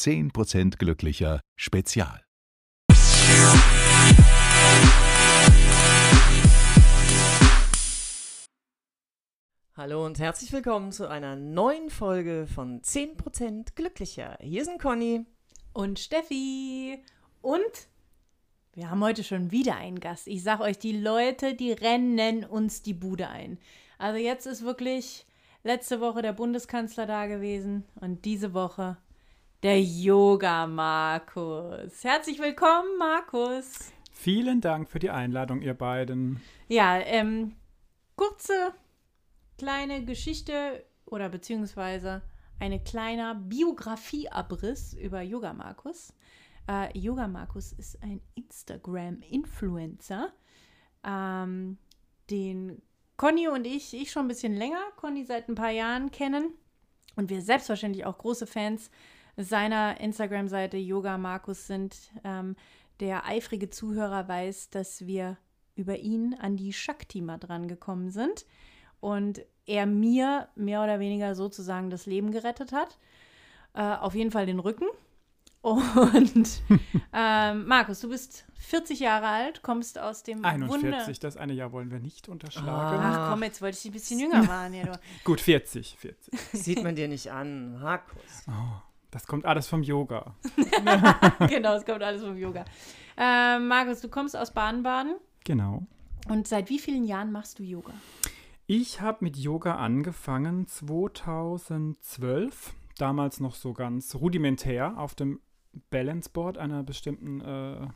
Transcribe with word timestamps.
10% 0.00 0.78
glücklicher 0.78 1.42
Spezial. 1.56 2.22
Hallo 9.76 10.06
und 10.06 10.18
herzlich 10.18 10.52
willkommen 10.54 10.92
zu 10.92 11.06
einer 11.06 11.36
neuen 11.36 11.90
Folge 11.90 12.46
von 12.46 12.80
10% 12.80 13.74
glücklicher. 13.74 14.38
Hier 14.40 14.64
sind 14.64 14.80
Conny 14.80 15.26
und 15.74 15.98
Steffi 15.98 17.02
und 17.42 17.60
wir 18.72 18.88
haben 18.90 19.04
heute 19.04 19.22
schon 19.22 19.50
wieder 19.50 19.76
einen 19.76 20.00
Gast. 20.00 20.28
Ich 20.28 20.42
sag 20.42 20.60
euch, 20.60 20.78
die 20.78 20.98
Leute, 20.98 21.54
die 21.54 21.72
rennen 21.72 22.44
uns 22.44 22.80
die 22.80 22.94
Bude 22.94 23.28
ein. 23.28 23.58
Also 23.98 24.18
jetzt 24.18 24.46
ist 24.46 24.64
wirklich 24.64 25.26
letzte 25.62 26.00
Woche 26.00 26.22
der 26.22 26.32
Bundeskanzler 26.32 27.04
da 27.04 27.26
gewesen 27.26 27.84
und 27.96 28.24
diese 28.24 28.54
Woche 28.54 28.96
der 29.62 29.80
Yoga 29.82 30.66
Markus. 30.66 32.02
Herzlich 32.02 32.38
willkommen, 32.38 32.96
Markus. 32.98 33.92
Vielen 34.10 34.62
Dank 34.62 34.88
für 34.88 34.98
die 34.98 35.10
Einladung, 35.10 35.60
ihr 35.60 35.74
beiden. 35.74 36.40
Ja, 36.68 36.98
ähm, 36.98 37.56
kurze 38.16 38.72
kleine 39.58 40.04
Geschichte 40.06 40.84
oder 41.04 41.28
beziehungsweise 41.28 42.22
ein 42.58 42.82
kleiner 42.84 43.34
Biografieabriss 43.34 44.94
über 44.94 45.20
Yoga 45.20 45.52
Markus. 45.52 46.14
Äh, 46.66 46.98
Yoga 46.98 47.28
Markus 47.28 47.72
ist 47.72 48.02
ein 48.02 48.22
Instagram-Influencer, 48.36 50.32
ähm, 51.04 51.76
den 52.30 52.80
Conny 53.18 53.48
und 53.48 53.66
ich, 53.66 53.92
ich 53.92 54.10
schon 54.10 54.24
ein 54.24 54.28
bisschen 54.28 54.54
länger, 54.54 54.80
Conny 54.96 55.24
seit 55.24 55.50
ein 55.50 55.54
paar 55.54 55.70
Jahren 55.70 56.10
kennen 56.10 56.54
und 57.16 57.28
wir 57.28 57.42
selbstverständlich 57.42 58.06
auch 58.06 58.16
große 58.16 58.46
Fans 58.46 58.90
seiner 59.36 60.00
Instagram-Seite 60.00 60.76
Yoga 60.76 61.18
Markus 61.18 61.66
sind. 61.66 61.96
Ähm, 62.24 62.56
der 63.00 63.26
eifrige 63.26 63.70
Zuhörer 63.70 64.28
weiß, 64.28 64.70
dass 64.70 65.06
wir 65.06 65.38
über 65.74 65.98
ihn 65.98 66.34
an 66.34 66.56
die 66.56 66.72
Shakti-Ma 66.72 67.38
dran 67.38 67.66
gekommen 67.66 68.10
sind 68.10 68.44
und 69.00 69.40
er 69.66 69.86
mir 69.86 70.48
mehr 70.54 70.82
oder 70.82 71.00
weniger 71.00 71.34
sozusagen 71.34 71.90
das 71.90 72.06
Leben 72.06 72.32
gerettet 72.32 72.72
hat. 72.72 72.98
Äh, 73.72 73.82
auf 73.82 74.14
jeden 74.14 74.30
Fall 74.30 74.46
den 74.46 74.58
Rücken. 74.58 74.86
Und 75.62 76.62
ähm, 77.12 77.66
Markus, 77.66 78.00
du 78.00 78.08
bist 78.08 78.46
40 78.58 79.00
Jahre 79.00 79.26
alt, 79.26 79.62
kommst 79.62 79.98
aus 79.98 80.22
dem 80.22 80.44
41, 80.44 80.82
Wunder 80.82 81.12
das 81.20 81.36
eine 81.36 81.52
Jahr 81.52 81.72
wollen 81.72 81.90
wir 81.90 81.98
nicht 81.98 82.28
unterschlagen. 82.28 82.98
Ach 83.00 83.30
komm, 83.30 83.42
jetzt 83.42 83.60
wollte 83.60 83.76
ich 83.78 83.84
ein 83.84 83.92
bisschen 83.92 84.20
jünger 84.20 84.42
machen. 84.46 84.74
Ja, 84.74 84.98
Gut, 85.24 85.40
40, 85.40 85.96
40. 85.98 86.40
Sieht 86.52 86.82
man 86.82 86.96
dir 86.96 87.08
nicht 87.08 87.30
an, 87.30 87.78
Markus. 87.78 88.46
Oh, 88.48 88.80
das 89.10 89.26
kommt 89.26 89.44
alles 89.44 89.68
vom 89.68 89.82
Yoga. 89.82 90.34
genau, 91.48 91.74
es 91.74 91.84
kommt 91.84 92.02
alles 92.02 92.22
vom 92.22 92.36
Yoga. 92.36 92.64
Äh, 93.16 93.58
Markus, 93.58 94.00
du 94.00 94.08
kommst 94.08 94.36
aus 94.36 94.52
Baden-Baden. 94.52 95.16
Genau. 95.44 95.86
Und 96.28 96.46
seit 96.46 96.70
wie 96.70 96.78
vielen 96.78 97.04
Jahren 97.04 97.32
machst 97.32 97.58
du 97.58 97.62
Yoga? 97.62 97.92
Ich 98.66 99.00
habe 99.00 99.24
mit 99.24 99.36
Yoga 99.36 99.76
angefangen 99.76 100.66
2012, 100.66 102.72
damals 102.98 103.40
noch 103.40 103.56
so 103.56 103.72
ganz 103.72 104.14
rudimentär 104.14 104.96
auf 104.96 105.14
dem 105.14 105.40
Balance 105.90 106.30
Board 106.30 106.58
einer 106.58 106.82
bestimmten 106.82 107.40
äh, 107.40 107.88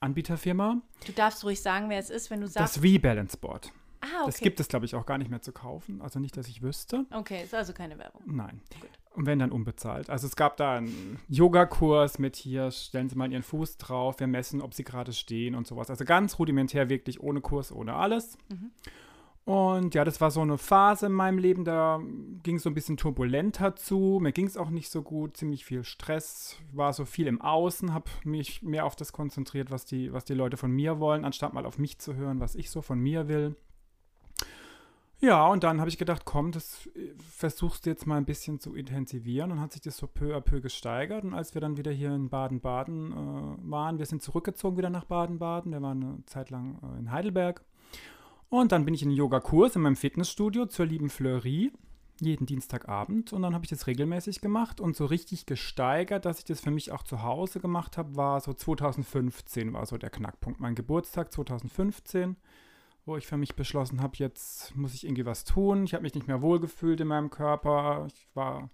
Anbieterfirma. 0.00 0.80
Du 1.06 1.12
darfst 1.12 1.44
ruhig 1.44 1.60
sagen, 1.60 1.90
wer 1.90 1.98
es 1.98 2.10
ist, 2.10 2.30
wenn 2.30 2.40
du 2.40 2.46
sagst. 2.46 2.76
Das 2.76 2.82
V-Balance 2.82 3.36
Board. 3.36 3.72
Ah, 4.02 4.22
okay. 4.22 4.26
Das 4.26 4.40
gibt 4.40 4.60
es, 4.60 4.68
glaube 4.68 4.84
ich, 4.84 4.94
auch 4.96 5.06
gar 5.06 5.16
nicht 5.16 5.30
mehr 5.30 5.40
zu 5.40 5.52
kaufen. 5.52 6.02
Also 6.02 6.18
nicht, 6.18 6.36
dass 6.36 6.48
ich 6.48 6.60
wüsste. 6.60 7.06
Okay, 7.12 7.44
ist 7.44 7.54
also 7.54 7.72
keine 7.72 7.98
Werbung. 7.98 8.22
Nein. 8.26 8.60
Gut. 8.80 8.90
Und 9.14 9.26
wenn, 9.26 9.38
dann 9.38 9.52
unbezahlt. 9.52 10.10
Also 10.10 10.26
es 10.26 10.36
gab 10.36 10.56
da 10.56 10.76
einen 10.76 11.18
Yogakurs 11.28 12.18
mit 12.18 12.34
hier, 12.34 12.70
stellen 12.70 13.08
Sie 13.08 13.16
mal 13.16 13.30
Ihren 13.30 13.42
Fuß 13.42 13.76
drauf, 13.76 14.18
wir 14.20 14.26
messen, 14.26 14.60
ob 14.60 14.74
Sie 14.74 14.84
gerade 14.84 15.12
stehen 15.12 15.54
und 15.54 15.66
sowas. 15.66 15.90
Also 15.90 16.04
ganz 16.04 16.38
rudimentär, 16.38 16.88
wirklich 16.88 17.20
ohne 17.20 17.40
Kurs, 17.40 17.72
ohne 17.72 17.94
alles. 17.94 18.38
Mhm. 18.48 18.70
Und 19.44 19.94
ja, 19.94 20.04
das 20.04 20.20
war 20.20 20.30
so 20.30 20.40
eine 20.40 20.56
Phase 20.56 21.06
in 21.06 21.12
meinem 21.12 21.38
Leben, 21.38 21.64
da 21.64 22.00
ging 22.44 22.56
es 22.56 22.62
so 22.62 22.70
ein 22.70 22.74
bisschen 22.74 22.96
turbulenter 22.96 23.74
zu. 23.74 24.18
Mir 24.22 24.32
ging 24.32 24.46
es 24.46 24.56
auch 24.56 24.70
nicht 24.70 24.90
so 24.90 25.02
gut, 25.02 25.36
ziemlich 25.36 25.64
viel 25.64 25.82
Stress, 25.82 26.56
war 26.72 26.92
so 26.92 27.04
viel 27.04 27.26
im 27.26 27.40
Außen, 27.40 27.92
habe 27.92 28.08
mich 28.24 28.62
mehr 28.62 28.86
auf 28.86 28.94
das 28.94 29.12
konzentriert, 29.12 29.70
was 29.70 29.84
die, 29.84 30.12
was 30.12 30.24
die 30.24 30.34
Leute 30.34 30.56
von 30.56 30.70
mir 30.70 31.00
wollen, 31.00 31.24
anstatt 31.24 31.54
mal 31.54 31.66
auf 31.66 31.78
mich 31.78 31.98
zu 31.98 32.14
hören, 32.14 32.38
was 32.38 32.54
ich 32.54 32.70
so 32.70 32.82
von 32.82 33.00
mir 33.00 33.26
will. 33.26 33.56
Ja, 35.24 35.46
und 35.46 35.62
dann 35.62 35.78
habe 35.78 35.88
ich 35.88 35.98
gedacht, 35.98 36.24
komm, 36.24 36.50
das 36.50 36.88
äh, 36.96 37.14
versuchst 37.18 37.86
du 37.86 37.90
jetzt 37.90 38.08
mal 38.08 38.16
ein 38.16 38.24
bisschen 38.24 38.58
zu 38.58 38.74
intensivieren 38.74 39.52
und 39.52 39.60
hat 39.60 39.72
sich 39.72 39.80
das 39.80 39.96
so 39.96 40.08
peu 40.08 40.36
à 40.36 40.40
peu 40.40 40.60
gesteigert. 40.60 41.22
Und 41.22 41.32
als 41.32 41.54
wir 41.54 41.60
dann 41.60 41.76
wieder 41.76 41.92
hier 41.92 42.12
in 42.12 42.28
Baden-Baden 42.28 43.12
äh, 43.12 43.70
waren, 43.70 43.98
wir 43.98 44.06
sind 44.06 44.20
zurückgezogen 44.20 44.76
wieder 44.76 44.90
nach 44.90 45.04
Baden-Baden, 45.04 45.70
wir 45.70 45.80
waren 45.80 46.02
eine 46.02 46.26
Zeit 46.26 46.50
lang 46.50 46.78
äh, 46.82 46.98
in 46.98 47.12
Heidelberg 47.12 47.64
und 48.48 48.72
dann 48.72 48.84
bin 48.84 48.94
ich 48.94 49.02
in 49.02 49.10
den 49.10 49.16
Yoga-Kurs 49.16 49.76
in 49.76 49.82
meinem 49.82 49.96
Fitnessstudio 49.96 50.66
zur 50.66 50.86
lieben 50.86 51.08
Fleury, 51.08 51.72
jeden 52.20 52.44
Dienstagabend. 52.44 53.32
Und 53.32 53.42
dann 53.42 53.54
habe 53.54 53.64
ich 53.64 53.70
das 53.70 53.86
regelmäßig 53.86 54.40
gemacht 54.40 54.80
und 54.80 54.96
so 54.96 55.06
richtig 55.06 55.46
gesteigert, 55.46 56.24
dass 56.24 56.40
ich 56.40 56.44
das 56.44 56.60
für 56.60 56.72
mich 56.72 56.90
auch 56.90 57.02
zu 57.02 57.22
Hause 57.22 57.60
gemacht 57.60 57.96
habe, 57.96 58.16
war 58.16 58.40
so 58.40 58.52
2015 58.52 59.72
war 59.72 59.86
so 59.86 59.96
der 59.96 60.10
Knackpunkt. 60.10 60.58
Mein 60.58 60.74
Geburtstag 60.74 61.32
2015, 61.32 62.36
wo 63.04 63.16
ich 63.16 63.26
für 63.26 63.36
mich 63.36 63.56
beschlossen 63.56 64.00
habe, 64.00 64.16
jetzt 64.16 64.76
muss 64.76 64.94
ich 64.94 65.04
irgendwie 65.04 65.26
was 65.26 65.44
tun. 65.44 65.84
Ich 65.84 65.94
habe 65.94 66.02
mich 66.02 66.14
nicht 66.14 66.28
mehr 66.28 66.42
wohlgefühlt 66.42 67.00
in 67.00 67.08
meinem 67.08 67.30
Körper. 67.30 68.06
Ich 68.06 68.28
war 68.34 68.70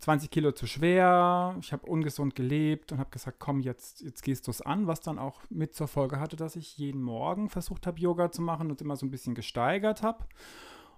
20 0.00 0.30
Kilo 0.30 0.52
zu 0.52 0.66
schwer, 0.66 1.56
ich 1.60 1.72
habe 1.72 1.86
ungesund 1.86 2.34
gelebt 2.34 2.90
und 2.90 2.98
habe 2.98 3.10
gesagt, 3.10 3.38
komm, 3.38 3.60
jetzt, 3.60 4.00
jetzt 4.00 4.22
gehst 4.22 4.46
du 4.46 4.50
es 4.50 4.62
an, 4.62 4.86
was 4.86 5.00
dann 5.00 5.18
auch 5.18 5.42
mit 5.50 5.74
zur 5.74 5.88
Folge 5.88 6.18
hatte, 6.18 6.36
dass 6.36 6.56
ich 6.56 6.78
jeden 6.78 7.02
Morgen 7.02 7.50
versucht 7.50 7.86
habe, 7.86 8.00
Yoga 8.00 8.32
zu 8.32 8.40
machen 8.40 8.70
und 8.70 8.80
immer 8.80 8.96
so 8.96 9.04
ein 9.04 9.10
bisschen 9.10 9.34
gesteigert 9.34 10.02
habe. 10.02 10.24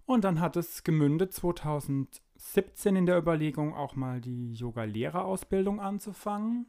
Und 0.07 0.25
dann 0.25 0.41
hat 0.41 0.57
es 0.57 0.85
gemündet 0.85 1.33
2017 1.33 2.97
in 2.97 3.07
der 3.07 3.19
Überlegung, 3.19 3.75
auch 3.75 3.97
mal 3.97 4.21
die 4.21 4.53
Yoga-Lehrerausbildung 4.55 5.81
anzufangen. 5.81 6.67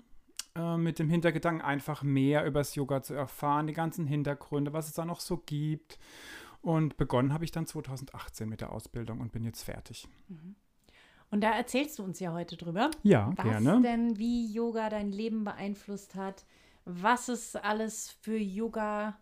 Äh, 0.55 0.77
mit 0.77 0.99
dem 0.99 1.09
Hintergedanken, 1.09 1.61
einfach 1.63 2.03
mehr 2.03 2.45
über 2.45 2.59
das 2.59 2.75
Yoga 2.75 3.01
zu 3.01 3.15
erfahren, 3.15 3.65
die 3.65 3.73
ganzen 3.73 4.05
Hintergründe, 4.05 4.71
was 4.71 4.87
es 4.87 4.93
da 4.93 5.03
noch 5.03 5.19
so 5.19 5.37
gibt. 5.37 5.97
Und 6.61 6.95
begonnen 6.95 7.33
habe 7.33 7.43
ich 7.43 7.51
dann 7.51 7.65
2018 7.65 8.47
mit 8.47 8.61
der 8.61 8.71
Ausbildung 8.71 9.19
und 9.19 9.31
bin 9.31 9.43
jetzt 9.43 9.63
fertig. 9.63 10.07
Mhm. 10.27 10.55
Und 11.31 11.41
da 11.41 11.51
erzählst 11.51 11.97
du 11.97 12.03
uns 12.03 12.19
ja 12.19 12.31
heute 12.33 12.55
drüber. 12.55 12.91
Ja, 13.01 13.33
was 13.35 13.43
gerne. 13.43 13.75
Was 13.75 13.81
denn, 13.81 14.19
wie 14.19 14.53
Yoga 14.53 14.89
dein 14.89 15.11
Leben 15.11 15.43
beeinflusst 15.43 16.13
hat, 16.13 16.45
was 16.85 17.29
es 17.29 17.55
alles 17.55 18.11
für 18.21 18.37
Yoga 18.37 19.17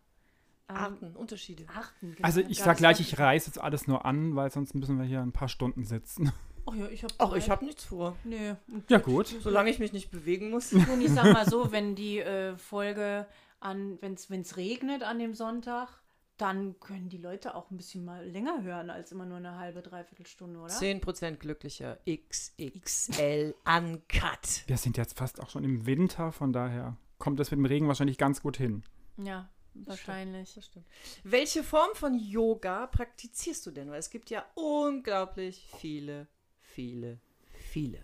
ähm, 0.67 0.75
Arten, 0.75 1.15
Unterschiede. 1.15 1.63
Arten 1.69 2.13
genau. 2.15 2.25
Also 2.25 2.41
ich 2.41 2.59
sag 2.59 2.75
gleich, 2.75 2.99
ich 2.99 3.17
reiße 3.17 3.47
jetzt 3.47 3.61
alles 3.61 3.87
nur 3.87 4.03
an, 4.05 4.35
weil 4.35 4.51
sonst 4.51 4.75
müssen 4.75 4.97
wir 4.97 5.05
hier 5.05 5.21
ein 5.21 5.31
paar 5.31 5.47
Stunden 5.47 5.85
sitzen. 5.85 6.33
Ach 6.65 6.75
ja, 6.75 6.87
ich 6.87 7.03
habe 7.03 7.13
Ach, 7.17 7.33
ich 7.33 7.49
habe 7.49 7.65
nichts 7.65 7.83
vor. 7.83 8.15
Nö. 8.23 8.55
Ja 8.87 8.97
gut. 8.99 9.27
Solange 9.27 9.69
ich 9.69 9.79
mich 9.79 9.93
nicht 9.93 10.11
bewegen 10.11 10.49
muss. 10.49 10.73
Und 10.73 11.01
ich 11.01 11.11
sag 11.11 11.31
mal 11.33 11.49
so, 11.49 11.71
wenn 11.71 11.95
die 11.95 12.19
äh, 12.19 12.55
Folge 12.57 13.27
an, 13.59 13.97
wenn 14.01 14.13
es 14.13 14.57
regnet 14.57 15.03
an 15.03 15.19
dem 15.19 15.33
Sonntag, 15.33 16.01
dann 16.41 16.79
können 16.79 17.07
die 17.09 17.17
Leute 17.17 17.53
auch 17.53 17.69
ein 17.69 17.77
bisschen 17.77 18.03
mal 18.03 18.25
länger 18.25 18.63
hören 18.63 18.89
als 18.89 19.11
immer 19.11 19.25
nur 19.27 19.37
eine 19.37 19.57
halbe, 19.57 19.83
dreiviertel 19.83 20.25
Stunde, 20.25 20.59
oder? 20.59 20.73
10% 20.73 21.35
glücklicher 21.35 21.99
XXL 22.09 23.53
Uncut. 23.63 24.63
Wir 24.65 24.77
sind 24.77 24.97
jetzt 24.97 25.19
fast 25.19 25.39
auch 25.39 25.51
schon 25.51 25.63
im 25.63 25.85
Winter, 25.85 26.31
von 26.31 26.51
daher 26.51 26.97
kommt 27.19 27.39
das 27.39 27.51
mit 27.51 27.59
dem 27.59 27.65
Regen 27.65 27.87
wahrscheinlich 27.87 28.17
ganz 28.17 28.41
gut 28.41 28.57
hin. 28.57 28.83
Ja, 29.17 29.49
wahrscheinlich. 29.75 30.55
Das 30.55 30.65
stimmt. 30.65 30.87
Welche 31.23 31.63
Form 31.63 31.89
von 31.93 32.17
Yoga 32.17 32.87
praktizierst 32.87 33.63
du 33.67 33.71
denn? 33.71 33.91
Weil 33.91 33.99
es 33.99 34.09
gibt 34.09 34.31
ja 34.31 34.43
unglaublich 34.55 35.69
viele, 35.77 36.27
viele, 36.73 37.19
viele. 37.51 37.99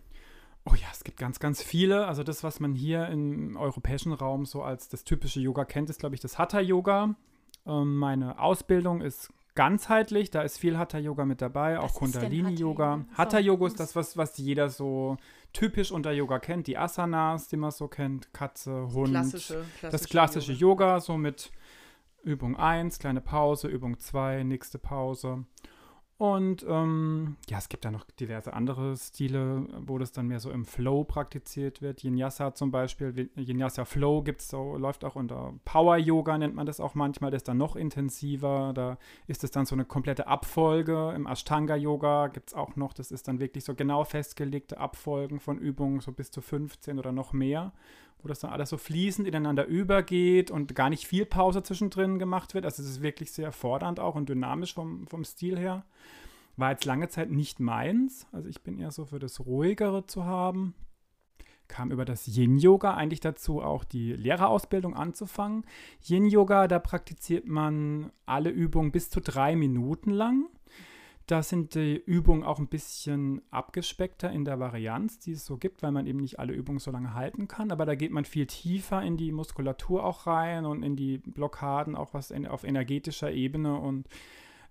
Oh 0.65 0.75
ja, 0.75 0.87
es 0.91 1.03
gibt 1.03 1.17
ganz, 1.17 1.39
ganz 1.39 1.63
viele. 1.63 2.07
Also 2.07 2.23
das, 2.23 2.43
was 2.43 2.59
man 2.59 2.75
hier 2.75 3.07
im 3.07 3.55
europäischen 3.55 4.11
Raum 4.11 4.45
so 4.45 4.63
als 4.63 4.89
das 4.89 5.03
typische 5.03 5.39
Yoga 5.39 5.63
kennt, 5.63 5.89
ist, 5.89 5.99
glaube 5.99 6.15
ich, 6.15 6.21
das 6.21 6.37
Hatha-Yoga. 6.37 7.15
Ähm, 7.65 7.97
meine 7.97 8.39
Ausbildung 8.39 9.01
ist 9.01 9.31
ganzheitlich, 9.55 10.29
da 10.29 10.41
ist 10.41 10.57
viel 10.57 10.77
Hatha-Yoga 10.77 11.25
mit 11.25 11.41
dabei, 11.41 11.79
auch 11.79 11.93
Kundalini-Yoga. 11.93 13.05
Hatha-Yoga 13.13 13.67
ist 13.67 13.79
das, 13.79 13.95
was, 13.95 14.17
was 14.17 14.37
jeder 14.37 14.69
so 14.69 15.17
typisch 15.53 15.91
unter 15.91 16.11
Yoga 16.11 16.39
kennt, 16.39 16.67
die 16.67 16.77
Asanas, 16.77 17.47
die 17.47 17.57
man 17.57 17.71
so 17.71 17.87
kennt, 17.87 18.33
Katze, 18.33 18.89
Hund. 18.93 19.09
Klassische, 19.09 19.53
klassische 19.79 19.89
das 19.89 20.03
klassische 20.07 20.51
Yoga. 20.51 20.85
Yoga, 20.89 20.99
so 20.99 21.17
mit 21.17 21.51
Übung 22.23 22.57
1, 22.57 22.99
kleine 22.99 23.21
Pause, 23.21 23.67
Übung 23.67 23.97
2, 23.97 24.43
nächste 24.43 24.77
Pause. 24.77 25.45
Und 26.17 26.65
ähm, 26.67 27.37
ja, 27.47 27.59
es 27.59 27.69
gibt 27.69 27.85
da 27.85 27.91
noch 27.91 28.03
diverse 28.19 28.53
andere 28.53 28.97
Stile, 28.97 29.67
wo 29.85 29.99
das 29.99 30.11
dann 30.11 30.27
mehr 30.27 30.39
so 30.39 30.49
im 30.49 30.65
Flow 30.65 31.03
praktiziert 31.03 31.83
wird. 31.83 32.03
Vinyasa 32.03 32.55
zum 32.55 32.71
Beispiel, 32.71 33.29
Vinyasa 33.35 33.85
Flow 33.85 34.23
gibt 34.23 34.41
es 34.41 34.47
so, 34.47 34.77
läuft 34.77 35.05
auch 35.05 35.15
unter 35.15 35.53
Power 35.63 35.95
Yoga, 35.97 36.35
nennt 36.39 36.55
man 36.55 36.65
das 36.65 36.79
auch 36.79 36.95
manchmal. 36.95 37.29
Das 37.29 37.41
ist 37.41 37.47
dann 37.47 37.57
noch 37.57 37.75
intensiver. 37.75 38.71
Da 38.73 38.97
ist 39.27 39.43
es 39.43 39.51
dann 39.51 39.67
so 39.67 39.75
eine 39.75 39.85
komplette 39.85 40.25
Abfolge. 40.25 41.13
Im 41.15 41.27
Ashtanga 41.27 41.75
Yoga 41.75 42.29
gibt 42.29 42.49
es 42.49 42.53
auch 42.55 42.75
noch, 42.75 42.93
das 42.93 43.11
ist 43.11 43.27
dann 43.27 43.39
wirklich 43.39 43.63
so 43.63 43.75
genau 43.75 44.03
festgelegte 44.03 44.79
Abfolgen 44.79 45.39
von 45.39 45.59
Übungen, 45.59 45.99
so 45.99 46.11
bis 46.11 46.31
zu 46.31 46.41
15 46.41 46.97
oder 46.97 47.11
noch 47.11 47.31
mehr 47.31 47.73
wo 48.21 48.27
das 48.27 48.39
dann 48.39 48.51
alles 48.51 48.69
so 48.69 48.77
fließend 48.77 49.27
ineinander 49.27 49.65
übergeht 49.65 50.51
und 50.51 50.75
gar 50.75 50.89
nicht 50.89 51.07
viel 51.07 51.25
Pause 51.25 51.63
zwischendrin 51.63 52.19
gemacht 52.19 52.53
wird. 52.53 52.65
Also 52.65 52.81
es 52.81 52.89
ist 52.89 53.01
wirklich 53.01 53.31
sehr 53.31 53.51
fordernd 53.51 53.99
auch 53.99 54.15
und 54.15 54.29
dynamisch 54.29 54.73
vom, 54.73 55.07
vom 55.07 55.23
Stil 55.23 55.57
her. 55.57 55.85
War 56.55 56.71
jetzt 56.71 56.85
lange 56.85 57.07
Zeit 57.07 57.29
nicht 57.29 57.59
meins. 57.59 58.25
Also 58.31 58.49
ich 58.49 58.63
bin 58.63 58.79
eher 58.79 58.91
so 58.91 59.05
für 59.05 59.19
das 59.19 59.39
Ruhigere 59.45 60.07
zu 60.07 60.25
haben. 60.25 60.73
Kam 61.67 61.91
über 61.91 62.05
das 62.05 62.27
Yin-Yoga 62.27 62.93
eigentlich 62.93 63.19
dazu, 63.19 63.61
auch 63.61 63.83
die 63.83 64.13
Lehrerausbildung 64.13 64.95
anzufangen. 64.95 65.65
Yin-Yoga, 66.01 66.67
da 66.67 66.79
praktiziert 66.79 67.45
man 67.45 68.11
alle 68.25 68.49
Übungen 68.49 68.91
bis 68.91 69.09
zu 69.09 69.19
drei 69.19 69.55
Minuten 69.55 70.11
lang. 70.11 70.47
Da 71.27 71.43
sind 71.43 71.75
die 71.75 71.97
Übungen 71.97 72.43
auch 72.43 72.57
ein 72.57 72.67
bisschen 72.67 73.41
abgespeckter 73.51 74.31
in 74.31 74.45
der 74.45 74.61
Varianz, 74.61 75.19
die 75.19 75.33
es 75.33 75.45
so 75.45 75.57
gibt, 75.57 75.83
weil 75.83 75.91
man 75.91 76.07
eben 76.07 76.19
nicht 76.19 76.39
alle 76.39 76.53
Übungen 76.53 76.79
so 76.79 76.89
lange 76.89 77.13
halten 77.13 77.49
kann. 77.49 77.69
Aber 77.71 77.85
da 77.85 77.95
geht 77.95 78.11
man 78.11 78.23
viel 78.23 78.45
tiefer 78.45 79.03
in 79.03 79.17
die 79.17 79.33
Muskulatur 79.33 80.05
auch 80.05 80.25
rein 80.25 80.65
und 80.65 80.83
in 80.83 80.95
die 80.95 81.17
Blockaden, 81.17 81.97
auch 81.97 82.13
was 82.13 82.31
auf 82.31 82.63
energetischer 82.63 83.29
Ebene. 83.29 83.77
Und 83.77 84.07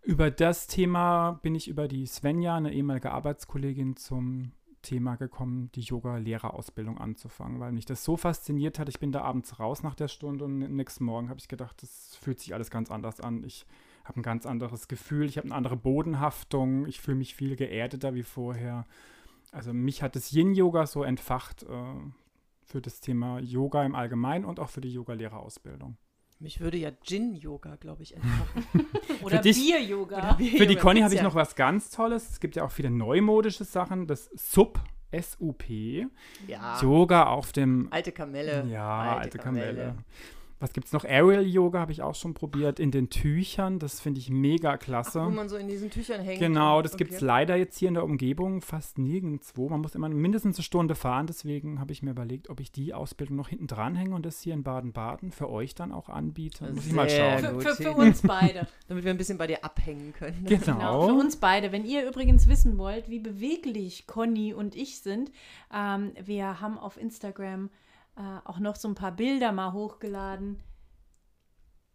über 0.03 0.31
das 0.31 0.67
Thema 0.67 1.32
bin 1.43 1.55
ich 1.55 1.69
über 1.69 1.88
die 1.88 2.06
Svenja, 2.06 2.56
eine 2.56 2.73
ehemalige 2.73 3.11
Arbeitskollegin, 3.11 3.97
zum 3.97 4.53
Thema 4.81 5.17
gekommen, 5.17 5.70
die 5.75 5.81
Yoga-Lehrerausbildung 5.81 6.97
anzufangen, 6.97 7.61
weil 7.61 7.73
mich 7.73 7.85
das 7.85 8.03
so 8.03 8.17
fasziniert 8.17 8.79
hat. 8.79 8.88
Ich 8.88 8.99
bin 8.99 9.12
da 9.12 9.20
abends 9.20 9.58
raus 9.58 9.82
nach 9.82 9.94
der 9.94 10.08
Stunde 10.08 10.47
und 10.47 10.58
nächsten 10.58 11.05
Morgen 11.05 11.29
habe 11.29 11.41
ich 11.41 11.49
gedacht, 11.49 11.82
das 11.82 12.17
fühlt 12.17 12.41
sich 12.41 12.55
alles 12.55 12.70
ganz 12.70 12.91
anders 12.91 13.20
an. 13.20 13.44
Ich 13.44 13.67
habe 14.08 14.20
ein 14.20 14.23
ganz 14.23 14.47
anderes 14.47 14.88
Gefühl, 14.88 15.26
ich 15.26 15.37
habe 15.38 15.47
eine 15.47 15.55
andere 15.55 15.76
Bodenhaftung, 15.76 16.87
ich 16.87 17.00
fühle 17.00 17.17
mich 17.17 17.35
viel 17.35 17.56
geerdeter 17.56 18.14
wie 18.14 18.23
vorher. 18.23 18.85
Also 19.53 19.73
mich 19.73 20.03
hat 20.03 20.17
das 20.17 20.32
Yin-Yoga 20.32 20.87
so 20.87 21.03
entfacht 21.03 21.62
äh, 21.62 21.67
für 22.62 22.81
das 22.81 23.00
Thema 23.00 23.38
Yoga 23.41 23.85
im 23.85 23.94
Allgemeinen 23.94 24.44
und 24.44 24.61
auch 24.61 24.69
für 24.69 24.81
die 24.81 24.93
Yoga-Lehrerausbildung. 24.93 25.97
Mich 26.38 26.61
würde 26.61 26.76
ja 26.76 26.91
Gin-Yoga, 26.91 27.76
glaube 27.76 28.03
ich, 28.03 28.14
entfachen. 28.14 28.67
oder 29.23 29.41
Bier-Yoga. 29.41 30.35
Bier 30.35 30.58
für 30.58 30.67
die 30.67 30.76
Conny 30.76 31.00
habe 31.00 31.14
ich 31.14 31.23
noch 31.23 31.35
was 31.35 31.56
ganz 31.56 31.91
Tolles. 31.91 32.29
Es 32.29 32.41
gibt 32.41 32.56
ja 32.56 32.64
auch 32.64 32.70
viele 32.70 32.91
neumodische 32.91 33.64
Sachen. 33.64 34.06
Das 34.06 34.31
SUP, 34.35 34.79
S-U-P. 35.12 36.06
Ja. 36.47 36.79
Yoga 36.82 37.29
auf 37.29 37.53
dem. 37.53 37.88
Alte 37.91 38.12
Kamelle. 38.12 38.67
Ja, 38.67 38.99
alte, 38.99 39.20
alte 39.23 39.38
Kamelle. 39.38 39.67
Kamelle. 39.67 40.05
Was 40.58 40.73
gibt 40.73 40.87
es 40.87 40.93
noch? 40.94 41.05
Aerial 41.05 41.44
Yoga 41.44 41.81
habe 41.81 41.93
ich 41.93 42.00
auch 42.00 42.14
schon 42.14 42.32
probiert 42.32 42.81
in 42.81 42.91
den 42.91 43.11
Tüchern. 43.11 43.79
Das 43.79 44.00
finde 44.00 44.20
ich 44.20 44.31
mega 44.31 44.79
klasse. 44.79 45.20
Ach, 45.20 45.26
wo 45.26 45.31
man 45.31 45.50
so 45.50 45.56
in 45.56 45.69
diesen 45.69 45.91
Tüchern 45.91 46.23
hängt. 46.23 46.38
Genau, 46.38 46.81
das 46.81 46.94
okay. 46.94 47.05
gibt 47.05 47.17
es 47.17 47.20
leider 47.20 47.56
jetzt 47.56 47.79
hier 47.79 47.88
in 47.88 47.94
der 47.94 48.05
Umgebung 48.05 48.62
fast 48.62 48.97
nirgendwo. 48.97 49.69
Man 49.69 49.82
muss 49.82 49.94
immer 49.94 50.08
mindestens 50.08 50.56
eine 50.56 50.62
Stunde 50.62 50.94
fahren. 50.94 51.26
Deswegen 51.26 51.79
habe 51.79 51.93
ich 51.93 52.03
mir 52.03 52.12
überlegt, 52.12 52.49
ob 52.49 52.61
ich 52.61 52.73
die 52.73 52.94
Ausbildung 52.94 53.37
noch 53.37 53.49
hinten 53.49 53.67
dran 53.67 53.94
hänge 53.94 54.14
und 54.14 54.25
das 54.25 54.41
hier 54.41 54.55
in 54.55 54.62
Baden-Baden 54.62 55.31
für 55.31 55.50
euch 55.50 55.75
dann 55.75 55.93
auch 55.93 56.08
anbiete. 56.08 56.73
Muss 56.73 56.85
Sehr 56.85 56.91
ich 56.91 56.93
mal 56.94 57.11
schauen. 57.11 57.61
Für, 57.61 57.75
für, 57.75 57.82
für, 57.82 57.93
uns 57.93 58.23
beide. 58.23 58.67
Damit 58.88 59.05
wir 59.05 59.11
ein 59.11 59.19
bisschen 59.19 59.37
bei 59.37 59.47
dir 59.47 59.62
abhängen 59.62 60.14
können. 60.14 60.43
Genau. 60.47 60.58
genau. 60.64 61.06
Für 61.08 61.14
uns 61.14 61.37
beide. 61.37 61.70
Wenn 61.70 61.85
ihr 61.85 62.08
übrigens 62.08 62.49
wissen 62.49 62.79
wollt, 62.79 63.11
wie 63.11 63.19
beweglich 63.19 64.06
Conny 64.06 64.55
und 64.55 64.75
ich 64.75 65.00
sind, 65.00 65.31
ähm, 65.70 66.12
wir 66.25 66.62
haben 66.62 66.79
auf 66.79 66.97
Instagram 66.97 67.69
äh, 68.17 68.39
auch 68.45 68.59
noch 68.59 68.77
so 68.77 68.89
ein 68.89 68.95
paar 68.95 69.13
Bilder 69.13 69.53
mal 69.53 69.73
hochgeladen. 69.73 70.63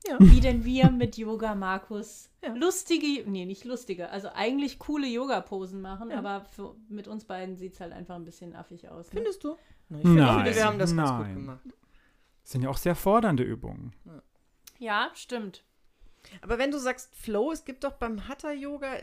Ja. 0.08 0.18
Wie 0.20 0.40
denn 0.40 0.66
wir 0.66 0.90
mit 0.90 1.18
Yoga 1.18 1.54
Markus 1.54 2.32
ja. 2.44 2.54
lustige, 2.54 3.30
nee, 3.30 3.46
nicht 3.46 3.66
lustige, 3.66 4.10
also 4.10 4.30
eigentlich 4.34 4.80
coole 4.80 5.06
Yoga-Posen 5.06 5.80
machen, 5.80 6.10
ja. 6.10 6.18
aber 6.18 6.46
für, 6.46 6.76
mit 6.90 7.08
uns 7.08 7.26
beiden 7.26 7.56
sieht 7.56 7.74
es 7.74 7.82
halt 7.82 7.94
einfach 7.94 8.16
ein 8.16 8.26
bisschen 8.26 8.56
affig 8.56 8.90
aus. 8.90 9.08
Ne? 9.08 9.20
Findest 9.20 9.44
du? 9.44 9.58
Na, 9.90 9.98
ich 9.98 10.04
finde, 10.04 10.24
Nein. 10.24 10.56
wir 10.56 10.66
haben 10.66 10.80
das 10.80 10.94
Nein. 10.94 11.06
ganz 11.06 11.18
gut 11.18 11.36
gemacht. 11.36 11.66
Das 12.42 12.52
sind 12.52 12.64
ja 12.64 12.70
auch 12.70 12.78
sehr 12.78 12.96
fordernde 12.96 13.44
Übungen. 13.44 13.94
Ja, 14.80 15.12
stimmt. 15.14 15.64
Aber 16.42 16.58
wenn 16.58 16.72
du 16.72 16.80
sagst 16.80 17.16
Flow, 17.16 17.52
es 17.52 17.66
gibt 17.66 17.84
doch 17.84 17.94
beim 17.94 18.28
Hatha-Yoga, 18.28 18.98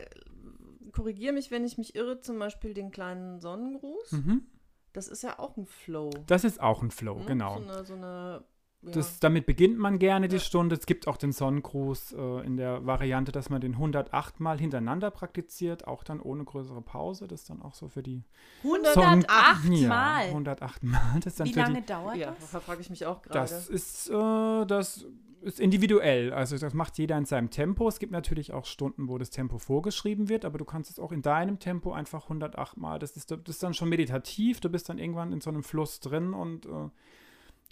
korrigiere 0.91 1.33
mich, 1.33 1.51
wenn 1.51 1.63
ich 1.63 1.77
mich 1.77 1.95
irre, 1.95 2.19
zum 2.19 2.39
Beispiel 2.39 2.73
den 2.73 2.91
kleinen 2.91 3.39
Sonnengruß. 3.39 4.11
Mhm. 4.11 4.47
Das 4.93 5.07
ist 5.07 5.23
ja 5.23 5.39
auch 5.39 5.57
ein 5.57 5.65
Flow. 5.65 6.09
Das 6.27 6.43
ist 6.43 6.61
auch 6.61 6.81
ein 6.81 6.91
Flow, 6.91 7.19
hm? 7.19 7.25
genau. 7.25 7.57
So 7.57 7.63
eine, 7.63 7.85
so 7.85 7.93
eine 7.93 8.43
ja. 8.81 8.91
Das, 8.91 9.19
damit 9.19 9.45
beginnt 9.45 9.77
man 9.77 9.99
gerne 9.99 10.29
die 10.29 10.37
ja. 10.37 10.41
Stunde. 10.41 10.77
Es 10.77 10.85
gibt 10.85 11.07
auch 11.07 11.17
den 11.17 11.33
Sonnengruß 11.33 12.13
äh, 12.13 12.45
in 12.45 12.55
der 12.55 12.85
Variante, 12.85 13.33
dass 13.33 13.49
man 13.49 13.59
den 13.59 13.73
108 13.73 14.39
Mal 14.39 14.57
hintereinander 14.57 15.11
praktiziert, 15.11 15.85
auch 15.85 16.03
dann 16.03 16.21
ohne 16.21 16.45
größere 16.45 16.81
Pause. 16.81 17.27
Das 17.27 17.41
ist 17.41 17.49
dann 17.49 17.61
auch 17.61 17.73
so 17.73 17.89
für 17.89 18.01
die 18.01 18.23
108 18.63 18.93
Son 18.93 19.87
Mal? 19.87 20.23
Ja, 20.23 20.29
108 20.29 20.83
Mal. 20.83 21.19
Das 21.21 21.35
dann 21.35 21.47
Wie 21.47 21.53
lange 21.53 21.81
die, 21.81 21.87
dauert 21.87 22.15
ja, 22.15 22.33
das? 22.39 22.51
Da 22.51 22.61
frage 22.61 22.79
ich 22.79 22.89
mich 22.89 23.05
auch 23.05 23.21
gerade. 23.21 23.39
Das 23.39 23.67
ist, 23.67 24.09
äh, 24.09 24.65
das 24.65 25.05
ist 25.41 25.59
individuell. 25.59 26.33
Also 26.33 26.57
das 26.57 26.73
macht 26.73 26.97
jeder 26.97 27.17
in 27.17 27.25
seinem 27.25 27.49
Tempo. 27.49 27.87
Es 27.87 27.99
gibt 27.99 28.11
natürlich 28.11 28.53
auch 28.53 28.65
Stunden, 28.65 29.07
wo 29.07 29.17
das 29.17 29.29
Tempo 29.29 29.57
vorgeschrieben 29.57 30.29
wird, 30.29 30.45
aber 30.45 30.57
du 30.57 30.65
kannst 30.65 30.91
es 30.91 30.99
auch 30.99 31.11
in 31.11 31.21
deinem 31.21 31.59
Tempo 31.59 31.91
einfach 31.91 32.23
108 32.23 32.77
Mal. 32.77 32.99
Das 32.99 33.15
ist, 33.15 33.31
das 33.31 33.39
ist 33.47 33.63
dann 33.63 33.73
schon 33.73 33.89
meditativ. 33.89 34.59
Du 34.59 34.69
bist 34.69 34.89
dann 34.89 34.97
irgendwann 34.97 35.31
in 35.31 35.41
so 35.41 35.49
einem 35.49 35.63
Fluss 35.63 35.99
drin 35.99 36.33
und 36.33 36.65
äh, 36.65 36.89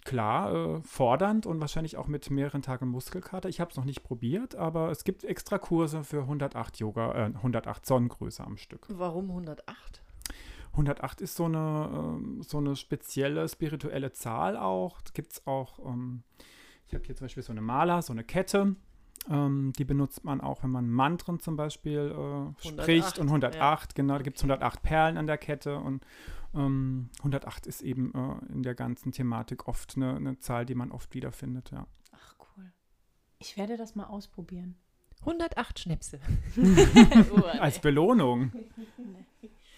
klar 0.04 0.54
äh, 0.54 0.80
fordernd 0.82 1.46
und 1.46 1.60
wahrscheinlich 1.60 1.96
auch 1.96 2.06
mit 2.06 2.30
mehreren 2.30 2.62
Tagen 2.62 2.88
Muskelkater. 2.88 3.48
Ich 3.48 3.60
habe 3.60 3.70
es 3.70 3.76
noch 3.76 3.84
nicht 3.84 4.02
probiert, 4.02 4.54
aber 4.54 4.90
es 4.90 5.04
gibt 5.04 5.24
extra 5.24 5.58
Kurse 5.58 6.04
für 6.04 6.22
108 6.22 6.78
Yoga, 6.78 7.26
äh, 7.26 7.34
108 7.34 7.84
Sonnengröße 7.84 8.42
am 8.42 8.56
Stück. 8.56 8.86
Warum 8.88 9.30
108? 9.30 10.02
108 10.72 11.20
ist 11.20 11.36
so 11.36 11.44
eine, 11.44 12.18
äh, 12.38 12.42
so 12.42 12.58
eine 12.58 12.76
spezielle 12.76 13.48
spirituelle 13.48 14.12
Zahl 14.12 14.56
auch. 14.56 14.98
Gibt 15.12 15.32
es 15.32 15.46
auch, 15.46 15.78
ähm, 15.84 16.22
ich 16.88 16.94
habe 16.94 17.04
hier 17.04 17.14
zum 17.14 17.26
Beispiel 17.26 17.42
so 17.42 17.52
eine 17.52 17.60
Maler, 17.60 18.02
so 18.02 18.12
eine 18.12 18.24
Kette. 18.24 18.74
Ähm, 19.28 19.72
die 19.76 19.84
benutzt 19.84 20.24
man 20.24 20.40
auch, 20.40 20.62
wenn 20.62 20.70
man 20.70 20.88
Mantren 20.88 21.38
zum 21.38 21.56
Beispiel 21.56 22.54
äh, 22.62 22.66
spricht. 22.66 23.18
Und 23.18 23.26
108, 23.28 23.54
ja. 23.54 23.94
genau, 23.94 24.16
da 24.16 24.22
gibt 24.22 24.38
es 24.38 24.42
108 24.42 24.82
Perlen 24.82 25.18
an 25.18 25.26
der 25.26 25.36
Kette 25.36 25.78
und 25.78 26.04
ähm, 26.54 27.10
108 27.18 27.66
ist 27.66 27.82
eben 27.82 28.14
äh, 28.14 28.52
in 28.52 28.62
der 28.62 28.74
ganzen 28.74 29.12
Thematik 29.12 29.68
oft 29.68 29.96
eine, 29.96 30.16
eine, 30.16 30.38
Zahl, 30.38 30.64
die 30.64 30.74
man 30.74 30.90
oft 30.90 31.12
wiederfindet, 31.14 31.70
ja. 31.72 31.86
Ach, 32.12 32.36
cool. 32.56 32.72
Ich 33.38 33.58
werde 33.58 33.76
das 33.76 33.94
mal 33.94 34.06
ausprobieren. 34.06 34.76
108 35.20 35.80
Schnäpse. 35.80 36.20
Als 37.60 37.80
Belohnung. 37.80 38.52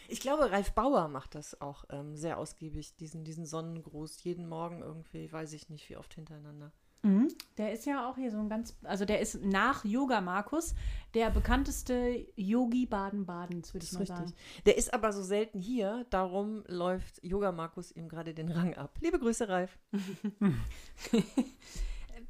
Ich 0.09 0.21
glaube, 0.21 0.51
Ralf 0.53 0.73
Bauer 0.73 1.09
macht 1.09 1.35
das 1.35 1.61
auch 1.61 1.85
ähm, 1.91 2.17
sehr 2.17 2.39
ausgiebig, 2.39 2.95
diesen, 2.97 3.25
diesen 3.25 3.47
Sonnengruß, 3.47 4.23
jeden 4.23 4.49
Morgen 4.49 4.83
irgendwie, 4.83 5.33
weiß 5.33 5.55
ich 5.55 5.71
nicht, 5.71 5.88
wie 5.88 5.97
oft 5.97 6.14
hintereinander. 6.14 6.73
Mhm. 7.02 7.28
Der 7.57 7.73
ist 7.73 7.87
ja 7.87 8.09
auch 8.09 8.16
hier 8.16 8.30
so 8.30 8.38
ein 8.38 8.49
ganz, 8.49 8.76
also 8.83 9.04
der 9.04 9.21
ist 9.21 9.42
nach 9.42 9.85
Yoga 9.85 10.21
Markus 10.21 10.75
der 11.14 11.30
bekannteste 11.30 12.26
Yogi 12.37 12.87
Baden-Badens, 12.87 13.73
würde 13.75 13.85
ich 13.85 13.92
mal 13.92 14.00
richtig. 14.00 14.16
sagen. 14.16 14.35
Der 14.66 14.76
ist 14.76 14.92
aber 14.92 15.12
so 15.12 15.23
selten 15.23 15.61
hier, 15.61 16.07
darum 16.11 16.62
läuft 16.66 17.23
Yoga 17.25 17.52
Markus 17.52 17.90
ihm 17.92 18.09
gerade 18.09 18.35
den 18.35 18.50
Rang 18.50 18.75
ab. 18.75 18.99
Liebe 19.00 19.19
Grüße, 19.19 19.49
Ralf. 19.49 19.78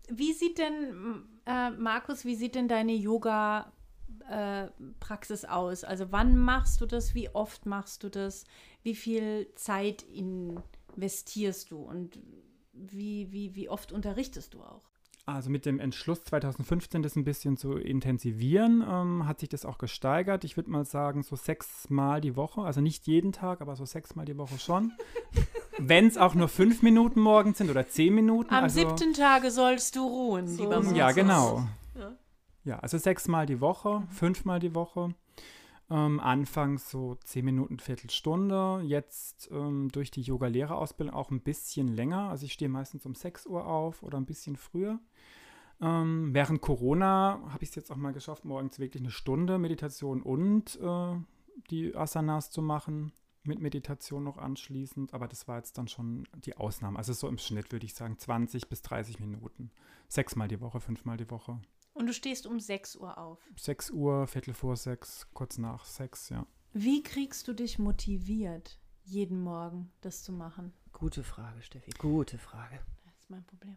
wie 0.08 0.32
sieht 0.32 0.58
denn, 0.58 1.24
äh, 1.46 1.70
Markus, 1.70 2.24
wie 2.24 2.36
sieht 2.36 2.54
denn 2.54 2.68
deine 2.68 2.94
Yoga 2.94 3.72
äh, 4.28 4.68
Praxis 5.00 5.44
aus? 5.44 5.82
Also 5.82 6.12
wann 6.12 6.36
machst 6.36 6.80
du 6.80 6.86
das? 6.86 7.14
Wie 7.14 7.28
oft 7.30 7.66
machst 7.66 8.04
du 8.04 8.08
das? 8.08 8.44
Wie 8.82 8.94
viel 8.94 9.52
Zeit 9.56 10.04
investierst 10.04 11.70
du? 11.72 11.78
Und 11.78 12.18
wie, 12.90 13.30
wie, 13.32 13.54
wie 13.54 13.68
oft 13.68 13.92
unterrichtest 13.92 14.54
du 14.54 14.62
auch? 14.62 14.90
Also 15.26 15.50
mit 15.50 15.66
dem 15.66 15.78
Entschluss 15.78 16.24
2015, 16.24 17.02
das 17.02 17.14
ein 17.14 17.24
bisschen 17.24 17.56
zu 17.56 17.74
intensivieren, 17.74 18.84
ähm, 18.88 19.26
hat 19.26 19.40
sich 19.40 19.48
das 19.48 19.64
auch 19.64 19.78
gesteigert. 19.78 20.44
Ich 20.44 20.56
würde 20.56 20.70
mal 20.70 20.84
sagen, 20.84 21.22
so 21.22 21.36
sechsmal 21.36 22.20
die 22.20 22.36
Woche. 22.36 22.62
Also 22.62 22.80
nicht 22.80 23.06
jeden 23.06 23.32
Tag, 23.32 23.60
aber 23.60 23.76
so 23.76 23.84
sechsmal 23.84 24.24
die 24.24 24.36
Woche 24.36 24.58
schon. 24.58 24.92
Wenn 25.78 26.06
es 26.06 26.18
auch 26.18 26.34
nur 26.34 26.48
fünf 26.48 26.82
Minuten 26.82 27.20
morgens 27.20 27.58
sind 27.58 27.70
oder 27.70 27.86
zehn 27.88 28.14
Minuten. 28.14 28.52
Am 28.52 28.64
also, 28.64 28.80
siebten 28.80 29.14
Tage 29.14 29.50
sollst 29.50 29.96
du 29.96 30.06
ruhen, 30.06 30.48
so, 30.48 30.62
lieber 30.62 30.76
Moses. 30.76 30.96
Ja, 30.96 31.12
genau. 31.12 31.66
Ja. 31.98 32.16
ja, 32.64 32.78
also 32.80 32.98
sechsmal 32.98 33.46
die 33.46 33.60
Woche, 33.60 34.02
fünfmal 34.10 34.58
die 34.58 34.74
Woche. 34.74 35.14
Ähm, 35.90 36.20
anfangs 36.20 36.88
so 36.88 37.16
10 37.24 37.44
Minuten, 37.44 37.80
Viertelstunde. 37.80 38.82
Jetzt 38.84 39.50
ähm, 39.50 39.88
durch 39.90 40.12
die 40.12 40.22
Yoga-Lehrerausbildung 40.22 41.14
auch 41.14 41.30
ein 41.30 41.40
bisschen 41.40 41.88
länger. 41.88 42.30
Also 42.30 42.46
ich 42.46 42.52
stehe 42.52 42.68
meistens 42.68 43.06
um 43.06 43.16
6 43.16 43.46
Uhr 43.46 43.66
auf 43.66 44.04
oder 44.04 44.16
ein 44.16 44.26
bisschen 44.26 44.56
früher. 44.56 45.00
Ähm, 45.80 46.30
während 46.32 46.60
Corona 46.60 47.40
habe 47.48 47.64
ich 47.64 47.70
es 47.70 47.74
jetzt 47.74 47.90
auch 47.90 47.96
mal 47.96 48.12
geschafft, 48.12 48.44
morgens 48.44 48.78
wirklich 48.78 49.02
eine 49.02 49.10
Stunde 49.10 49.58
Meditation 49.58 50.22
und 50.22 50.78
äh, 50.80 51.14
die 51.70 51.96
Asanas 51.96 52.50
zu 52.50 52.62
machen, 52.62 53.12
mit 53.42 53.60
Meditation 53.60 54.22
noch 54.22 54.36
anschließend. 54.36 55.12
Aber 55.12 55.26
das 55.26 55.48
war 55.48 55.56
jetzt 55.56 55.76
dann 55.76 55.88
schon 55.88 56.28
die 56.44 56.56
Ausnahme. 56.56 56.98
Also 56.98 57.12
so 57.14 57.26
im 57.26 57.38
Schnitt 57.38 57.72
würde 57.72 57.86
ich 57.86 57.94
sagen 57.94 58.18
20 58.18 58.68
bis 58.68 58.82
30 58.82 59.18
Minuten. 59.18 59.70
Sechsmal 60.08 60.48
die 60.48 60.60
Woche, 60.60 60.80
fünfmal 60.80 61.16
die 61.16 61.30
Woche. 61.30 61.58
Und 61.92 62.06
du 62.06 62.12
stehst 62.12 62.46
um 62.46 62.60
6 62.60 62.96
Uhr 62.96 63.18
auf. 63.18 63.38
6 63.56 63.90
Uhr, 63.90 64.26
Viertel 64.26 64.54
vor 64.54 64.76
sechs, 64.76 65.26
kurz 65.34 65.58
nach 65.58 65.84
sechs, 65.84 66.28
ja. 66.28 66.46
Wie 66.72 67.02
kriegst 67.02 67.48
du 67.48 67.52
dich 67.52 67.78
motiviert, 67.78 68.78
jeden 69.04 69.42
Morgen 69.42 69.90
das 70.00 70.22
zu 70.22 70.32
machen? 70.32 70.72
Gute 70.92 71.24
Frage, 71.24 71.62
Steffi. 71.62 71.90
Gute 71.98 72.38
Frage. 72.38 72.78
Das 73.04 73.18
ist 73.18 73.30
mein 73.30 73.44
Problem. 73.44 73.76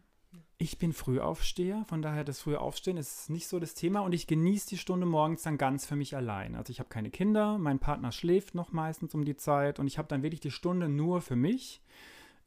Ich 0.58 0.78
bin 0.78 0.92
Frühaufsteher, 0.92 1.84
von 1.86 2.00
daher 2.00 2.24
das 2.24 2.40
frühe 2.40 2.60
Aufstehen 2.60 2.96
ist 2.96 3.28
nicht 3.28 3.48
so 3.48 3.58
das 3.58 3.74
Thema 3.74 4.00
und 4.00 4.12
ich 4.12 4.26
genieße 4.26 4.68
die 4.68 4.78
Stunde 4.78 5.06
morgens 5.06 5.42
dann 5.42 5.58
ganz 5.58 5.84
für 5.86 5.96
mich 5.96 6.16
allein. 6.16 6.54
Also 6.54 6.70
ich 6.70 6.78
habe 6.78 6.88
keine 6.88 7.10
Kinder, 7.10 7.58
mein 7.58 7.78
Partner 7.78 8.12
schläft 8.12 8.54
noch 8.54 8.72
meistens 8.72 9.14
um 9.14 9.24
die 9.24 9.36
Zeit 9.36 9.78
und 9.78 9.86
ich 9.86 9.98
habe 9.98 10.08
dann 10.08 10.22
wirklich 10.22 10.40
die 10.40 10.50
Stunde 10.50 10.88
nur 10.88 11.20
für 11.20 11.36
mich. 11.36 11.82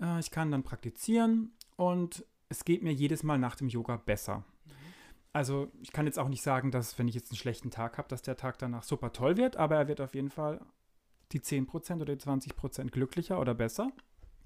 Äh, 0.01 0.19
ich 0.19 0.31
kann 0.31 0.51
dann 0.51 0.63
praktizieren 0.63 1.51
und 1.75 2.25
es 2.49 2.65
geht 2.65 2.81
mir 2.81 2.93
jedes 2.93 3.23
Mal 3.23 3.37
nach 3.37 3.55
dem 3.55 3.67
Yoga 3.67 3.97
besser. 3.97 4.43
Also 5.37 5.71
ich 5.83 5.91
kann 5.91 6.07
jetzt 6.07 6.17
auch 6.17 6.29
nicht 6.29 6.41
sagen, 6.41 6.71
dass 6.71 6.97
wenn 6.97 7.07
ich 7.07 7.13
jetzt 7.13 7.29
einen 7.29 7.37
schlechten 7.37 7.69
Tag 7.69 7.99
habe, 7.99 8.07
dass 8.07 8.23
der 8.23 8.37
Tag 8.37 8.57
danach 8.57 8.81
super 8.81 9.13
toll 9.13 9.37
wird, 9.37 9.55
aber 9.55 9.75
er 9.75 9.87
wird 9.87 10.01
auf 10.01 10.15
jeden 10.15 10.31
Fall 10.31 10.59
die 11.31 11.39
10% 11.39 12.01
oder 12.01 12.15
die 12.15 12.25
20% 12.25 12.89
glücklicher 12.89 13.39
oder 13.39 13.53
besser. 13.53 13.91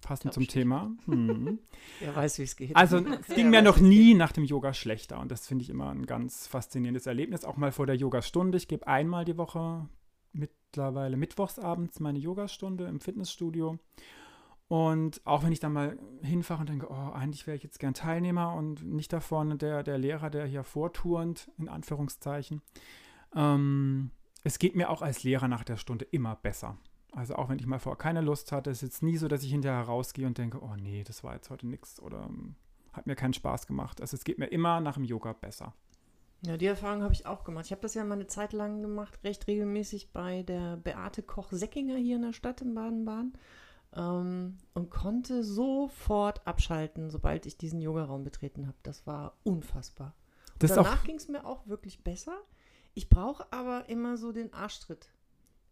Passend 0.02 0.34
zum 0.34 0.46
Thema. 0.50 0.92
Hm. 1.06 1.60
Wer 2.02 2.14
weiß, 2.14 2.40
wie 2.40 2.44
es 2.44 2.58
geht. 2.58 2.76
Also 2.76 2.98
es 2.98 3.28
ging 3.36 3.52
mir 3.52 3.62
noch 3.62 3.80
nie 3.80 4.16
nach 4.16 4.34
dem 4.34 4.44
Yoga 4.44 4.74
schlechter 4.74 5.18
und 5.18 5.32
das 5.32 5.48
finde 5.48 5.64
ich 5.64 5.70
immer 5.70 5.92
ein 5.92 6.06
ganz 6.06 6.48
faszinierendes 6.48 7.06
Erlebnis. 7.06 7.46
Auch 7.46 7.56
mal 7.56 7.72
vor 7.72 7.86
der 7.86 7.96
Yogastunde. 7.96 8.58
Ich 8.58 8.68
gebe 8.68 8.86
einmal 8.86 9.24
die 9.24 9.38
Woche 9.38 9.88
mittlerweile 10.34 11.16
mittwochsabends 11.16 12.02
meine 12.02 12.20
Yogastunde 12.20 12.84
im 12.88 13.00
Fitnessstudio. 13.00 13.80
Und 14.72 15.20
auch 15.26 15.44
wenn 15.44 15.52
ich 15.52 15.60
dann 15.60 15.74
mal 15.74 16.00
hinfahre 16.22 16.62
und 16.62 16.70
denke, 16.70 16.88
oh, 16.90 17.12
eigentlich 17.12 17.46
wäre 17.46 17.58
ich 17.58 17.64
jetzt 17.64 17.78
gern 17.78 17.94
Teilnehmer 17.94 18.54
und 18.54 18.86
nicht 18.86 19.12
da 19.12 19.20
vorne 19.20 19.58
der, 19.58 19.84
der 19.84 19.98
Lehrer, 19.98 20.30
der 20.30 20.46
hier 20.46 20.64
vorturnt, 20.64 21.52
in 21.58 21.68
Anführungszeichen. 21.68 22.62
Ähm, 23.36 24.12
es 24.46 24.60
geht 24.60 24.78
mir 24.78 24.90
auch 24.90 25.02
als 25.02 25.26
Lehrer 25.26 25.50
nach 25.50 25.66
der 25.66 25.76
Stunde 25.76 26.06
immer 26.06 26.38
besser. 26.38 26.78
Also 27.12 27.36
auch 27.36 27.50
wenn 27.50 27.60
ich 27.60 27.66
mal 27.66 27.80
vor 27.80 27.98
keine 27.98 28.22
Lust 28.22 28.54
hatte, 28.54 28.70
ist 28.70 28.82
jetzt 28.82 29.04
nie 29.04 29.18
so, 29.18 29.28
dass 29.28 29.44
ich 29.44 29.52
hinterher 29.52 29.82
rausgehe 29.82 30.26
und 30.26 30.38
denke, 30.38 30.62
oh 30.62 30.78
nee, 30.78 31.04
das 31.04 31.22
war 31.22 31.34
jetzt 31.34 31.50
heute 31.50 31.68
nichts 31.68 32.02
oder 32.02 32.26
um, 32.26 32.56
hat 32.94 33.08
mir 33.08 33.18
keinen 33.18 33.34
Spaß 33.34 33.68
gemacht. 33.68 34.00
Also 34.00 34.16
es 34.16 34.24
geht 34.24 34.40
mir 34.40 34.48
immer 34.48 34.80
nach 34.80 34.94
dem 34.94 35.04
Yoga 35.04 35.34
besser. 35.34 35.74
Ja, 36.46 36.56
die 36.56 36.68
Erfahrung 36.68 37.04
habe 37.04 37.14
ich 37.14 37.26
auch 37.26 37.44
gemacht. 37.44 37.66
Ich 37.66 37.72
habe 37.74 37.82
das 37.82 37.94
ja 37.94 38.06
mal 38.06 38.14
eine 38.14 38.28
Zeit 38.28 38.54
lang 38.54 38.82
gemacht, 38.82 39.20
recht 39.26 39.48
regelmäßig 39.48 40.14
bei 40.14 40.44
der 40.44 40.78
Beate 40.78 41.24
Koch-Seckinger 41.24 41.98
hier 41.98 42.16
in 42.16 42.22
der 42.22 42.32
Stadt 42.32 42.62
in 42.62 42.74
Baden-Baden 42.74 43.38
ähm, 43.96 44.58
und 44.74 44.90
konnte 44.90 45.44
sofort 45.44 46.46
abschalten, 46.48 47.10
sobald 47.10 47.46
ich 47.46 47.58
diesen 47.58 47.82
Yogaraum 47.82 48.24
betreten 48.24 48.68
habe. 48.68 48.78
Das 48.84 49.06
war 49.06 49.38
unfassbar. 49.44 50.16
Und 50.54 50.64
Das 50.64 50.74
danach 50.76 51.04
ging 51.04 51.16
es 51.16 51.28
mir 51.28 51.46
auch 51.46 51.68
wirklich 51.68 52.04
besser. 52.04 52.38
Ich 52.94 53.10
brauche 53.10 53.52
aber 53.52 53.90
immer 53.90 54.18
so 54.18 54.32
den 54.32 54.54
Arschtritt. 54.54 55.10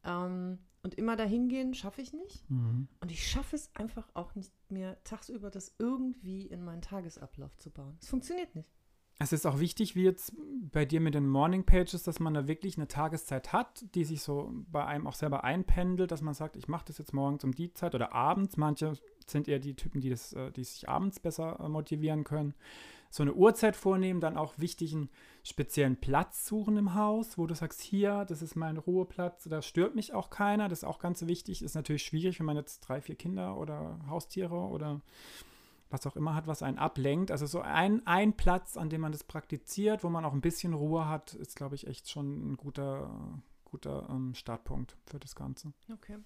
Ähm, 0.03 0.59
und 0.81 0.95
immer 0.95 1.17
dahin 1.17 1.49
gehen 1.49 1.73
schaffe 1.73 2.01
ich 2.01 2.13
nicht. 2.13 2.49
Mhm. 2.49 2.87
Und 3.01 3.11
ich 3.11 3.27
schaffe 3.27 3.55
es 3.55 3.69
einfach 3.75 4.09
auch 4.13 4.35
nicht 4.35 4.53
mehr, 4.71 5.01
tagsüber 5.03 5.49
das 5.49 5.75
irgendwie 5.77 6.45
in 6.47 6.63
meinen 6.63 6.81
Tagesablauf 6.81 7.57
zu 7.57 7.69
bauen. 7.69 7.97
Es 8.01 8.07
funktioniert 8.07 8.55
nicht. 8.55 8.78
Es 9.21 9.33
ist 9.33 9.45
auch 9.45 9.59
wichtig, 9.59 9.97
wie 9.97 10.03
jetzt 10.03 10.31
bei 10.71 10.85
dir 10.85 11.01
mit 11.01 11.13
den 11.13 11.27
Morning 11.27 11.65
Pages, 11.65 12.03
dass 12.03 12.21
man 12.21 12.33
da 12.33 12.47
wirklich 12.47 12.77
eine 12.77 12.87
Tageszeit 12.87 13.51
hat, 13.51 13.83
die 13.93 14.05
sich 14.05 14.21
so 14.21 14.49
bei 14.71 14.85
einem 14.85 15.07
auch 15.07 15.13
selber 15.13 15.43
einpendelt, 15.43 16.11
dass 16.11 16.21
man 16.21 16.33
sagt, 16.33 16.55
ich 16.55 16.69
mache 16.69 16.85
das 16.85 16.99
jetzt 16.99 17.13
morgens 17.13 17.43
um 17.43 17.53
die 17.53 17.73
Zeit 17.73 17.95
oder 17.95 18.13
abends. 18.13 18.55
Manche 18.55 18.93
sind 19.27 19.49
eher 19.49 19.59
die 19.59 19.75
Typen, 19.75 19.99
die, 19.99 20.09
das, 20.09 20.31
äh, 20.31 20.51
die 20.51 20.63
sich 20.63 20.87
abends 20.87 21.19
besser 21.19 21.59
äh, 21.59 21.67
motivieren 21.67 22.23
können. 22.23 22.53
So 23.09 23.23
eine 23.23 23.33
Uhrzeit 23.33 23.75
vornehmen, 23.75 24.21
dann 24.21 24.37
auch 24.37 24.53
wichtig 24.57 24.93
einen 24.93 25.09
speziellen 25.43 25.97
Platz 25.97 26.45
suchen 26.45 26.77
im 26.77 26.95
Haus, 26.95 27.37
wo 27.37 27.45
du 27.45 27.55
sagst, 27.55 27.81
hier, 27.81 28.23
das 28.23 28.41
ist 28.41 28.55
mein 28.55 28.77
Ruheplatz, 28.77 29.45
da 29.49 29.61
stört 29.61 29.95
mich 29.95 30.13
auch 30.13 30.29
keiner. 30.29 30.69
Das 30.69 30.79
ist 30.79 30.87
auch 30.87 30.99
ganz 30.99 31.25
wichtig. 31.27 31.61
Ist 31.61 31.75
natürlich 31.75 32.03
schwierig, 32.03 32.39
wenn 32.39 32.45
man 32.45 32.55
jetzt 32.55 32.79
drei, 32.79 33.01
vier 33.01 33.15
Kinder 33.15 33.57
oder 33.57 33.99
Haustiere 34.07 34.55
oder 34.55 35.01
was 35.89 36.05
auch 36.05 36.15
immer 36.15 36.35
hat, 36.35 36.47
was 36.47 36.61
einen 36.61 36.77
ablenkt. 36.77 37.31
Also 37.31 37.45
so 37.45 37.61
ein, 37.61 38.05
ein 38.05 38.33
Platz, 38.33 38.77
an 38.77 38.89
dem 38.89 39.01
man 39.01 39.11
das 39.11 39.23
praktiziert, 39.23 40.03
wo 40.03 40.09
man 40.09 40.25
auch 40.25 40.33
ein 40.33 40.41
bisschen 40.41 40.73
Ruhe 40.73 41.07
hat, 41.07 41.33
ist, 41.33 41.55
glaube 41.55 41.75
ich, 41.75 41.87
echt 41.87 42.09
schon 42.09 42.51
ein 42.51 42.57
guter, 42.57 43.41
guter 43.65 44.07
ähm, 44.09 44.33
Startpunkt 44.35 44.97
für 45.05 45.19
das 45.19 45.35
Ganze. 45.35 45.73
Okay. 45.91 46.17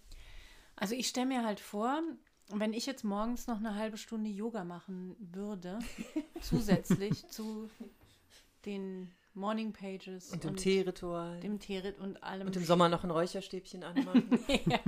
Also 0.76 0.96
ich 0.96 1.08
stelle 1.08 1.28
mir 1.28 1.46
halt 1.46 1.60
vor, 1.60 2.02
wenn 2.50 2.74
ich 2.74 2.86
jetzt 2.86 3.04
morgens 3.04 3.48
noch 3.48 3.58
eine 3.58 3.76
halbe 3.76 3.98
Stunde 3.98 4.30
Yoga 4.30 4.64
machen 4.64 5.16
würde, 5.20 5.80
zusätzlich 6.42 7.28
zu 7.28 7.70
den 8.66 9.12
Morning 9.34 9.74
Pages 9.74 10.32
Und 10.32 10.44
dem 10.44 10.56
Teeritual. 10.56 11.40
dem 11.40 11.60
Teerit 11.60 12.00
und 12.00 12.22
allem. 12.24 12.48
Und 12.48 12.56
im 12.56 12.66
Sommer 12.66 12.90
noch 12.90 13.04
ein 13.04 13.12
Räucherstäbchen 13.12 13.84
anmachen. 13.84 14.40
ja. 14.66 14.80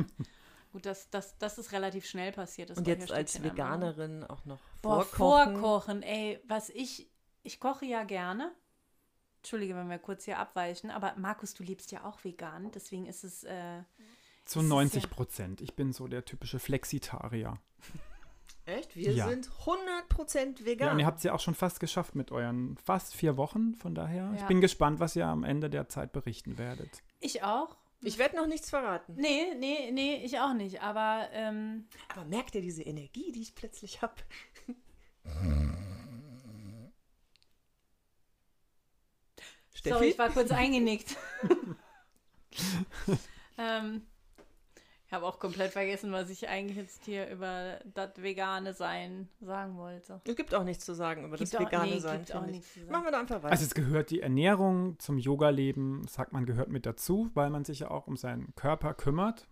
Gut, 0.75 0.85
das, 0.85 1.09
das, 1.09 1.37
das 1.37 1.57
ist 1.57 1.71
relativ 1.71 2.05
schnell 2.05 2.33
passiert. 2.33 2.69
das 2.69 2.77
Und 2.77 2.85
jetzt 2.85 3.09
als. 3.09 3.41
Veganerin 3.41 4.25
auch 4.25 4.43
noch 4.43 4.59
Boah, 4.81 5.05
vorkochen. 5.05 5.55
vorkochen. 5.61 6.03
Ey, 6.03 6.37
was 6.49 6.69
ich, 6.69 7.09
ich 7.43 7.61
koche 7.61 7.85
ja 7.85 8.03
gerne. 8.03 8.51
Entschuldige, 9.37 9.73
wenn 9.77 9.89
wir 9.89 9.99
kurz 9.99 10.25
hier 10.25 10.37
abweichen, 10.37 10.89
aber 10.91 11.13
Markus, 11.15 11.53
du 11.53 11.63
lebst 11.63 11.93
ja 11.93 12.03
auch 12.03 12.21
vegan, 12.25 12.71
deswegen 12.73 13.05
ist 13.05 13.23
es, 13.23 13.45
äh, 13.45 13.83
Zu 14.43 14.59
ist 14.59 14.65
90 14.67 15.03
ja- 15.03 15.09
Prozent. 15.09 15.61
Ich 15.61 15.77
bin 15.77 15.93
so 15.93 16.09
der 16.09 16.25
typische 16.25 16.59
Flexitarier. 16.59 17.57
Echt? 18.65 18.97
Wir 18.97 19.13
Ja. 19.13 19.29
sind 19.29 19.49
100% 19.49 20.65
vegan. 20.65 20.87
Ja, 20.87 20.91
und 20.93 20.99
ihr 20.99 21.05
habt 21.05 21.19
es 21.19 21.23
ja 21.23 21.31
auch 21.31 21.39
schon 21.39 21.55
fast 21.55 21.79
geschafft 21.79 22.15
mit 22.15 22.33
euren 22.33 22.75
fast 22.83 23.15
vier 23.15 23.37
Wochen. 23.37 23.75
Von 23.75 23.95
daher, 23.95 24.29
ich 24.35 24.41
Ja. 24.41 24.47
bin 24.47 24.59
gespannt, 24.59 24.99
was 24.99 25.15
ihr 25.15 25.25
am 25.25 25.45
Ende 25.45 25.69
der 25.69 25.87
Zeit 25.87 26.11
berichten 26.11 26.57
werdet. 26.57 27.01
ich 27.21 27.43
auch. 27.43 27.77
Ich 28.05 28.17
werde 28.17 28.35
noch 28.35 28.47
nichts 28.47 28.69
verraten. 28.69 29.15
Nee, 29.15 29.55
nee, 29.55 29.91
nee, 29.91 30.21
ich 30.23 30.39
auch 30.39 30.53
nicht, 30.53 30.81
aber 30.81 31.29
ähm, 31.31 31.87
Aber 32.09 32.25
merkt 32.25 32.55
ihr 32.55 32.61
diese 32.61 32.83
Energie, 32.83 33.31
die 33.31 33.41
ich 33.41 33.55
plötzlich 33.55 34.01
habe? 34.01 34.15
sorry, 39.83 40.09
ich 40.09 40.17
war 40.17 40.29
kurz 40.29 40.51
eingenickt. 40.51 41.15
ähm, 43.57 44.05
ich 45.07 45.13
habe 45.13 45.25
auch 45.25 45.39
komplett 45.39 45.71
vergessen, 45.71 46.11
was 46.11 46.29
ich 46.29 46.49
eigentlich 46.49 46.77
jetzt 46.77 47.05
hier 47.05 47.29
über 47.29 47.79
das 47.93 48.09
vegane 48.17 48.73
Sein 48.73 49.29
sagen 49.39 49.77
wollte. 49.77 50.19
Es 50.25 50.35
gibt 50.35 50.53
auch 50.55 50.63
nichts 50.63 50.83
zu 50.85 50.95
sagen 50.95 51.25
über 51.25 51.37
Gibt 51.37 51.53
das 51.53 51.59
auch- 51.59 51.65
vegane 51.65 51.91
nee, 51.91 51.99
Sein. 51.99 52.17
gibt 52.19 52.35
auch 52.35 52.45
nichts 52.45 52.73
zu 52.73 52.79
sagen. 52.79 52.91
Machen 52.91 53.05
wir 53.05 53.11
da 53.11 53.19
einfach 53.19 53.35
weiter. 53.43 53.51
Also 53.51 53.65
es 53.65 53.75
gehört 53.75 54.09
die 54.09 54.21
Ernährung 54.21 54.97
zum 54.99 55.17
Yoga-Leben, 55.17 56.07
sagt 56.07 56.33
man, 56.33 56.45
gehört 56.45 56.69
mit 56.69 56.85
dazu, 56.85 57.29
weil 57.35 57.49
man 57.51 57.63
sich 57.65 57.79
ja 57.81 57.91
auch 57.91 58.07
um 58.07 58.17
seinen 58.17 58.53
Körper 58.55 58.93
kümmert 58.95 59.47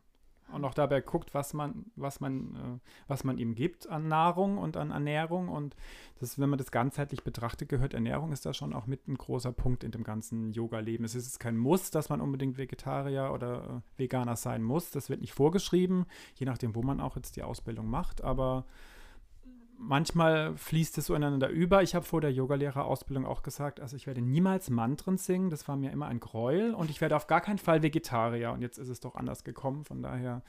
und 0.54 0.64
auch 0.66 0.74
dabei 0.74 1.02
guckt, 1.02 1.34
was 1.34 1.54
man, 1.54 1.86
was 1.96 2.20
man, 2.20 2.56
äh, 2.56 2.90
was 3.08 3.24
man 3.24 3.38
ihm 3.38 3.56
gibt 3.56 3.90
an 3.90 4.08
Nahrung 4.08 4.58
und 4.58 4.78
an 4.78 4.92
Ernährung. 4.92 5.50
Und 5.50 5.76
das, 6.20 6.40
wenn 6.40 6.50
man 6.50 6.60
das 6.60 6.72
ganzheitlich 6.72 7.24
betrachtet, 7.24 7.70
gehört 7.70 7.94
Ernährung 7.94 8.32
ist 8.32 8.46
da 8.46 8.54
schon 8.54 8.74
auch 8.74 8.88
mit 8.88 9.08
ein 9.08 9.18
großer 9.18 9.52
Punkt 9.52 9.84
in 9.84 9.92
dem 9.92 10.04
ganzen 10.04 10.52
Yoga-Leben. 10.52 11.04
Es 11.04 11.16
ist 11.16 11.40
kein 11.40 11.58
Muss, 11.58 11.92
dass 11.92 12.10
man 12.10 12.22
unbedingt 12.22 12.58
Vegetarier 12.58 13.32
oder 13.34 13.84
äh, 13.98 14.00
Veganer 14.02 14.36
sein 14.36 14.64
muss. 14.64 14.92
Das 14.92 15.10
wird 15.10 15.22
nicht 15.22 15.34
vorgeschrieben, 15.34 16.06
je 16.36 16.46
nachdem, 16.46 16.76
wo 16.76 16.82
man 16.82 17.02
auch 17.02 17.16
jetzt 17.16 17.36
die 17.36 17.44
Ausbildung 17.44 17.90
macht. 17.90 18.24
Aber 18.24 18.66
manchmal 19.78 20.56
fließt 20.58 20.98
es 20.98 21.08
so 21.08 21.16
ineinander 21.16 21.50
über. 21.50 21.84
Ich 21.84 21.96
habe 21.96 22.06
vor 22.06 22.22
der 22.22 22.32
Yogalehrerausbildung 22.32 23.26
auch 23.26 23.44
gesagt, 23.44 23.80
also 23.80 23.96
ich 23.96 24.08
werde 24.08 24.22
niemals 24.22 24.70
Mantren 24.70 25.18
singen, 25.18 25.50
das 25.50 25.68
war 25.68 25.76
mir 25.76 25.92
immer 25.92 26.08
ein 26.08 26.20
Gräuel 26.20 26.74
und 26.74 26.90
ich 26.90 27.02
werde 27.02 27.16
auf 27.16 27.28
gar 27.28 27.42
keinen 27.42 27.58
Fall 27.58 27.84
Vegetarier 27.84 28.52
und 28.52 28.62
jetzt 28.62 28.78
ist 28.78 28.90
es 28.90 29.00
doch 29.00 29.16
anders 29.16 29.44
gekommen, 29.44 29.84
von 29.84 30.02
daher 30.02 30.42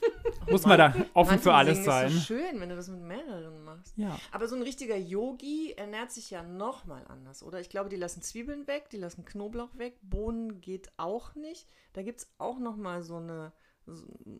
muss 0.50 0.66
man 0.66 0.78
da 0.78 0.94
offen 1.14 1.38
für 1.38 1.54
alles 1.54 1.84
sein. 1.84 2.08
Ist 2.08 2.26
so 2.26 2.34
schön, 2.34 2.60
wenn 2.60 2.68
du 2.68 2.76
das 2.76 2.88
mit 2.88 3.02
mehreren 3.02 3.64
machst. 3.64 3.96
Ja. 3.96 4.18
Aber 4.32 4.48
so 4.48 4.56
ein 4.56 4.62
richtiger 4.62 4.96
Yogi 4.96 5.74
ernährt 5.76 6.10
sich 6.10 6.30
ja 6.30 6.42
nochmal 6.42 7.04
anders, 7.08 7.42
oder? 7.42 7.60
Ich 7.60 7.68
glaube, 7.68 7.88
die 7.88 7.96
lassen 7.96 8.22
Zwiebeln 8.22 8.66
weg, 8.66 8.90
die 8.90 8.96
lassen 8.96 9.24
Knoblauch 9.24 9.76
weg, 9.76 9.98
Bohnen 10.02 10.60
geht 10.60 10.90
auch 10.96 11.34
nicht. 11.34 11.68
Da 11.92 12.02
gibt 12.02 12.20
es 12.20 12.32
auch 12.38 12.58
nochmal 12.58 13.02
so 13.02 13.16
eine, 13.16 13.52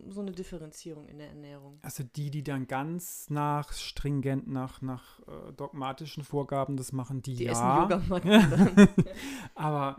so, 0.09 0.21
eine 0.21 0.33
Differenzierung 0.33 1.07
in 1.07 1.19
der 1.19 1.29
Ernährung. 1.29 1.79
Also 1.83 2.05
die, 2.05 2.31
die 2.31 2.43
dann 2.43 2.67
ganz 2.67 3.31
nach 3.31 3.73
stringent, 3.73 4.49
nach, 4.49 4.83
nach 4.83 5.21
äh, 5.21 5.53
dogmatischen 5.57 6.25
Vorgaben 6.25 6.77
das 6.77 6.93
machen, 6.93 7.23
die, 7.23 7.37
Die 7.37 7.45
ja. 7.45 7.87
dann. 7.87 8.89
Aber 9.55 9.97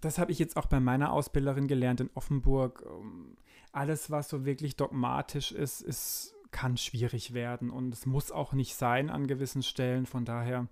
das 0.00 0.18
habe 0.18 0.32
ich 0.32 0.38
jetzt 0.38 0.56
auch 0.56 0.66
bei 0.66 0.80
meiner 0.80 1.12
Ausbilderin 1.12 1.68
gelernt 1.68 2.00
in 2.00 2.10
Offenburg. 2.14 2.84
Ähm, 2.86 3.36
Alles, 3.72 4.10
was 4.10 4.28
so 4.28 4.44
wirklich 4.44 4.76
dogmatisch 4.76 5.52
ist, 5.52 5.80
ist 5.80 6.34
kann 6.52 6.76
schwierig 6.76 7.32
werden 7.32 7.70
und 7.70 7.92
es 7.92 8.06
muss 8.06 8.30
auch 8.30 8.52
nicht 8.52 8.76
sein 8.76 9.10
an 9.10 9.26
gewissen 9.26 9.62
Stellen. 9.62 10.06
Von 10.06 10.24
daher 10.24 10.68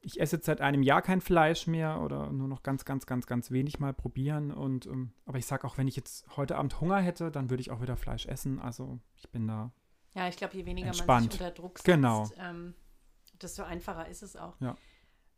ich 0.00 0.20
esse 0.20 0.36
jetzt 0.36 0.46
seit 0.46 0.60
einem 0.60 0.82
Jahr 0.82 1.02
kein 1.02 1.20
Fleisch 1.20 1.66
mehr 1.66 2.00
oder 2.00 2.30
nur 2.30 2.48
noch 2.48 2.62
ganz, 2.62 2.84
ganz, 2.84 3.06
ganz, 3.06 3.26
ganz 3.26 3.50
wenig 3.50 3.78
mal 3.80 3.92
probieren. 3.92 4.52
Und 4.52 4.86
ähm, 4.86 5.12
aber 5.26 5.38
ich 5.38 5.46
sage 5.46 5.66
auch, 5.66 5.76
wenn 5.76 5.88
ich 5.88 5.96
jetzt 5.96 6.24
heute 6.36 6.56
Abend 6.56 6.80
Hunger 6.80 6.98
hätte, 6.98 7.30
dann 7.30 7.50
würde 7.50 7.60
ich 7.60 7.70
auch 7.70 7.80
wieder 7.80 7.96
Fleisch 7.96 8.26
essen. 8.26 8.60
Also 8.60 8.98
ich 9.16 9.28
bin 9.30 9.46
da. 9.48 9.72
Ja, 10.14 10.28
ich 10.28 10.36
glaube, 10.36 10.54
je 10.56 10.64
weniger 10.66 10.88
Entspannt. 10.88 11.24
man 11.26 11.30
sich 11.30 11.40
unter 11.40 11.52
Druck 11.52 11.78
setzt, 11.78 11.84
Genau. 11.84 12.28
ähm, 12.38 12.74
desto 13.42 13.62
einfacher 13.64 14.08
ist 14.08 14.22
es 14.22 14.36
auch. 14.36 14.54
Ja. 14.60 14.76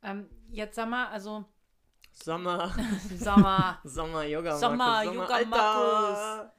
Ähm, 0.02 0.26
jetzt 0.50 0.76
sag 0.76 0.88
mal, 0.88 1.08
also 1.08 1.44
Sommer, 2.12 2.74
Sommer. 3.18 3.78
Sommer, 3.84 4.24
Yoga, 4.24 4.56
Sommer, 4.58 5.02
Yoga, 5.04 5.26
Alter. 5.26 5.48
Markus. 5.48 6.50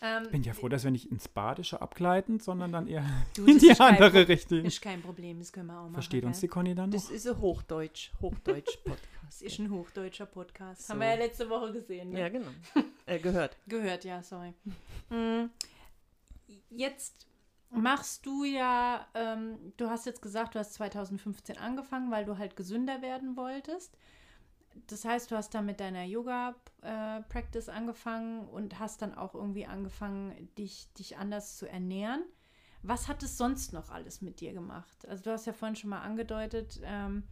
Ähm, 0.00 0.24
Ich 0.24 0.30
bin 0.30 0.42
ja 0.42 0.52
froh, 0.54 0.68
dass 0.68 0.84
wir 0.84 0.90
nicht 0.90 1.10
ins 1.10 1.28
Badische 1.28 1.80
abgleiten, 1.80 2.40
sondern 2.40 2.72
dann 2.72 2.86
eher 2.86 3.04
du, 3.34 3.46
in 3.46 3.58
die 3.58 3.72
andere 3.78 4.28
Richtung. 4.28 4.64
Ist 4.64 4.80
kein 4.80 5.02
Problem, 5.02 5.38
das 5.38 5.52
können 5.52 5.68
wir 5.68 5.78
auch 5.78 5.82
machen. 5.84 5.94
Versteht 5.94 6.24
uns 6.24 6.40
die? 6.40 6.48
Conny 6.48 6.74
dann 6.74 6.90
noch? 6.90 6.96
Das 6.96 7.10
ist 7.10 7.26
ein 7.26 7.38
Hochdeutsch, 7.38 8.12
Hochdeutsch-Podcast. 8.20 9.08
Das 9.28 9.42
ist 9.42 9.58
ein 9.58 9.70
hochdeutscher 9.70 10.24
Podcast. 10.24 10.86
So. 10.86 10.94
Haben 10.94 11.00
wir 11.00 11.08
ja 11.08 11.16
letzte 11.16 11.50
Woche 11.50 11.70
gesehen. 11.70 12.10
Ne? 12.10 12.20
ja, 12.20 12.28
genau. 12.30 12.48
Äh, 13.06 13.18
gehört. 13.18 13.56
Gehört, 13.66 14.04
ja, 14.04 14.22
sorry. 14.22 14.54
Mm, 15.10 15.50
Jetzt 16.70 17.26
machst 17.70 18.24
du 18.24 18.44
ja, 18.44 19.06
ähm, 19.14 19.58
du 19.76 19.88
hast 19.90 20.06
jetzt 20.06 20.22
gesagt, 20.22 20.54
du 20.54 20.58
hast 20.58 20.74
2015 20.74 21.58
angefangen, 21.58 22.10
weil 22.10 22.24
du 22.24 22.38
halt 22.38 22.56
gesünder 22.56 23.02
werden 23.02 23.36
wolltest. 23.36 23.96
Das 24.86 25.04
heißt, 25.04 25.30
du 25.30 25.36
hast 25.36 25.54
dann 25.54 25.66
mit 25.66 25.80
deiner 25.80 26.04
Yoga-Practice 26.04 27.68
angefangen 27.68 28.46
und 28.48 28.78
hast 28.78 29.02
dann 29.02 29.14
auch 29.14 29.34
irgendwie 29.34 29.66
angefangen, 29.66 30.48
dich, 30.56 30.92
dich 30.94 31.16
anders 31.16 31.56
zu 31.56 31.68
ernähren. 31.68 32.22
Was 32.82 33.08
hat 33.08 33.22
es 33.22 33.36
sonst 33.36 33.72
noch 33.72 33.90
alles 33.90 34.20
mit 34.22 34.40
dir 34.40 34.52
gemacht? 34.52 35.06
Also 35.08 35.24
du 35.24 35.32
hast 35.32 35.46
ja 35.46 35.52
vorhin 35.52 35.74
schon 35.76 35.90
mal 35.90 36.00
angedeutet, 36.02 36.80
ähm, 36.84 37.24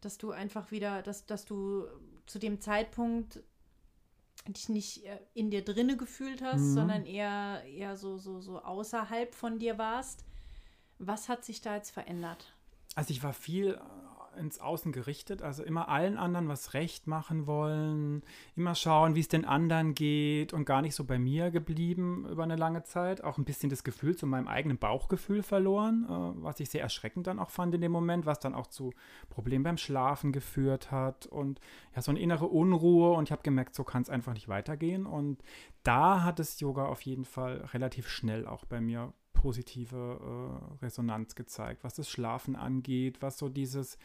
dass 0.00 0.18
du 0.18 0.30
einfach 0.30 0.70
wieder, 0.70 1.02
dass, 1.02 1.26
dass 1.26 1.44
du 1.44 1.86
zu 2.26 2.38
dem 2.38 2.60
Zeitpunkt 2.60 3.40
dich 4.46 4.68
nicht 4.68 5.04
äh, 5.04 5.18
in 5.34 5.50
dir 5.50 5.64
drinne 5.64 5.96
gefühlt 5.96 6.42
hast, 6.42 6.60
Mhm. 6.60 6.74
sondern 6.74 7.06
eher, 7.06 7.64
eher 7.64 7.96
so, 7.96 8.18
so, 8.18 8.40
so 8.40 8.62
außerhalb 8.62 9.34
von 9.34 9.58
dir 9.58 9.78
warst. 9.78 10.24
Was 10.98 11.28
hat 11.28 11.44
sich 11.44 11.60
da 11.60 11.74
jetzt 11.74 11.90
verändert? 11.90 12.52
Also 12.94 13.10
ich 13.10 13.22
war 13.22 13.32
viel 13.32 13.74
äh, 13.74 13.80
ins 14.38 14.60
Außen 14.60 14.92
gerichtet, 14.92 15.42
also 15.42 15.62
immer 15.62 15.88
allen 15.88 16.16
anderen 16.16 16.48
was 16.48 16.74
recht 16.74 17.06
machen 17.06 17.46
wollen, 17.46 18.22
immer 18.56 18.74
schauen, 18.74 19.14
wie 19.14 19.20
es 19.20 19.28
den 19.28 19.44
anderen 19.44 19.94
geht 19.94 20.52
und 20.52 20.64
gar 20.64 20.80
nicht 20.80 20.94
so 20.94 21.04
bei 21.04 21.18
mir 21.18 21.50
geblieben 21.50 22.26
über 22.30 22.44
eine 22.44 22.56
lange 22.56 22.84
Zeit. 22.84 23.22
Auch 23.22 23.38
ein 23.38 23.44
bisschen 23.44 23.70
das 23.70 23.84
Gefühl 23.84 24.16
zu 24.16 24.26
meinem 24.26 24.48
eigenen 24.48 24.78
Bauchgefühl 24.78 25.42
verloren, 25.42 26.06
äh, 26.08 26.42
was 26.42 26.60
ich 26.60 26.70
sehr 26.70 26.82
erschreckend 26.82 27.26
dann 27.26 27.38
auch 27.38 27.50
fand 27.50 27.74
in 27.74 27.80
dem 27.80 27.92
Moment, 27.92 28.24
was 28.24 28.40
dann 28.40 28.54
auch 28.54 28.68
zu 28.68 28.92
Problemen 29.28 29.64
beim 29.64 29.78
Schlafen 29.78 30.32
geführt 30.32 30.90
hat 30.90 31.26
und 31.26 31.60
ja, 31.94 32.02
so 32.02 32.10
eine 32.10 32.20
innere 32.20 32.46
Unruhe 32.46 33.12
und 33.12 33.24
ich 33.24 33.32
habe 33.32 33.42
gemerkt, 33.42 33.74
so 33.74 33.84
kann 33.84 34.02
es 34.02 34.10
einfach 34.10 34.34
nicht 34.34 34.48
weitergehen 34.48 35.06
und 35.06 35.42
da 35.82 36.22
hat 36.22 36.38
das 36.38 36.60
Yoga 36.60 36.86
auf 36.86 37.02
jeden 37.02 37.24
Fall 37.24 37.68
relativ 37.72 38.08
schnell 38.08 38.46
auch 38.46 38.64
bei 38.64 38.80
mir 38.80 39.12
positive 39.38 40.18
äh, 40.80 40.84
Resonanz 40.84 41.34
gezeigt, 41.34 41.84
was 41.84 41.94
das 41.94 42.10
Schlafen 42.10 42.56
angeht, 42.56 43.22
was 43.22 43.38
so 43.38 43.48
dieses 43.48 43.98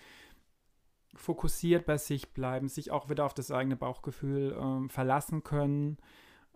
fokussiert 1.15 1.85
bei 1.85 1.97
sich 1.97 2.33
bleiben, 2.33 2.67
sich 2.67 2.91
auch 2.91 3.09
wieder 3.09 3.25
auf 3.25 3.33
das 3.33 3.51
eigene 3.51 3.75
Bauchgefühl 3.75 4.57
ähm, 4.59 4.89
verlassen 4.89 5.43
können, 5.43 5.97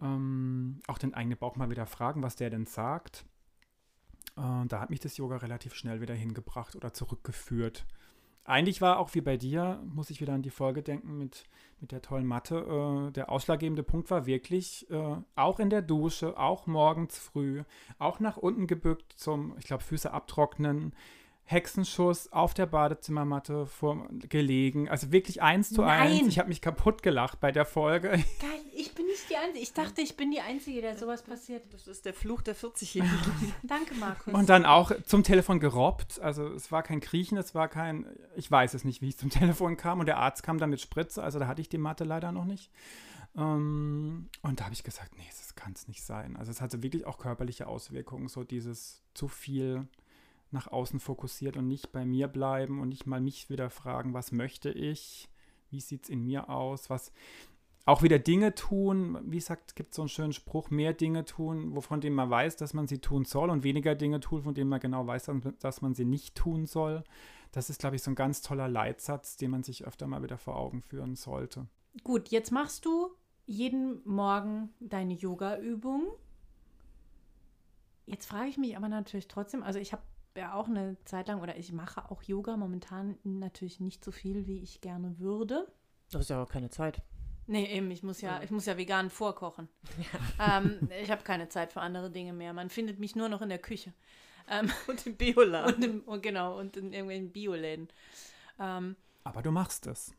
ähm, 0.02 0.80
auch 0.88 0.98
den 0.98 1.14
eigenen 1.14 1.38
Bauch 1.38 1.56
mal 1.56 1.70
wieder 1.70 1.86
fragen, 1.86 2.24
was 2.24 2.36
der 2.36 2.50
denn 2.50 2.66
sagt. 2.66 3.26
Äh, 4.36 4.66
da 4.68 4.80
hat 4.80 4.90
mich 4.90 5.00
das 5.00 5.18
Yoga 5.18 5.38
relativ 5.38 5.74
schnell 5.74 6.02
wieder 6.02 6.16
hingebracht 6.16 6.76
oder 6.76 6.94
zurückgeführt. 6.94 7.86
Eigentlich 8.48 8.80
war 8.80 9.00
auch 9.00 9.14
wie 9.14 9.20
bei 9.20 9.36
dir, 9.36 9.84
muss 9.84 10.10
ich 10.10 10.22
wieder 10.22 10.32
an 10.32 10.42
die 10.42 10.52
Folge 10.52 10.82
denken 10.82 11.18
mit, 11.18 11.44
mit 11.82 11.92
der 11.92 12.02
tollen 12.02 12.26
Matte, 12.26 13.10
äh, 13.10 13.12
der 13.12 13.30
ausschlaggebende 13.30 13.84
Punkt 13.84 14.10
war 14.10 14.26
wirklich, 14.26 14.90
äh, 14.90 15.18
auch 15.36 15.60
in 15.60 15.70
der 15.70 15.82
Dusche, 15.82 16.38
auch 16.38 16.66
morgens 16.66 17.18
früh, 17.18 17.64
auch 18.00 18.22
nach 18.22 18.38
unten 18.38 18.66
gebückt 18.66 19.14
zum, 19.18 19.54
ich 19.58 19.66
glaube, 19.66 19.84
Füße 19.84 20.12
abtrocknen, 20.12 20.94
Hexenschuss 21.50 22.34
auf 22.34 22.54
der 22.54 22.66
Badezimmermatte 22.66 23.68
vor, 23.68 24.06
gelegen. 24.28 24.90
Also 24.90 25.14
wirklich 25.14 25.42
eins 25.42 25.70
zu 25.70 25.82
eins. 25.82 26.20
Nein. 26.20 26.28
Ich 26.28 26.40
habe 26.40 26.50
mich 26.50 26.62
kaputt 26.62 27.02
gelacht 27.02 27.40
bei 27.40 27.54
der 27.54 27.64
Folge. 27.64 28.10
Geil, 28.42 28.60
ich 28.76 28.94
bin 28.94 29.06
nicht 29.06 29.30
die 29.30 29.38
Einzige. 29.38 29.60
Ich 29.60 29.72
dachte, 29.72 30.02
ich 30.02 30.18
bin 30.18 30.30
die 30.30 30.42
Einzige, 30.42 30.82
der 30.82 30.98
sowas 30.98 31.24
passiert. 31.24 31.64
Das 31.72 31.88
ist 31.88 32.04
der 32.06 32.14
Fluch 32.14 32.42
der 32.42 32.54
40-Jährigen. 32.54 33.54
Danke, 33.64 33.96
Markus. 33.96 34.34
Und 34.34 34.50
dann 34.50 34.66
auch 34.66 34.92
zum 35.06 35.24
Telefon 35.24 35.62
gerobbt. 35.62 36.20
Also 36.20 36.48
es 36.48 36.70
war 36.74 36.84
kein 36.84 37.00
Kriechen, 37.00 37.38
es 37.38 37.56
war 37.56 37.70
kein, 37.70 38.06
ich 38.36 38.52
weiß 38.52 38.74
es 38.74 38.84
nicht, 38.84 39.02
wie 39.02 39.08
ich 39.08 39.18
zum 39.18 39.30
Telefon 39.30 39.78
kam. 39.78 40.02
Und 40.02 40.08
der 40.08 40.18
Arzt 40.18 40.44
kam 40.44 40.58
dann 40.58 40.70
mit 40.70 40.82
Spritze, 40.82 41.24
also 41.24 41.40
da 41.40 41.48
hatte 41.48 41.62
ich 41.62 41.70
die 41.70 41.78
Matte 41.78 42.04
leider 42.04 42.34
noch 42.34 42.46
nicht. 42.46 42.70
Ähm, 43.38 44.28
und 44.42 44.60
da 44.60 44.66
habe 44.66 44.74
ich 44.74 44.84
gesagt, 44.84 45.16
nee, 45.18 45.24
das 45.30 45.56
kann 45.56 45.72
es 45.72 45.88
nicht 45.88 46.04
sein. 46.04 46.36
Also 46.36 46.52
es 46.52 46.60
hatte 46.60 46.84
wirklich 46.84 47.06
auch 47.06 47.18
körperliche 47.18 47.68
Auswirkungen, 47.68 48.28
so 48.28 48.44
dieses 48.44 49.02
zu 49.14 49.30
viel 49.30 49.88
nach 50.52 50.68
außen 50.68 51.00
fokussiert 51.00 51.58
und 51.58 51.68
nicht 51.68 51.92
bei 51.92 52.06
mir 52.06 52.28
bleiben 52.28 52.80
und 52.80 52.90
nicht 52.90 53.06
mal 53.06 53.22
mich 53.22 53.50
wieder 53.50 53.70
fragen, 53.70 54.14
was 54.14 54.32
möchte 54.32 54.70
ich, 54.70 55.30
wie 55.70 55.82
sieht 55.82 56.04
es 56.04 56.10
in 56.10 56.24
mir 56.24 56.50
aus, 56.50 56.90
was 56.90 57.12
auch 57.86 58.04
wieder 58.04 58.20
Dinge 58.20 58.54
tun, 58.54 59.18
wie 59.24 59.38
gesagt, 59.38 59.78
gibt 59.78 59.94
so 59.94 60.02
einen 60.02 60.10
schönen 60.10 60.34
Spruch, 60.34 60.70
mehr 60.70 60.94
Dinge 60.94 61.24
tun, 61.24 61.74
wovon 61.74 62.02
dem 62.02 62.16
man 62.16 62.30
weiß, 62.30 62.58
dass 62.58 62.74
man 62.74 62.86
sie 62.86 63.00
tun 63.00 63.24
soll 63.24 63.50
und 63.50 63.64
weniger 63.64 63.96
Dinge 63.96 64.20
tun, 64.20 64.44
von 64.44 64.54
denen 64.54 64.70
man 64.70 64.82
genau 64.82 65.08
weiß, 65.08 65.32
dass 65.60 65.82
man 65.82 65.96
sie 65.96 66.04
nicht 66.04 66.36
tun 66.36 66.66
soll. 66.66 67.06
Das 67.54 67.70
ist, 67.70 67.80
glaube 67.80 67.96
ich, 67.96 68.04
so 68.04 68.12
ein 68.12 68.16
ganz 68.16 68.42
toller 68.42 68.68
Leitsatz, 68.68 69.38
den 69.38 69.52
man 69.52 69.64
sich 69.64 69.88
öfter 69.88 70.06
mal 70.06 70.22
wieder 70.22 70.38
vor 70.38 70.58
Augen 70.58 70.82
führen 70.82 71.16
sollte. 71.16 71.66
Gut, 72.04 72.28
jetzt 72.28 72.52
machst 72.52 72.84
du 72.84 73.12
jeden 73.46 74.02
Morgen 74.04 74.70
deine 74.82 75.14
Yoga-Übung. 75.14 76.10
Jetzt 78.06 78.26
frage 78.26 78.50
ich 78.50 78.58
mich 78.58 78.76
aber 78.76 78.90
natürlich 78.90 79.30
trotzdem, 79.30 79.64
also 79.64 79.80
ich 79.80 79.94
habe 79.94 80.04
ja 80.38 80.54
auch 80.54 80.68
eine 80.68 80.98
Zeit 81.06 81.28
lang 81.28 81.42
oder 81.42 81.58
ich 81.58 81.72
mache 81.72 82.10
auch 82.12 82.24
Yoga 82.24 82.58
momentan 82.58 83.18
natürlich 83.24 83.80
nicht 83.80 84.04
so 84.04 84.12
viel, 84.12 84.48
wie 84.48 84.62
ich 84.62 84.82
gerne 84.82 85.20
würde. 85.20 85.68
Das 86.12 86.22
ist 86.22 86.30
ja 86.30 86.42
auch 86.42 86.50
keine 86.50 86.70
Zeit. 86.70 87.02
Nee, 87.50 87.66
eben, 87.66 87.90
ich 87.92 88.04
muss 88.04 88.20
ja, 88.22 88.42
ich 88.44 88.52
muss 88.52 88.66
ja 88.66 88.78
vegan 88.78 89.10
vorkochen. 89.10 89.70
Ähm, 90.40 90.88
ich 91.02 91.10
habe 91.10 91.24
keine 91.24 91.50
Zeit 91.50 91.74
für 91.74 91.82
andere 91.82 92.12
Dinge 92.12 92.32
mehr. 92.34 92.54
Man 92.54 92.70
findet 92.70 93.00
mich 93.00 93.16
nur 93.16 93.28
noch 93.30 93.42
in 93.42 93.50
der 93.50 93.58
Küche. 93.58 93.92
Ähm, 94.50 94.72
Und 94.88 95.06
im 95.08 95.16
Bioladen. 95.18 95.74
und, 95.76 95.84
im, 95.84 96.02
und 96.02 96.22
genau, 96.22 96.58
und 96.60 96.78
in 96.78 96.94
irgendwelchen 96.94 97.32
Bioläden. 97.32 97.90
Ähm, 98.60 98.96
Aber 99.24 99.42
du 99.42 99.52
machst 99.52 99.88
es. 99.88 100.14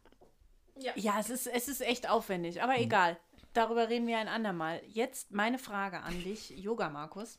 ja, 0.96 1.18
es 1.20 1.30
ist, 1.30 1.46
es 1.46 1.68
ist 1.68 1.80
echt 1.82 2.08
aufwendig, 2.10 2.62
aber 2.62 2.78
egal. 2.78 3.16
Darüber 3.54 3.88
reden 3.88 4.06
wir 4.06 4.18
ein 4.18 4.28
andermal. 4.28 4.82
Jetzt 4.86 5.30
meine 5.32 5.58
Frage 5.58 6.00
an 6.02 6.22
dich, 6.24 6.50
Yoga 6.50 6.90
Markus. 6.90 7.38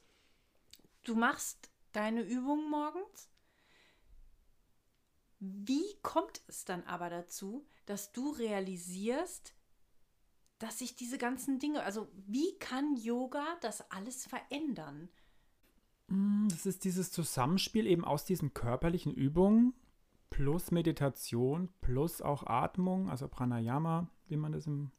Du 1.03 1.15
machst 1.15 1.69
deine 1.91 2.21
Übungen 2.21 2.69
morgens. 2.69 3.29
Wie 5.39 5.95
kommt 6.01 6.41
es 6.47 6.65
dann 6.65 6.83
aber 6.83 7.09
dazu, 7.09 7.65
dass 7.85 8.11
du 8.11 8.31
realisierst, 8.31 9.53
dass 10.59 10.79
sich 10.79 10.95
diese 10.95 11.17
ganzen 11.17 11.59
Dinge, 11.59 11.83
also 11.83 12.09
wie 12.27 12.57
kann 12.59 12.97
Yoga 12.97 13.45
das 13.61 13.89
alles 13.91 14.25
verändern? 14.25 15.09
Mm, 16.07 16.49
Das 16.49 16.65
ist 16.65 16.83
dieses 16.83 17.11
Zusammenspiel 17.11 17.87
eben 17.87 18.03
aus 18.03 18.25
diesen 18.25 18.53
körperlichen 18.53 19.13
Übungen 19.13 19.73
plus 20.29 20.71
Meditation 20.71 21.69
plus 21.81 22.21
auch 22.21 22.43
Atmung, 22.45 23.09
also 23.09 23.27
Pranayama, 23.27 24.09
wie 24.27 24.37
man 24.37 24.51
das 24.51 24.67
im 24.67 24.91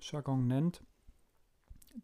Jargon 0.00 0.46
nennt. 0.46 0.82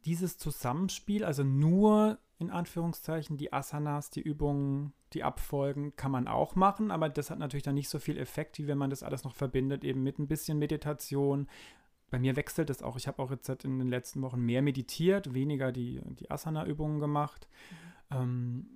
Dieses 0.05 0.39
Zusammenspiel, 0.39 1.25
also 1.25 1.45
nur 1.45 2.19
in 2.39 2.51
Anführungszeichen 2.51 3.37
die 3.37 3.53
Asanas, 3.53 4.11
die 4.11 4.21
Übungen, 4.21 4.93
die 5.13 5.23
Abfolgen 5.23 5.95
kann 5.97 6.11
man 6.11 6.27
auch 6.27 6.57
machen, 6.57 6.91
aber 6.91 7.09
das 7.09 7.31
hat 7.31 7.39
natürlich 7.39 7.63
dann 7.63 7.77
nicht 7.77 7.89
so 7.89 7.99
viel 7.99 8.19
Effekt, 8.19 8.59
wie 8.59 8.67
wenn 8.67 8.79
man 8.79 8.91
das 8.91 9.03
alles 9.03 9.25
noch 9.25 9.35
verbindet, 9.35 9.85
eben 9.85 10.03
mit 10.03 10.19
ein 10.19 10.27
bisschen 10.27 10.59
Meditation. 10.59 11.49
Bei 12.11 12.19
mir 12.19 12.37
wechselt 12.37 12.71
es 12.71 12.83
auch. 12.83 12.97
Ich 12.97 13.07
habe 13.07 13.23
auch 13.23 13.31
jetzt 13.31 13.49
in 13.65 13.79
den 13.79 13.89
letzten 13.89 14.23
Wochen 14.23 14.41
mehr 14.41 14.63
meditiert, 14.63 15.33
weniger 15.35 15.73
die, 15.73 16.01
die 16.19 16.31
Asana-Übungen 16.31 17.01
gemacht. 17.01 17.49
Ähm, 18.11 18.67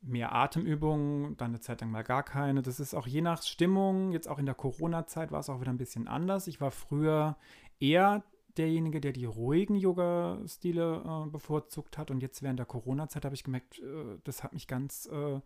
mehr 0.00 0.34
Atemübungen, 0.34 1.36
dann 1.36 1.50
eine 1.50 1.60
Zeit 1.60 1.80
lang 1.80 1.90
mal 1.90 2.04
gar 2.04 2.22
keine. 2.22 2.62
Das 2.62 2.78
ist 2.78 2.94
auch 2.94 3.06
je 3.06 3.20
nach 3.20 3.42
Stimmung, 3.42 4.12
jetzt 4.12 4.28
auch 4.28 4.38
in 4.38 4.46
der 4.46 4.54
Corona-Zeit 4.54 5.32
war 5.32 5.40
es 5.40 5.50
auch 5.50 5.60
wieder 5.60 5.72
ein 5.72 5.78
bisschen 5.78 6.06
anders. 6.06 6.46
Ich 6.46 6.60
war 6.60 6.70
früher 6.70 7.36
eher 7.80 8.22
derjenige, 8.58 9.00
der 9.00 9.12
die 9.12 9.24
ruhigen 9.24 9.76
Yoga-Stile 9.76 11.02
äh, 11.04 11.30
bevorzugt 11.30 11.98
hat. 11.98 12.10
Und 12.10 12.20
jetzt 12.20 12.42
während 12.42 12.58
der 12.58 12.66
Corona-Zeit 12.66 13.24
habe 13.24 13.34
ich 13.34 13.44
gemerkt, 13.44 13.78
äh, 13.78 14.18
das 14.24 14.42
hat 14.42 14.52
mich 14.52 14.66
ganz 14.66 15.06
äh, 15.06 15.40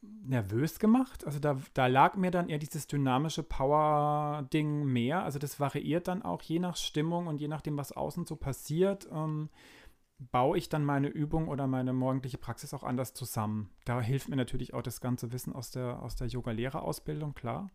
nervös 0.00 0.78
gemacht. 0.78 1.24
Also 1.26 1.38
da, 1.38 1.58
da 1.74 1.86
lag 1.86 2.16
mir 2.16 2.30
dann 2.30 2.48
eher 2.48 2.58
dieses 2.58 2.86
dynamische 2.86 3.42
Power-Ding 3.42 4.84
mehr. 4.84 5.22
Also 5.22 5.38
das 5.38 5.58
variiert 5.58 6.08
dann 6.08 6.22
auch 6.22 6.42
je 6.42 6.58
nach 6.58 6.76
Stimmung 6.76 7.26
und 7.26 7.40
je 7.40 7.48
nachdem, 7.48 7.76
was 7.76 7.92
außen 7.92 8.26
so 8.26 8.36
passiert. 8.36 9.08
Ähm, 9.12 9.48
baue 10.18 10.58
ich 10.58 10.68
dann 10.68 10.84
meine 10.84 11.08
Übung 11.08 11.48
oder 11.48 11.66
meine 11.66 11.92
morgendliche 11.92 12.38
Praxis 12.38 12.74
auch 12.74 12.82
anders 12.82 13.14
zusammen. 13.14 13.70
Da 13.84 14.00
hilft 14.00 14.28
mir 14.28 14.36
natürlich 14.36 14.74
auch 14.74 14.82
das 14.82 15.00
ganze 15.00 15.32
Wissen 15.32 15.52
aus 15.52 15.70
der, 15.70 16.02
aus 16.02 16.16
der 16.16 16.26
Yoga-Lehrerausbildung, 16.26 17.34
klar. 17.34 17.70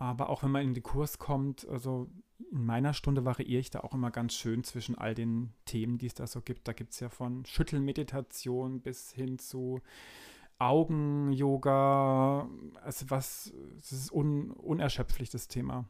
Aber 0.00 0.30
auch 0.30 0.42
wenn 0.42 0.50
man 0.50 0.62
in 0.62 0.72
den 0.72 0.82
Kurs 0.82 1.18
kommt, 1.18 1.68
also 1.68 2.08
in 2.50 2.64
meiner 2.64 2.94
Stunde 2.94 3.26
variiere 3.26 3.60
ich 3.60 3.68
da 3.68 3.80
auch 3.80 3.92
immer 3.92 4.10
ganz 4.10 4.32
schön 4.32 4.64
zwischen 4.64 4.96
all 4.96 5.14
den 5.14 5.52
Themen, 5.66 5.98
die 5.98 6.06
es 6.06 6.14
da 6.14 6.26
so 6.26 6.40
gibt. 6.40 6.66
Da 6.66 6.72
gibt 6.72 6.94
es 6.94 7.00
ja 7.00 7.10
von 7.10 7.44
Schüttelmeditation 7.44 8.80
bis 8.80 9.12
hin 9.12 9.38
zu 9.38 9.82
Augen-Yoga. 10.58 12.48
Also 12.82 13.10
was, 13.10 13.52
es 13.76 13.92
ist 13.92 14.10
un, 14.10 14.52
unerschöpflich, 14.52 15.28
das 15.28 15.48
Thema. 15.48 15.84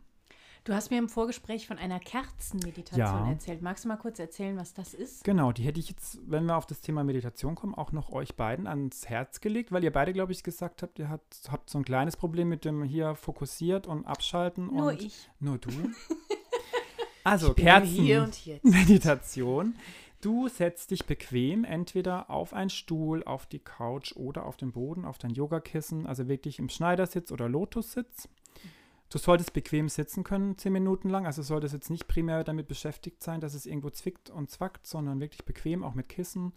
Du 0.71 0.77
hast 0.77 0.93
mir 0.93 0.99
im 0.99 1.09
Vorgespräch 1.09 1.67
von 1.67 1.79
einer 1.79 1.99
Kerzenmeditation 1.99 3.01
Ja. 3.01 3.29
erzählt. 3.29 3.61
Magst 3.61 3.85
du 3.85 3.89
mal 3.89 3.97
kurz 3.97 4.21
erzählen, 4.21 4.57
was 4.57 4.73
das 4.73 4.95
ist? 4.95 5.25
Genau, 5.25 5.51
die 5.51 5.65
hätte 5.65 5.81
ich 5.81 5.89
jetzt, 5.89 6.21
wenn 6.31 6.45
wir 6.47 6.57
auf 6.57 6.65
das 6.65 6.81
Thema 6.81 7.03
Meditation 7.03 7.57
kommen, 7.57 7.75
auch 7.75 7.91
noch 7.91 8.11
euch 8.13 8.37
beiden 8.37 8.69
ans 8.69 9.09
Herz 9.09 9.41
gelegt, 9.41 9.73
weil 9.73 9.83
ihr 9.83 9.93
beide, 9.93 10.13
glaube 10.13 10.31
ich, 10.31 10.45
gesagt 10.45 10.85
habt, 10.85 11.01
ihr 11.01 11.09
habt, 11.09 11.51
habt 11.51 11.71
so 11.71 11.79
ein 11.79 11.85
kleines 11.85 12.17
Problem 12.17 12.49
mit 12.49 12.65
dem 12.65 12.85
hier 12.85 13.17
fokussiert 13.17 13.89
und 13.89 14.05
abschalten. 14.07 14.69
Nur 14.69 14.91
und 14.91 15.03
ich. 15.03 15.29
Nur 15.41 15.59
du. 15.59 15.71
Also, 17.25 17.53
Bin 17.53 17.65
Kerzen. 17.67 17.89
hier 17.89 18.23
und 18.23 18.47
jetzt. 18.47 18.65
Meditation. 18.65 19.75
Du 20.21 20.49
setzt 20.49 20.91
dich 20.91 21.05
bequem 21.05 21.65
entweder 21.65 22.31
auf 22.31 22.55
einen 22.55 22.71
Stuhl, 22.71 23.25
auf 23.25 23.45
die 23.47 23.59
Couch 23.59 24.15
oder 24.17 24.47
auf 24.47 24.57
den 24.57 24.73
Boden, 24.73 25.05
auf 25.05 25.19
dein 25.19 25.33
Yogakissen, 25.33 26.07
also 26.07 26.29
wirklich 26.29 26.59
im 26.59 26.69
Schneidersitz 26.69 27.33
oder 27.33 27.49
Lotussitz. 27.49 28.29
Du 29.11 29.19
solltest 29.19 29.53
bequem 29.53 29.89
sitzen 29.89 30.23
können, 30.23 30.57
zehn 30.57 30.73
Minuten 30.73 31.11
lang. 31.11 31.27
Also 31.27 31.43
solltest 31.43 31.75
jetzt 31.75 31.91
nicht 31.91 32.07
primär 32.07 32.45
damit 32.45 32.69
beschäftigt 32.69 33.23
sein, 33.23 33.41
dass 33.41 33.55
es 33.55 33.67
irgendwo 33.67 33.91
zwickt 33.91 34.31
und 34.31 34.51
zwackt, 34.51 34.87
sondern 34.87 35.21
wirklich 35.21 35.45
bequem, 35.45 35.83
auch 35.83 35.95
mit 35.95 36.09
Kissen. 36.09 36.53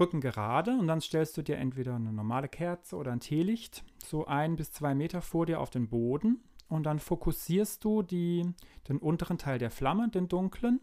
Rücken 0.00 0.20
gerade 0.20 0.72
und 0.72 0.88
dann 0.88 1.00
stellst 1.00 1.36
du 1.36 1.42
dir 1.42 1.56
entweder 1.56 1.94
eine 1.94 2.12
normale 2.12 2.48
Kerze 2.48 2.96
oder 2.96 3.12
ein 3.12 3.20
Teelicht 3.20 3.84
so 4.04 4.26
ein 4.26 4.56
bis 4.56 4.72
zwei 4.72 4.92
Meter 4.92 5.22
vor 5.22 5.46
dir 5.46 5.60
auf 5.60 5.70
den 5.70 5.88
Boden 5.88 6.42
und 6.68 6.84
dann 6.84 6.98
fokussierst 6.98 7.84
du 7.84 8.02
die, 8.02 8.44
den 8.88 8.98
unteren 8.98 9.38
Teil 9.38 9.58
der 9.58 9.70
Flamme, 9.70 10.08
den 10.08 10.26
dunklen. 10.26 10.80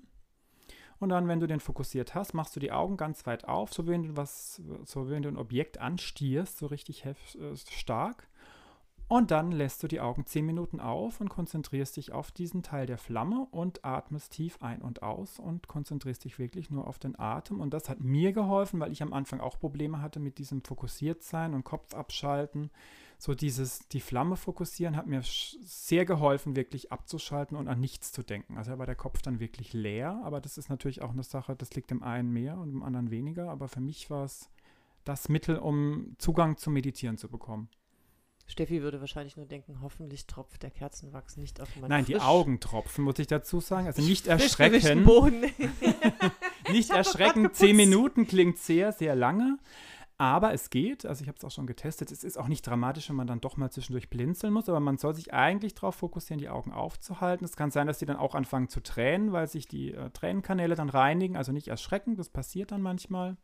Und 1.00 1.10
dann, 1.10 1.28
wenn 1.28 1.40
du 1.40 1.48
den 1.48 1.60
fokussiert 1.60 2.14
hast, 2.14 2.34
machst 2.34 2.56
du 2.56 2.60
die 2.60 2.72
Augen 2.72 2.96
ganz 2.96 3.26
weit 3.26 3.46
auf, 3.46 3.74
so 3.74 3.86
wie 3.86 3.92
wenn 3.92 4.04
du 4.04 4.16
was, 4.16 4.62
so 4.86 5.08
wie 5.08 5.12
wenn 5.12 5.24
du 5.24 5.30
ein 5.30 5.38
Objekt 5.38 5.80
anstierst, 5.80 6.60
so 6.60 6.68
richtig 6.68 7.04
hef- 7.04 7.36
äh, 7.36 7.58
stark. 7.58 8.30
Und 9.12 9.30
dann 9.30 9.52
lässt 9.52 9.84
du 9.84 9.90
die 9.90 10.00
Augen 10.00 10.26
10 10.26 10.46
Minuten 10.46 10.80
auf 10.80 11.20
und 11.20 11.28
konzentrierst 11.28 11.98
dich 11.98 12.14
auf 12.14 12.32
diesen 12.32 12.64
Teil 12.64 12.86
der 12.86 12.98
Flamme 12.98 13.46
und 13.52 13.84
atmest 13.84 14.32
tief 14.32 14.60
ein 14.62 14.82
und 14.82 15.04
aus 15.04 15.38
und 15.38 15.68
konzentrierst 15.68 16.24
dich 16.24 16.40
wirklich 16.40 16.70
nur 16.72 16.88
auf 16.88 16.98
den 16.98 17.20
Atem. 17.20 17.60
Und 17.60 17.74
das 17.74 17.90
hat 17.90 18.00
mir 18.00 18.32
geholfen, 18.32 18.80
weil 18.80 18.94
ich 18.94 19.04
am 19.04 19.12
Anfang 19.12 19.42
auch 19.42 19.60
Probleme 19.60 20.02
hatte 20.02 20.22
mit 20.22 20.38
diesem 20.38 20.64
Fokussiertsein 20.64 21.54
und 21.54 21.66
Kopf 21.66 21.94
abschalten. 21.94 22.72
So 23.18 23.36
dieses, 23.36 23.80
die 23.90 24.00
Flamme 24.00 24.38
fokussieren 24.38 24.96
hat 24.96 25.08
mir 25.08 25.24
sehr 25.24 26.06
geholfen, 26.06 26.56
wirklich 26.56 26.94
abzuschalten 26.94 27.58
und 27.58 27.68
an 27.68 27.82
nichts 27.82 28.14
zu 28.14 28.24
denken. 28.24 28.58
Also 28.58 28.78
war 28.78 28.86
der 28.86 28.96
Kopf 28.96 29.22
dann 29.22 29.42
wirklich 29.42 29.74
leer, 29.74 30.22
aber 30.24 30.40
das 30.40 30.58
ist 30.58 30.70
natürlich 30.70 31.02
auch 31.02 31.12
eine 31.12 31.24
Sache, 31.24 31.54
das 31.58 31.76
liegt 31.76 31.92
dem 31.92 32.02
einen 32.02 32.32
mehr 32.32 32.58
und 32.58 32.70
dem 32.70 32.82
anderen 32.82 33.12
weniger. 33.12 33.50
Aber 33.50 33.68
für 33.68 33.82
mich 33.82 34.10
war 34.10 34.24
es 34.24 34.50
das 35.04 35.28
Mittel, 35.28 35.58
um 35.58 36.16
Zugang 36.18 36.56
zum 36.56 36.72
Meditieren 36.72 37.18
zu 37.18 37.28
bekommen. 37.28 37.68
Steffi 38.52 38.82
würde 38.82 39.00
wahrscheinlich 39.00 39.38
nur 39.38 39.46
denken, 39.46 39.80
hoffentlich 39.82 40.28
tropft 40.28 40.62
der 40.64 40.70
Kerzenwachs 40.72 41.38
nicht 41.38 41.60
auf 41.62 41.74
meinen 41.78 41.90
Nein, 41.90 42.06
die 42.06 42.14
frisch- 42.14 42.24
Augentropfen, 42.24 43.04
muss 43.04 43.18
ich 43.20 43.28
dazu 43.28 43.60
sagen. 43.60 43.88
Also 43.88 44.02
nicht 44.02 44.28
erschrecken. 44.28 45.04
Boden. 45.06 45.46
Nicht 46.72 46.92
erschrecken. 46.92 47.50
Zehn 47.54 47.76
Minuten 47.76 48.28
klingt 48.28 48.58
sehr, 48.58 48.92
sehr 48.94 49.16
lange. 49.16 49.58
Aber 50.18 50.54
es 50.54 50.70
geht. 50.70 51.06
Also 51.06 51.24
ich 51.24 51.28
habe 51.28 51.38
es 51.38 51.44
auch 51.44 51.50
schon 51.52 51.66
getestet. 51.66 52.12
Es 52.12 52.24
ist 52.24 52.38
auch 52.38 52.48
nicht 52.48 52.62
dramatisch, 52.66 53.10
wenn 53.10 53.16
man 53.16 53.26
dann 53.26 53.42
doch 53.42 53.58
mal 53.58 53.72
zwischendurch 53.72 54.10
blinzeln 54.10 54.54
muss. 54.54 54.70
Aber 54.70 54.80
man 54.80 54.98
soll 55.00 55.16
sich 55.16 55.34
eigentlich 55.34 55.74
darauf 55.74 55.96
fokussieren, 55.96 56.40
die 56.40 56.48
Augen 56.50 56.72
aufzuhalten. 56.72 57.44
Es 57.44 57.56
kann 57.56 57.72
sein, 57.72 57.88
dass 57.88 57.98
die 57.98 58.06
dann 58.06 58.18
auch 58.18 58.36
anfangen 58.36 58.70
zu 58.70 58.82
tränen, 58.82 59.32
weil 59.32 59.48
sich 59.48 59.68
die 59.68 59.94
äh, 59.96 60.12
Tränenkanäle 60.12 60.76
dann 60.76 60.90
reinigen. 60.90 61.36
Also 61.36 61.52
nicht 61.52 61.68
erschrecken. 61.70 62.16
Das 62.16 62.30
passiert 62.30 62.72
dann 62.72 62.82
manchmal. 62.84 63.36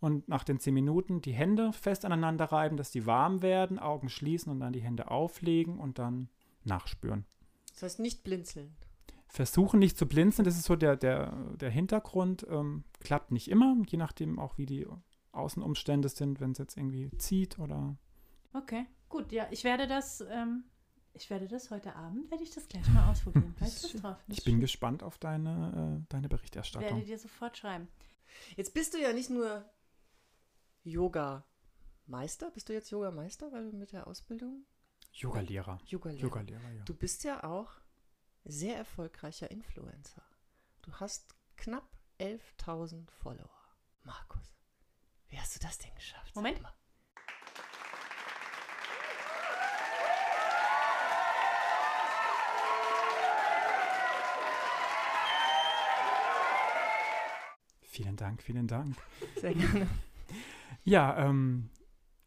Und 0.00 0.28
nach 0.28 0.44
den 0.44 0.60
zehn 0.60 0.74
Minuten 0.74 1.22
die 1.22 1.32
Hände 1.32 1.72
fest 1.72 2.04
aneinander 2.04 2.46
reiben, 2.46 2.76
dass 2.76 2.90
die 2.90 3.06
warm 3.06 3.40
werden, 3.42 3.78
Augen 3.78 4.08
schließen 4.08 4.52
und 4.52 4.60
dann 4.60 4.72
die 4.72 4.82
Hände 4.82 5.10
auflegen 5.10 5.78
und 5.78 5.98
dann 5.98 6.28
nachspüren. 6.64 7.24
Das 7.72 7.82
heißt 7.82 8.00
nicht 8.00 8.22
blinzeln. 8.22 8.76
versuchen 9.28 9.80
nicht 9.80 9.96
zu 9.96 10.06
blinzeln, 10.06 10.44
das 10.44 10.56
ist 10.56 10.64
so 10.64 10.76
der, 10.76 10.96
der, 10.96 11.32
der 11.56 11.70
Hintergrund. 11.70 12.46
Ähm, 12.48 12.84
klappt 13.00 13.32
nicht 13.32 13.48
immer, 13.50 13.76
je 13.88 13.98
nachdem 13.98 14.38
auch, 14.38 14.58
wie 14.58 14.66
die 14.66 14.86
Außenumstände 15.32 16.08
sind, 16.08 16.40
wenn 16.40 16.52
es 16.52 16.58
jetzt 16.58 16.76
irgendwie 16.76 17.10
zieht 17.18 17.58
oder. 17.58 17.96
Okay, 18.52 18.86
gut. 19.08 19.32
Ja, 19.32 19.48
ich 19.50 19.64
werde 19.64 19.86
das, 19.86 20.20
ähm, 20.30 20.64
ich 21.12 21.28
werde 21.30 21.48
das 21.48 21.70
heute 21.70 21.96
Abend, 21.96 22.30
werde 22.30 22.44
ich 22.44 22.50
das 22.50 22.68
gleich 22.68 22.88
mal 22.90 23.10
ausprobieren. 23.10 23.54
Ich 24.28 24.44
bin 24.44 24.60
gespannt 24.60 25.02
auf 25.02 25.18
deine, 25.18 26.00
äh, 26.02 26.06
deine 26.08 26.28
werde 26.28 26.36
Berichterstattung. 26.36 27.04
dir 27.04 27.18
sofort 27.18 27.56
schreiben. 27.56 27.88
Jetzt 28.56 28.74
bist 28.74 28.94
du 28.94 28.98
ja 29.00 29.12
nicht 29.12 29.30
nur 29.30 29.64
Yoga-Meister. 30.84 32.50
Bist 32.50 32.68
du 32.68 32.72
jetzt 32.72 32.90
Yoga-Meister, 32.90 33.50
weil 33.52 33.70
du 33.70 33.76
mit 33.76 33.92
der 33.92 34.06
Ausbildung 34.06 34.66
Yoga-Lehrer. 35.12 35.78
Yoga-Lehrer. 35.86 36.22
Yoga-Lehrer, 36.22 36.70
ja. 36.72 36.84
Du 36.84 36.94
bist 36.94 37.24
ja 37.24 37.42
auch 37.44 37.72
sehr 38.44 38.76
erfolgreicher 38.76 39.50
Influencer. 39.50 40.22
Du 40.82 40.92
hast 40.94 41.34
knapp 41.56 41.88
11.000 42.20 43.10
Follower. 43.10 43.50
Markus, 44.02 44.52
wie 45.28 45.38
hast 45.38 45.54
du 45.56 45.60
das 45.60 45.78
denn 45.78 45.94
geschafft? 45.94 46.36
Moment. 46.36 46.60
mal. 46.60 46.74
Vielen 57.80 58.16
Dank, 58.16 58.42
vielen 58.42 58.66
Dank. 58.66 58.96
Sehr 59.40 59.54
gerne. 59.54 59.88
Ja, 60.84 61.16
ähm, 61.16 61.70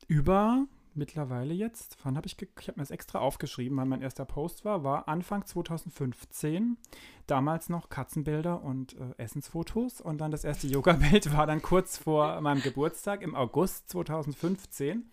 über 0.07 0.65
mittlerweile 0.95 1.53
jetzt, 1.53 1.97
wann 2.03 2.17
habe 2.17 2.25
ich, 2.25 2.41
ich 2.41 2.67
habe 2.67 2.79
mir 2.79 2.83
das 2.83 2.91
extra 2.91 3.19
aufgeschrieben, 3.19 3.77
weil 3.77 3.85
mein 3.85 4.01
erster 4.01 4.25
Post 4.25 4.65
war, 4.65 4.83
war 4.83 5.07
Anfang 5.07 5.45
2015. 5.45 6.75
Damals 7.27 7.69
noch 7.69 7.89
Katzenbilder 7.89 8.63
und 8.63 8.95
äh, 8.95 9.13
Essensfotos. 9.17 10.01
Und 10.01 10.17
dann 10.17 10.31
das 10.31 10.43
erste 10.43 10.67
Yoga-Bild 10.67 11.37
war 11.37 11.45
dann 11.45 11.61
kurz 11.61 11.97
vor 11.97 12.41
meinem 12.41 12.63
Geburtstag 12.63 13.21
im 13.21 13.35
August 13.35 13.89
2015. 13.89 15.09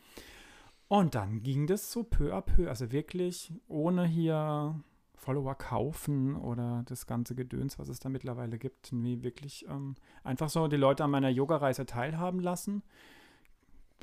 Und 0.89 1.15
dann 1.15 1.43
ging 1.43 1.67
das 1.67 1.93
so 1.93 2.03
peu 2.03 2.35
à 2.35 2.41
peu, 2.41 2.69
also 2.69 2.91
wirklich 2.93 3.53
ohne 3.69 4.07
hier 4.07 4.81
Follower 5.17 5.55
kaufen 5.55 6.37
oder 6.37 6.83
das 6.87 7.07
ganze 7.07 7.35
Gedöns, 7.35 7.79
was 7.79 7.89
es 7.89 7.99
da 7.99 8.09
mittlerweile 8.09 8.59
gibt. 8.59 8.93
Nee, 8.93 9.23
wirklich 9.23 9.67
ähm, 9.69 9.97
einfach 10.23 10.49
so 10.49 10.67
die 10.69 10.77
Leute 10.77 11.05
an 11.05 11.11
meiner 11.11 11.31
Yoga-Reise 11.31 11.85
teilhaben 11.85 12.41
lassen 12.41 12.83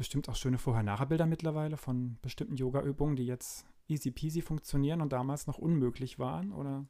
bestimmt 0.02 0.30
auch 0.30 0.36
schöne 0.36 0.58
Vorher-Nachher-Bilder 0.58 1.28
mittlerweile 1.28 1.78
von 1.78 2.18
bestimmten 2.24 2.56
Yoga-Übungen, 2.56 3.16
die 3.16 3.28
jetzt 3.28 3.68
easy 3.88 4.10
peasy 4.10 4.42
funktionieren 4.42 5.00
und 5.00 5.14
damals 5.14 5.46
noch 5.46 5.60
unmöglich 5.60 6.18
waren 6.18 6.54
oder 6.54 6.88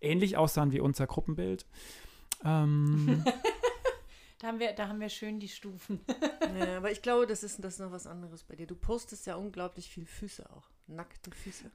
ähnlich 0.00 0.36
aussahen 0.36 0.72
wie 0.72 0.80
unser 0.80 1.06
Gruppenbild. 1.06 1.66
Ähm, 2.44 3.24
Da 4.40 4.46
haben 4.46 4.60
wir, 4.60 4.72
da 4.72 4.86
haben 4.86 5.00
wir 5.00 5.08
schön 5.08 5.40
die 5.40 5.48
Stufen. 5.48 6.00
Ja, 6.58 6.78
aber 6.78 6.90
ich 6.90 7.02
glaube, 7.02 7.26
das 7.26 7.42
ist, 7.42 7.62
das 7.62 7.74
ist 7.74 7.80
noch 7.80 7.92
was 7.92 8.06
anderes 8.06 8.42
bei 8.42 8.56
dir. 8.56 8.66
Du 8.66 8.74
postest 8.74 9.26
ja 9.26 9.36
unglaublich 9.36 9.90
viel 9.90 10.06
Füße 10.06 10.48
auch. 10.50 10.70
Nackte 10.86 11.30
Füße. 11.30 11.70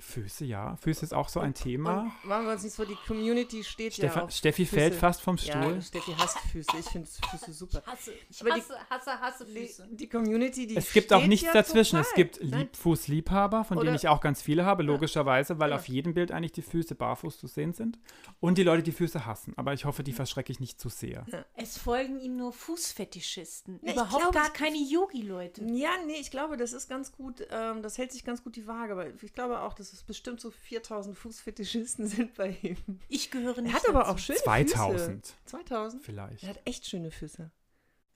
Füße, 0.00 0.44
ja. 0.44 0.76
Füße 0.76 1.04
ist 1.04 1.12
auch 1.14 1.28
so 1.28 1.40
ein 1.40 1.54
Thema. 1.54 2.00
Und 2.22 2.24
machen 2.28 2.46
wir 2.46 2.52
uns 2.52 2.62
nicht 2.64 2.74
so, 2.74 2.84
die 2.84 2.96
Community 3.06 3.62
steht 3.62 3.94
Steffa 3.94 4.20
ja 4.20 4.24
auf 4.24 4.30
Steffi 4.30 4.64
Füße. 4.66 4.76
fällt 4.76 4.94
fast 4.94 5.20
vom 5.22 5.36
Ja, 5.36 5.62
Stuhl. 5.62 5.82
Steffi 5.82 6.12
hasst 6.18 6.38
Füße. 6.52 6.70
Ich 6.78 6.86
finde 6.86 7.08
Füße 7.30 7.52
super. 7.52 7.82
Hasse, 7.86 8.12
ich 8.28 8.40
Aber 8.40 8.54
die- 8.54 8.60
hasse, 8.60 8.74
hasse, 8.90 9.20
hasse 9.20 9.44
Die, 9.46 9.66
Füße. 9.66 9.88
die 9.92 10.08
Community, 10.08 10.66
die 10.66 10.76
es 10.76 10.92
gibt 10.92 11.12
auch 11.12 11.24
nichts 11.26 11.46
ja 11.46 11.52
dazwischen. 11.52 11.98
Es 11.98 12.08
total. 12.08 12.24
gibt 12.24 12.42
Nein, 12.42 12.60
Liebfußliebhaber, 12.60 13.64
von 13.64 13.76
denen 13.78 13.88
Oder- 13.88 13.96
ich 13.96 14.08
auch 14.08 14.20
ganz 14.20 14.42
viele 14.42 14.64
habe, 14.64 14.82
logischerweise, 14.82 15.58
weil 15.58 15.70
Ja. 15.70 15.76
auf 15.76 15.88
jedem 15.88 16.14
Bild 16.14 16.32
eigentlich 16.32 16.52
die 16.52 16.62
Füße 16.62 16.94
barfuß 16.94 17.38
zu 17.38 17.46
sehen 17.46 17.72
sind. 17.72 17.98
Und 18.40 18.58
die 18.58 18.62
Leute, 18.62 18.82
die 18.82 18.92
Füße 18.92 19.26
hassen. 19.26 19.52
Aber 19.56 19.72
ich 19.74 19.84
hoffe, 19.84 20.02
die 20.02 20.12
verschrecke 20.12 20.50
ich 20.52 20.60
nicht 20.60 20.80
zu 20.80 20.88
sehr. 20.88 21.26
Es 21.54 21.78
folgen 21.78 22.20
ihm 22.20 22.36
nur 22.36 22.52
Fußfetischisten. 22.52 23.80
Ja, 23.82 23.88
ich 23.88 23.92
Überhaupt 23.94 24.20
glaube, 24.22 24.34
gar 24.34 24.46
es- 24.46 24.52
keine 24.52 24.76
Yogi-Leute. 24.76 25.62
Ja, 25.64 25.90
nee, 26.06 26.16
ich 26.20 26.30
glaube, 26.30 26.56
das 26.56 26.72
ist 26.72 26.88
ganz 26.88 27.12
gut, 27.12 27.46
ähm, 27.50 27.82
das 27.82 27.98
hält 27.98 28.12
sich 28.12 28.24
ganz 28.24 28.42
gut 28.42 28.56
die 28.56 28.66
Waage, 28.66 28.92
aber 28.92 29.06
ich 29.22 29.32
glaube 29.32 29.60
auch, 29.60 29.74
dass 29.74 29.89
es 29.92 30.02
bestimmt 30.02 30.40
so 30.40 30.50
4000 30.50 31.16
Fußfetischisten 31.16 32.06
sind 32.06 32.34
bei 32.34 32.56
ihm. 32.62 32.76
Ich 33.08 33.30
gehöre 33.30 33.60
nicht 33.62 33.72
Er 33.72 33.80
hat 33.80 33.88
aber 33.88 34.00
dazu. 34.00 34.12
auch 34.12 34.18
schöne 34.18 34.38
2000 34.38 35.26
Füße. 35.26 35.36
2000? 35.46 36.02
vielleicht. 36.02 36.42
Er 36.42 36.50
hat 36.50 36.60
echt 36.64 36.86
schöne 36.86 37.10
Füße. 37.10 37.50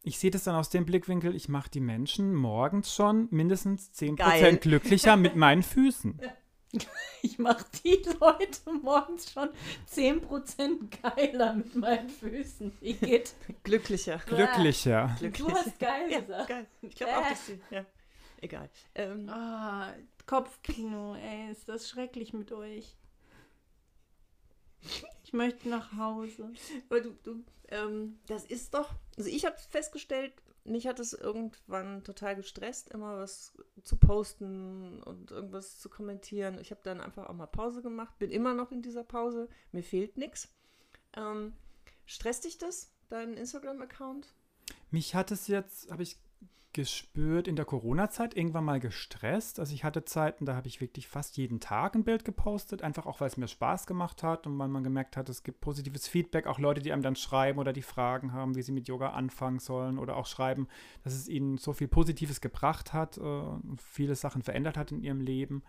Ich 0.06 0.18
sehe 0.18 0.30
das 0.30 0.44
dann 0.44 0.54
aus 0.54 0.68
dem 0.68 0.84
Blickwinkel, 0.84 1.34
ich 1.34 1.48
mache 1.48 1.70
die 1.70 1.80
Menschen 1.80 2.34
morgens 2.34 2.94
schon 2.94 3.26
mindestens 3.30 3.90
10% 3.94 4.16
Geil. 4.16 4.56
glücklicher 4.58 5.16
mit 5.16 5.36
meinen 5.36 5.62
Füßen. 5.62 6.20
Ich 7.22 7.38
mache 7.38 7.64
die 7.84 8.02
Leute 8.20 8.58
morgens 8.82 9.30
schon 9.30 9.48
10% 9.92 10.90
geiler 11.02 11.54
mit 11.54 11.76
meinen 11.76 12.08
Füßen. 12.10 12.72
Wie 12.80 12.94
geht? 12.94 13.32
Glücklicher. 13.62 14.18
Glücklicher. 14.26 15.16
Du 15.38 15.48
hast 15.52 15.78
geil 15.78 16.10
Ja, 16.10 16.18
gesagt. 16.20 16.48
geil. 16.48 16.66
Ich 16.82 16.96
glaube 16.96 17.16
auch, 17.16 17.28
dass 17.28 17.46
die, 17.46 17.60
ja. 17.70 17.86
Egal. 18.40 18.68
Ähm, 18.96 19.28
Ah, 19.28 19.92
Kopfkino, 20.26 21.14
ey, 21.16 21.50
ist 21.50 21.68
das 21.68 21.88
schrecklich 21.88 22.32
mit 22.32 22.52
euch. 22.52 22.96
Ich 25.24 25.32
möchte 25.32 25.68
nach 25.68 25.96
Hause. 25.96 26.52
Aber 26.88 27.00
du, 27.00 27.10
du 27.22 27.44
ähm, 27.68 28.18
das 28.26 28.44
ist 28.44 28.74
doch, 28.74 28.94
also 29.16 29.28
ich 29.28 29.44
habe 29.44 29.56
festgestellt, 29.70 30.32
mich 30.64 30.86
hat 30.86 30.98
es 30.98 31.12
irgendwann 31.12 32.04
total 32.04 32.36
gestresst, 32.36 32.88
immer 32.88 33.18
was 33.18 33.54
zu 33.82 33.96
posten 33.96 35.02
und 35.02 35.30
irgendwas 35.30 35.78
zu 35.78 35.90
kommentieren. 35.90 36.58
Ich 36.58 36.70
habe 36.70 36.80
dann 36.82 37.00
einfach 37.00 37.26
auch 37.26 37.34
mal 37.34 37.46
Pause 37.46 37.82
gemacht, 37.82 38.18
bin 38.18 38.30
immer 38.30 38.54
noch 38.54 38.72
in 38.72 38.80
dieser 38.80 39.04
Pause, 39.04 39.48
mir 39.72 39.82
fehlt 39.82 40.16
nichts. 40.16 40.48
Ähm, 41.16 41.52
stresst 42.06 42.44
dich 42.44 42.56
das, 42.56 42.92
dein 43.08 43.34
Instagram-Account? 43.36 44.34
Mich 44.90 45.14
hat 45.14 45.30
es 45.30 45.48
jetzt, 45.48 45.90
habe 45.90 46.02
ich 46.02 46.18
gespürt, 46.74 47.48
in 47.48 47.56
der 47.56 47.64
Corona-Zeit 47.64 48.36
irgendwann 48.36 48.64
mal 48.64 48.80
gestresst. 48.80 49.58
Also 49.58 49.72
ich 49.72 49.84
hatte 49.84 50.04
Zeiten, 50.04 50.44
da 50.44 50.54
habe 50.54 50.68
ich 50.68 50.80
wirklich 50.80 51.08
fast 51.08 51.36
jeden 51.38 51.60
Tag 51.60 51.94
ein 51.94 52.04
Bild 52.04 52.24
gepostet, 52.24 52.82
einfach 52.82 53.06
auch, 53.06 53.20
weil 53.20 53.28
es 53.28 53.36
mir 53.36 53.48
Spaß 53.48 53.86
gemacht 53.86 54.22
hat 54.22 54.46
und 54.46 54.58
weil 54.58 54.68
man 54.68 54.84
gemerkt 54.84 55.16
hat, 55.16 55.28
es 55.28 55.42
gibt 55.42 55.60
positives 55.60 56.06
Feedback, 56.06 56.46
auch 56.46 56.58
Leute, 56.58 56.82
die 56.82 56.92
einem 56.92 57.02
dann 57.02 57.16
schreiben 57.16 57.58
oder 57.58 57.72
die 57.72 57.82
Fragen 57.82 58.32
haben, 58.32 58.56
wie 58.56 58.62
sie 58.62 58.72
mit 58.72 58.88
Yoga 58.88 59.10
anfangen 59.10 59.60
sollen 59.60 59.98
oder 59.98 60.16
auch 60.16 60.26
schreiben, 60.26 60.68
dass 61.04 61.14
es 61.14 61.28
ihnen 61.28 61.56
so 61.56 61.72
viel 61.72 61.88
Positives 61.88 62.40
gebracht 62.40 62.92
hat 62.92 63.16
äh, 63.18 63.42
viele 63.78 64.14
Sachen 64.14 64.42
verändert 64.42 64.76
hat 64.76 64.92
in 64.92 65.02
ihrem 65.02 65.20
Leben. 65.20 65.62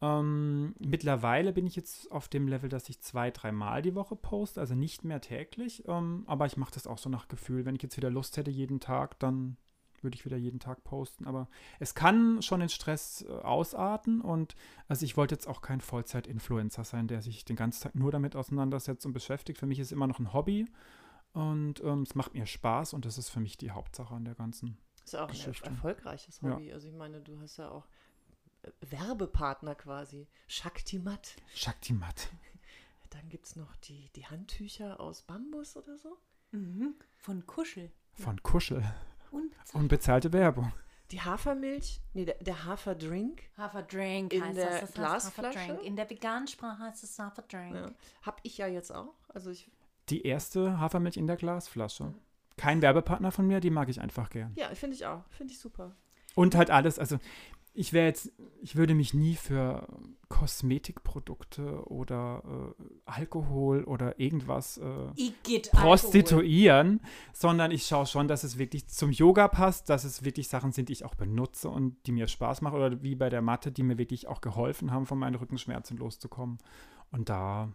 Ähm, 0.00 0.74
mittlerweile 0.78 1.52
bin 1.52 1.66
ich 1.66 1.76
jetzt 1.76 2.10
auf 2.12 2.28
dem 2.28 2.46
Level, 2.46 2.68
dass 2.68 2.88
ich 2.88 3.00
zwei, 3.00 3.30
dreimal 3.30 3.82
die 3.82 3.94
Woche 3.94 4.16
poste, 4.16 4.60
also 4.60 4.74
nicht 4.74 5.04
mehr 5.04 5.20
täglich, 5.20 5.84
ähm, 5.88 6.22
aber 6.26 6.46
ich 6.46 6.56
mache 6.56 6.72
das 6.72 6.86
auch 6.86 6.98
so 6.98 7.10
nach 7.10 7.28
Gefühl. 7.28 7.64
Wenn 7.64 7.74
ich 7.74 7.82
jetzt 7.82 7.96
wieder 7.96 8.10
Lust 8.10 8.36
hätte 8.36 8.50
jeden 8.50 8.80
Tag, 8.80 9.18
dann 9.18 9.56
würde 10.04 10.16
ich 10.16 10.24
wieder 10.24 10.36
jeden 10.36 10.60
Tag 10.60 10.84
posten. 10.84 11.26
Aber 11.26 11.48
es 11.78 11.94
kann 11.94 12.42
schon 12.42 12.60
den 12.60 12.68
Stress 12.68 13.24
äh, 13.28 13.32
ausarten 13.32 14.20
und 14.20 14.54
also 14.88 15.04
ich 15.04 15.16
wollte 15.16 15.34
jetzt 15.34 15.46
auch 15.48 15.60
kein 15.60 15.80
Vollzeit-Influencer 15.80 16.84
sein, 16.84 17.08
der 17.08 17.22
sich 17.22 17.44
den 17.44 17.56
ganzen 17.56 17.82
Tag 17.82 17.94
nur 17.94 18.10
damit 18.10 18.36
auseinandersetzt 18.36 19.06
und 19.06 19.12
beschäftigt. 19.12 19.58
Für 19.58 19.66
mich 19.66 19.78
ist 19.78 19.88
es 19.88 19.92
immer 19.92 20.06
noch 20.06 20.18
ein 20.18 20.32
Hobby 20.32 20.66
und 21.32 21.82
ähm, 21.84 22.02
es 22.02 22.14
macht 22.14 22.34
mir 22.34 22.46
Spaß 22.46 22.94
und 22.94 23.04
das 23.04 23.18
ist 23.18 23.28
für 23.28 23.40
mich 23.40 23.56
die 23.56 23.70
Hauptsache 23.70 24.14
an 24.14 24.24
der 24.24 24.34
ganzen. 24.34 24.78
Ist 25.04 25.12
ja 25.14 25.24
auch 25.24 25.28
ein 25.28 25.34
Geschichte. 25.34 25.68
erfolgreiches 25.68 26.40
Ja. 26.42 26.50
Hobby. 26.50 26.72
Also 26.72 26.88
ich 26.88 26.94
meine, 26.94 27.20
du 27.20 27.40
hast 27.40 27.56
ja 27.58 27.70
auch 27.70 27.86
äh, 28.62 28.70
Werbepartner 28.80 29.74
quasi. 29.74 30.26
Shaktimat. 30.46 31.36
Shakti 31.54 31.92
Matt. 31.92 32.30
Dann 33.10 33.28
gibt 33.28 33.46
es 33.46 33.56
noch 33.56 33.74
die, 33.76 34.10
die 34.16 34.26
Handtücher 34.26 35.00
aus 35.00 35.22
Bambus 35.22 35.76
oder 35.76 35.96
so. 35.96 36.18
Mhm. 36.50 36.94
Von 37.16 37.46
Kuschel. 37.46 37.90
Von 38.14 38.42
Kuschel. 38.42 38.82
Und 39.30 39.52
Unbezahlte 39.74 40.32
Werbung. 40.32 40.72
Die 41.10 41.20
Hafermilch, 41.22 42.00
nee, 42.12 42.26
der, 42.26 42.34
der 42.34 42.64
Haferdrink. 42.66 43.42
Haferdrink 43.56 44.32
In 44.34 44.44
heißt 44.44 44.56
der 44.58 44.64
das. 44.66 44.74
das 44.74 44.82
heißt 44.82 44.94
Glasflasche? 44.94 45.58
Haferdrink. 45.60 45.82
In 45.84 45.96
der 45.96 46.10
veganen 46.10 46.46
Sprache 46.48 46.78
heißt 46.82 47.02
es 47.02 47.18
Haferdrink. 47.18 47.74
Ja. 47.74 47.90
Hab 48.22 48.40
ich 48.42 48.58
ja 48.58 48.66
jetzt 48.66 48.94
auch. 48.94 49.14
Also 49.28 49.50
ich, 49.50 49.70
Die 50.10 50.22
erste 50.22 50.78
Hafermilch 50.78 51.16
in 51.16 51.26
der 51.26 51.36
Glasflasche. 51.36 52.12
Kein 52.58 52.82
Werbepartner 52.82 53.30
von 53.32 53.46
mir, 53.46 53.60
die 53.60 53.70
mag 53.70 53.88
ich 53.88 54.00
einfach 54.00 54.28
gern. 54.30 54.52
ja, 54.56 54.68
finde 54.74 54.96
ich 54.96 55.06
auch. 55.06 55.22
Finde 55.30 55.52
ich 55.52 55.58
super. 55.60 55.94
Und 56.34 56.54
halt 56.54 56.70
alles, 56.70 56.98
also 56.98 57.18
ich 57.78 57.92
wäre 57.92 58.06
jetzt, 58.06 58.32
ich 58.60 58.74
würde 58.74 58.96
mich 58.96 59.14
nie 59.14 59.36
für 59.36 59.86
Kosmetikprodukte 60.28 61.88
oder 61.88 62.74
äh, 62.76 62.84
Alkohol 63.04 63.84
oder 63.84 64.18
irgendwas 64.18 64.78
äh, 64.78 65.60
prostituieren, 65.70 67.00
sondern 67.32 67.70
ich 67.70 67.86
schaue 67.86 68.06
schon, 68.06 68.26
dass 68.26 68.42
es 68.42 68.58
wirklich 68.58 68.88
zum 68.88 69.12
Yoga 69.12 69.46
passt, 69.46 69.90
dass 69.90 70.02
es 70.02 70.24
wirklich 70.24 70.48
Sachen 70.48 70.72
sind, 70.72 70.88
die 70.88 70.92
ich 70.94 71.04
auch 71.04 71.14
benutze 71.14 71.68
und 71.68 72.04
die 72.04 72.10
mir 72.10 72.26
Spaß 72.26 72.62
machen 72.62 72.74
oder 72.74 73.00
wie 73.04 73.14
bei 73.14 73.28
der 73.28 73.42
Matte, 73.42 73.70
die 73.70 73.84
mir 73.84 73.96
wirklich 73.96 74.26
auch 74.26 74.40
geholfen 74.40 74.90
haben, 74.90 75.06
von 75.06 75.18
meinen 75.18 75.36
Rückenschmerzen 75.36 75.98
loszukommen. 75.98 76.58
Und 77.12 77.28
da 77.28 77.72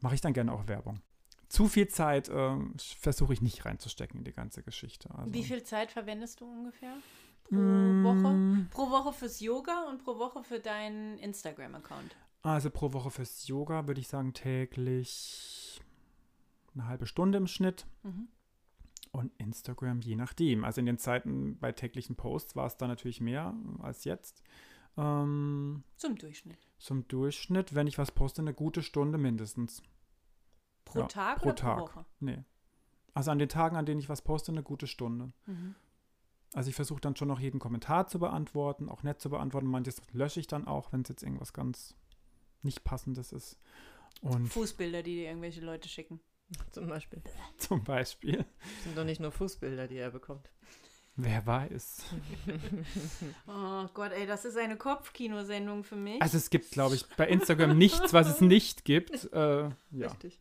mache 0.00 0.16
ich 0.16 0.20
dann 0.20 0.34
gerne 0.34 0.52
auch 0.52 0.68
Werbung. 0.68 1.00
Zu 1.48 1.68
viel 1.68 1.88
Zeit 1.88 2.28
äh, 2.28 2.56
versuche 3.00 3.32
ich 3.32 3.40
nicht 3.40 3.64
reinzustecken 3.64 4.18
in 4.18 4.24
die 4.24 4.32
ganze 4.34 4.62
Geschichte. 4.62 5.08
Also, 5.14 5.32
Wie 5.32 5.44
viel 5.44 5.62
Zeit 5.62 5.92
verwendest 5.92 6.42
du 6.42 6.44
ungefähr 6.44 6.94
pro 7.48 7.56
Mm, 7.56 8.02
Woche? 8.02 8.68
Pro 8.70 8.90
Woche 8.90 9.12
fürs 9.12 9.40
Yoga 9.40 9.84
und 9.88 10.02
pro 10.04 10.18
Woche 10.18 10.42
für 10.44 10.60
deinen 10.60 11.18
Instagram-Account. 11.18 12.16
Also 12.42 12.70
pro 12.70 12.92
Woche 12.92 13.10
fürs 13.10 13.46
Yoga 13.46 13.86
würde 13.86 14.00
ich 14.00 14.08
sagen 14.08 14.32
täglich 14.34 15.80
eine 16.74 16.86
halbe 16.86 17.06
Stunde 17.06 17.38
im 17.38 17.46
Schnitt. 17.46 17.86
Mhm. 18.02 18.28
Und 19.12 19.32
Instagram 19.38 20.00
je 20.00 20.16
nachdem. 20.16 20.64
Also 20.64 20.80
in 20.80 20.86
den 20.86 20.98
Zeiten 20.98 21.56
bei 21.58 21.70
täglichen 21.72 22.16
Posts 22.16 22.56
war 22.56 22.66
es 22.66 22.76
da 22.76 22.88
natürlich 22.88 23.20
mehr 23.20 23.54
als 23.80 24.04
jetzt. 24.04 24.42
Ähm, 24.96 25.84
Zum 25.96 26.16
Durchschnitt. 26.16 26.58
zum 26.78 27.06
Durchschnitt, 27.08 27.74
wenn 27.74 27.86
ich 27.86 27.96
was 27.98 28.10
poste, 28.10 28.42
eine 28.42 28.54
gute 28.54 28.82
Stunde 28.82 29.16
mindestens. 29.18 29.82
Pro 30.84 31.00
Ja, 31.00 31.06
Tag 31.06 31.38
pro 31.38 31.46
oder 31.46 31.54
Tag. 31.56 31.76
pro 31.78 31.84
Woche? 31.84 32.04
Nee. 32.20 32.42
Also 33.14 33.30
an 33.30 33.38
den 33.38 33.48
Tagen, 33.48 33.76
an 33.76 33.86
denen 33.86 34.00
ich 34.00 34.08
was 34.08 34.22
poste, 34.22 34.50
eine 34.52 34.62
gute 34.64 34.86
Stunde. 34.88 35.32
Mhm. 35.46 35.74
Also 36.54 36.70
ich 36.70 36.76
versuche 36.76 37.00
dann 37.00 37.16
schon 37.16 37.28
noch 37.28 37.40
jeden 37.40 37.58
Kommentar 37.58 38.06
zu 38.06 38.18
beantworten, 38.20 38.88
auch 38.88 39.02
nett 39.02 39.20
zu 39.20 39.28
beantworten. 39.28 39.66
Manches 39.66 40.00
lösche 40.12 40.38
ich 40.40 40.46
dann 40.46 40.66
auch, 40.66 40.92
wenn 40.92 41.02
es 41.02 41.08
jetzt 41.08 41.22
irgendwas 41.22 41.52
ganz 41.52 41.94
nicht 42.62 42.84
passendes 42.84 43.32
ist. 43.32 43.58
Und 44.22 44.46
Fußbilder, 44.48 45.02
die 45.02 45.16
dir 45.16 45.28
irgendwelche 45.28 45.60
Leute 45.60 45.88
schicken. 45.88 46.20
Zum 46.70 46.86
Beispiel. 46.86 47.20
zum 47.58 47.82
Beispiel, 47.82 48.38
Das 48.38 48.84
sind 48.84 48.96
doch 48.96 49.04
nicht 49.04 49.20
nur 49.20 49.32
Fußbilder, 49.32 49.88
die 49.88 49.96
er 49.96 50.10
bekommt. 50.10 50.48
wer 51.16 51.44
weiß. 51.44 52.04
Oh 53.46 53.86
Gott, 53.94 54.12
ey, 54.12 54.26
das 54.26 54.44
ist 54.44 54.56
eine 54.56 54.76
Kopfkinosendung 54.76 55.82
für 55.84 55.96
mich. 55.96 56.22
Also 56.22 56.36
es 56.38 56.50
gibt, 56.50 56.70
glaube 56.70 56.94
ich, 56.94 57.04
bei 57.16 57.26
Instagram 57.28 57.76
nichts, 57.76 58.12
was 58.12 58.28
es 58.28 58.40
nicht 58.40 58.84
gibt. 58.84 59.32
Äh, 59.32 59.70
ja. 59.90 60.08
Richtig. 60.08 60.38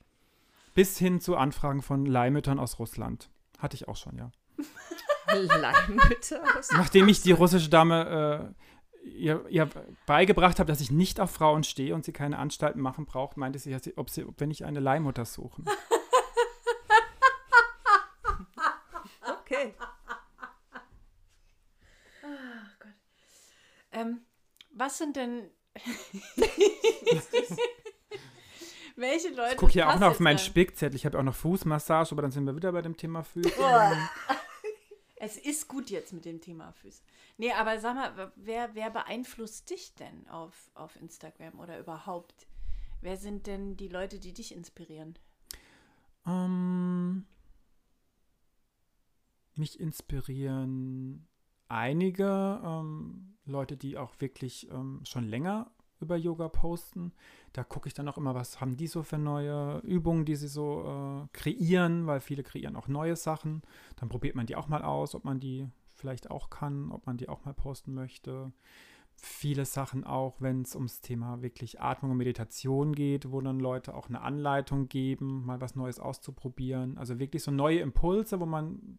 Bis 0.75 0.97
hin 0.97 1.19
zu 1.19 1.35
Anfragen 1.35 1.81
von 1.81 2.05
Leihmüttern 2.05 2.59
aus 2.59 2.79
Russland. 2.79 3.29
Hatte 3.59 3.75
ich 3.75 3.87
auch 3.87 3.95
schon, 3.97 4.17
ja. 4.17 4.31
Leihmütter 5.31 6.43
Nachdem 6.73 7.07
ich 7.07 7.21
die 7.21 7.31
russische 7.31 7.69
Dame 7.69 8.53
äh, 9.03 9.07
ihr, 9.07 9.45
ihr 9.49 9.69
beigebracht 10.05 10.59
habe, 10.59 10.67
dass 10.71 10.81
ich 10.81 10.91
nicht 10.91 11.19
auf 11.19 11.31
Frauen 11.31 11.63
stehe 11.63 11.93
und 11.95 12.05
sie 12.05 12.13
keine 12.13 12.37
Anstalten 12.39 12.81
machen 12.81 13.05
braucht, 13.05 13.37
meinte 13.37 13.59
sie, 13.59 13.71
dass 13.71 13.83
sie- 13.83 13.97
ob 13.97 14.09
sie, 14.09 14.23
ob 14.25 14.39
wir 14.39 14.47
nicht 14.47 14.65
eine 14.65 14.79
Leihmutter 14.79 15.25
suchen. 15.25 15.65
Okay. 19.45 19.73
Ähm, 23.91 24.21
was 24.71 24.97
sind 24.97 25.15
denn. 25.15 25.49
Welche 28.95 29.29
Leute. 29.29 29.51
Ich 29.51 29.57
gucke 29.57 29.71
hier 29.73 29.89
auch 29.89 29.99
noch 29.99 30.11
auf 30.11 30.19
meinen? 30.19 30.37
Spickzettel. 30.37 30.95
Ich 30.95 31.05
habe 31.05 31.17
auch 31.19 31.23
noch 31.23 31.35
Fußmassage, 31.35 32.09
aber 32.11 32.21
dann 32.23 32.31
sind 32.31 32.45
wir 32.45 32.55
wieder 32.55 32.71
bei 32.71 32.81
dem 32.81 32.95
Thema 32.97 33.23
Füße. 33.23 33.51
Es 35.23 35.37
ist 35.37 35.69
gut 35.69 35.89
jetzt 35.89 36.11
mit 36.11 36.25
dem 36.25 36.41
Thema 36.41 36.73
Füße. 36.73 37.01
Nee, 37.37 37.53
aber 37.53 37.79
sag 37.79 37.95
mal, 37.95 38.33
wer, 38.35 38.75
wer 38.75 38.89
beeinflusst 38.89 39.69
dich 39.69 39.95
denn 39.95 40.27
auf, 40.27 40.69
auf 40.73 40.97
Instagram 40.97 41.61
oder 41.61 41.79
überhaupt? 41.79 42.45
Wer 42.99 43.15
sind 43.15 43.47
denn 43.47 43.77
die 43.77 43.87
Leute, 43.87 44.19
die 44.19 44.33
dich 44.33 44.53
inspirieren? 44.53 45.17
Ähm, 46.27 47.25
mich 49.55 49.79
inspirieren 49.79 51.25
einige 51.69 52.61
ähm, 52.61 53.37
Leute, 53.45 53.77
die 53.77 53.97
auch 53.97 54.19
wirklich 54.19 54.69
ähm, 54.71 55.05
schon 55.05 55.29
länger 55.29 55.71
über 56.03 56.15
Yoga 56.15 56.47
posten. 56.47 57.11
Da 57.51 57.63
gucke 57.63 57.87
ich 57.87 57.93
dann 57.93 58.07
auch 58.07 58.17
immer, 58.17 58.35
was 58.35 58.61
haben 58.61 58.77
die 58.77 58.87
so 58.87 59.03
für 59.03 59.17
neue 59.17 59.79
Übungen, 59.79 60.25
die 60.25 60.35
sie 60.35 60.47
so 60.47 60.83
äh, 60.85 61.27
kreieren, 61.33 62.07
weil 62.07 62.19
viele 62.19 62.43
kreieren 62.43 62.75
auch 62.75 62.87
neue 62.87 63.15
Sachen. 63.15 63.63
Dann 63.95 64.09
probiert 64.09 64.35
man 64.35 64.45
die 64.45 64.55
auch 64.55 64.67
mal 64.67 64.83
aus, 64.83 65.15
ob 65.15 65.25
man 65.25 65.39
die 65.39 65.67
vielleicht 65.95 66.29
auch 66.29 66.49
kann, 66.49 66.91
ob 66.91 67.05
man 67.05 67.17
die 67.17 67.29
auch 67.29 67.45
mal 67.45 67.53
posten 67.53 67.93
möchte. 67.93 68.51
Viele 69.15 69.65
Sachen 69.65 70.03
auch, 70.03 70.41
wenn 70.41 70.63
es 70.63 70.75
ums 70.75 71.01
Thema 71.01 71.41
wirklich 71.41 71.79
Atmung 71.79 72.11
und 72.11 72.17
Meditation 72.17 72.93
geht, 72.93 73.31
wo 73.31 73.41
dann 73.41 73.59
Leute 73.59 73.93
auch 73.93 74.09
eine 74.09 74.21
Anleitung 74.21 74.89
geben, 74.89 75.45
mal 75.45 75.61
was 75.61 75.75
Neues 75.75 75.99
auszuprobieren. 75.99 76.97
Also 76.97 77.19
wirklich 77.19 77.43
so 77.43 77.51
neue 77.51 77.79
Impulse, 77.79 78.39
wo 78.39 78.45
man, 78.45 78.97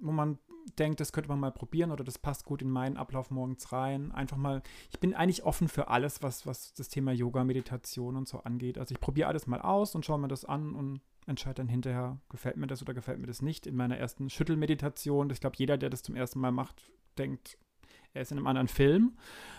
wo 0.00 0.12
man 0.12 0.38
denkt, 0.78 1.00
das 1.00 1.12
könnte 1.12 1.28
man 1.28 1.40
mal 1.40 1.52
probieren 1.52 1.90
oder 1.90 2.04
das 2.04 2.18
passt 2.18 2.44
gut 2.44 2.62
in 2.62 2.70
meinen 2.70 2.96
Ablauf 2.96 3.30
morgens 3.30 3.72
rein. 3.72 4.12
Einfach 4.12 4.36
mal, 4.36 4.62
ich 4.90 5.00
bin 5.00 5.14
eigentlich 5.14 5.44
offen 5.44 5.68
für 5.68 5.88
alles, 5.88 6.22
was, 6.22 6.46
was 6.46 6.74
das 6.74 6.88
Thema 6.88 7.12
Yoga, 7.12 7.44
Meditation 7.44 8.16
und 8.16 8.28
so 8.28 8.40
angeht. 8.40 8.78
Also 8.78 8.92
ich 8.94 9.00
probiere 9.00 9.28
alles 9.28 9.46
mal 9.46 9.60
aus 9.60 9.94
und 9.94 10.04
schaue 10.04 10.18
mir 10.18 10.28
das 10.28 10.44
an 10.44 10.74
und 10.74 11.00
entscheide 11.26 11.56
dann 11.56 11.68
hinterher, 11.68 12.20
gefällt 12.28 12.56
mir 12.56 12.66
das 12.66 12.82
oder 12.82 12.94
gefällt 12.94 13.18
mir 13.18 13.26
das 13.26 13.42
nicht. 13.42 13.66
In 13.66 13.76
meiner 13.76 13.96
ersten 13.96 14.30
Schüttelmeditation, 14.30 15.30
ich 15.30 15.40
glaube, 15.40 15.56
jeder, 15.58 15.76
der 15.78 15.90
das 15.90 16.02
zum 16.02 16.16
ersten 16.16 16.40
Mal 16.40 16.52
macht, 16.52 16.90
denkt, 17.18 17.58
er 18.12 18.22
ist 18.22 18.32
in 18.32 18.38
einem 18.38 18.46
anderen 18.46 18.68
Film. 18.68 19.16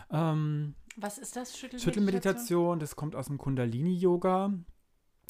Ähm, 0.09 0.75
Was 0.95 1.17
ist 1.17 1.35
das? 1.35 1.51
Schüttelmeditation? 1.57 1.93
Schüttelmeditation, 1.93 2.79
das 2.79 2.95
kommt 2.95 3.15
aus 3.15 3.27
dem 3.27 3.37
Kundalini-Yoga. 3.37 4.53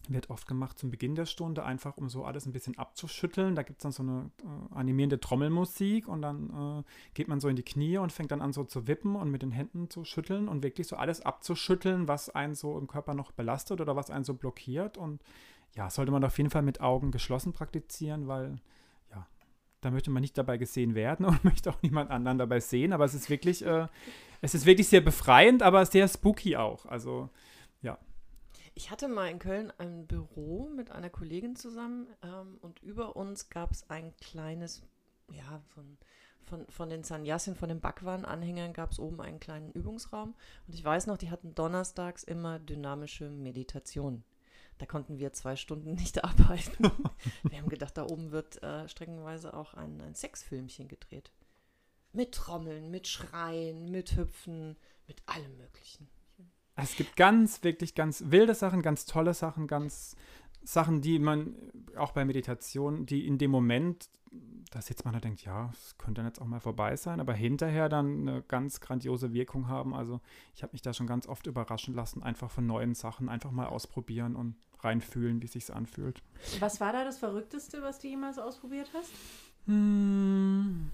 Wird 0.10 0.30
oft 0.30 0.48
gemacht 0.48 0.80
zum 0.80 0.90
Beginn 0.90 1.16
der 1.16 1.26
Stunde, 1.26 1.66
einfach 1.66 1.98
um 1.98 2.08
so 2.08 2.24
alles 2.24 2.46
ein 2.46 2.54
bisschen 2.54 2.78
abzuschütteln. 2.78 3.56
Da 3.56 3.64
gibt 3.64 3.80
es 3.80 3.84
dann 3.84 3.92
so 3.92 4.04
eine 4.04 4.32
äh, 4.42 4.76
animierende 4.76 5.20
Trommelmusik 5.20 6.08
und 6.08 6.22
dann 6.22 6.80
äh, 6.80 6.84
geht 7.14 7.28
man 7.28 7.42
so 7.42 7.50
in 7.50 7.58
die 7.58 7.64
Knie 7.64 7.98
und 7.98 8.14
fängt 8.14 8.32
dann 8.32 8.42
an 8.42 8.54
so 8.54 8.64
zu 8.64 8.88
wippen 8.88 9.16
und 9.16 9.30
mit 9.30 9.42
den 9.42 9.52
Händen 9.52 9.90
zu 9.90 10.06
schütteln 10.06 10.48
und 10.48 10.64
wirklich 10.64 10.88
so 10.88 10.96
alles 10.96 11.22
abzuschütteln, 11.22 12.08
was 12.08 12.30
einen 12.30 12.56
so 12.56 12.78
im 12.78 12.88
Körper 12.88 13.14
noch 13.14 13.32
belastet 13.32 13.82
oder 13.82 13.98
was 13.98 14.10
einen 14.10 14.24
so 14.24 14.34
blockiert. 14.34 14.98
Und 14.98 15.22
ja, 15.76 15.90
sollte 15.90 16.12
man 16.12 16.24
auf 16.24 16.38
jeden 16.38 16.50
Fall 16.50 16.62
mit 16.62 16.80
Augen 16.80 17.12
geschlossen 17.12 17.52
praktizieren, 17.52 18.28
weil 18.28 18.56
ja, 19.12 19.28
da 19.82 19.92
möchte 19.92 20.10
man 20.10 20.22
nicht 20.22 20.38
dabei 20.38 20.58
gesehen 20.58 20.96
werden 20.96 21.26
und 21.26 21.44
möchte 21.44 21.70
auch 21.70 21.82
niemand 21.82 22.12
anderen 22.12 22.38
dabei 22.38 22.62
sehen. 22.62 22.94
Aber 22.94 23.04
es 23.04 23.14
ist 23.14 23.30
wirklich, 23.30 23.66
äh, 23.66 23.88
es 24.42 24.56
ist 24.56 24.66
wirklich 24.66 24.88
sehr 24.88 25.02
befreiend, 25.02 25.64
aber 25.64 25.86
sehr 25.86 26.08
spooky 26.08 26.56
auch. 26.56 26.86
Also. 26.86 27.30
Ich 28.78 28.92
hatte 28.92 29.08
mal 29.08 29.32
in 29.32 29.40
Köln 29.40 29.74
ein 29.80 30.06
Büro 30.06 30.70
mit 30.70 30.92
einer 30.92 31.10
Kollegin 31.10 31.56
zusammen 31.56 32.06
ähm, 32.22 32.60
und 32.62 32.80
über 32.84 33.16
uns 33.16 33.50
gab 33.50 33.72
es 33.72 33.90
ein 33.90 34.16
kleines, 34.18 34.84
ja, 35.32 35.64
von, 35.74 35.98
von, 36.44 36.68
von 36.68 36.88
den 36.88 37.04
Sannyasin, 37.04 37.56
von 37.56 37.70
den 37.70 37.80
Bhagwan-Anhängern 37.80 38.74
gab 38.74 38.92
es 38.92 39.00
oben 39.00 39.20
einen 39.20 39.40
kleinen 39.40 39.72
Übungsraum. 39.72 40.36
Und 40.68 40.76
ich 40.76 40.86
weiß 40.86 41.08
noch, 41.08 41.18
die 41.18 41.32
hatten 41.32 41.56
donnerstags 41.56 42.24
immer 42.24 42.60
dynamische 42.60 43.32
Meditation. 43.32 44.24
Da 44.78 44.86
konnten 44.86 45.18
wir 45.18 45.34
zwei 45.34 45.56
Stunden 45.56 45.96
nicht 45.96 46.24
arbeiten. 46.24 46.92
wir 47.50 47.58
haben 47.58 47.70
gedacht, 47.70 47.98
da 47.98 48.04
oben 48.04 48.30
wird 48.30 48.62
äh, 48.62 48.88
streckenweise 48.88 49.56
auch 49.56 49.74
ein, 49.74 50.00
ein 50.02 50.14
Sexfilmchen 50.14 50.88
gedreht. 50.88 51.32
Mit 52.14 52.36
Trommeln, 52.36 52.92
mit 52.92 53.08
Schreien, 53.08 53.90
mit 53.90 54.16
Hüpfen, 54.16 54.78
mit 55.08 55.24
allem 55.26 55.58
Möglichen. 55.58 56.08
Es 56.78 56.96
gibt 56.96 57.16
ganz, 57.16 57.64
wirklich 57.64 57.96
ganz 57.96 58.26
wilde 58.28 58.54
Sachen, 58.54 58.82
ganz 58.82 59.06
tolle 59.06 59.34
Sachen, 59.34 59.68
ganz 59.68 60.16
Sachen, 60.64 61.02
die 61.02 61.18
man 61.18 61.56
auch 61.98 62.12
bei 62.12 62.24
Meditation, 62.24 63.06
die 63.06 63.26
in 63.26 63.38
dem 63.38 63.52
Moment, 63.52 64.10
da 64.72 64.82
sitzt 64.82 65.06
man 65.06 65.14
da 65.14 65.20
denkt, 65.20 65.44
ja, 65.44 65.72
es 65.74 65.98
könnte 65.98 66.20
dann 66.20 66.28
jetzt 66.28 66.42
auch 66.42 66.46
mal 66.46 66.60
vorbei 66.60 66.96
sein, 66.96 67.20
aber 67.20 67.34
hinterher 67.34 67.90
dann 67.90 68.28
eine 68.28 68.44
ganz 68.44 68.80
grandiose 68.80 69.34
Wirkung 69.34 69.70
haben. 69.70 69.96
Also 69.96 70.20
ich 70.54 70.64
habe 70.64 70.74
mich 70.74 70.82
da 70.82 70.94
schon 70.94 71.08
ganz 71.08 71.28
oft 71.28 71.48
überraschen 71.48 71.96
lassen, 71.96 72.22
einfach 72.22 72.52
von 72.52 72.68
neuen 72.68 72.94
Sachen, 72.94 73.30
einfach 73.30 73.52
mal 73.52 73.68
ausprobieren 73.68 74.36
und 74.36 74.56
reinfühlen, 74.80 75.42
wie 75.42 75.46
es 75.46 75.54
sich 75.54 75.74
anfühlt. 75.74 76.22
Was 76.60 76.80
war 76.80 76.94
da 76.94 77.04
das 77.04 77.18
Verrückteste, 77.18 77.82
was 77.82 78.00
du 78.00 78.08
jemals 78.08 78.38
ausprobiert 78.38 78.92
hast? 78.94 79.12
Hm. 79.66 80.92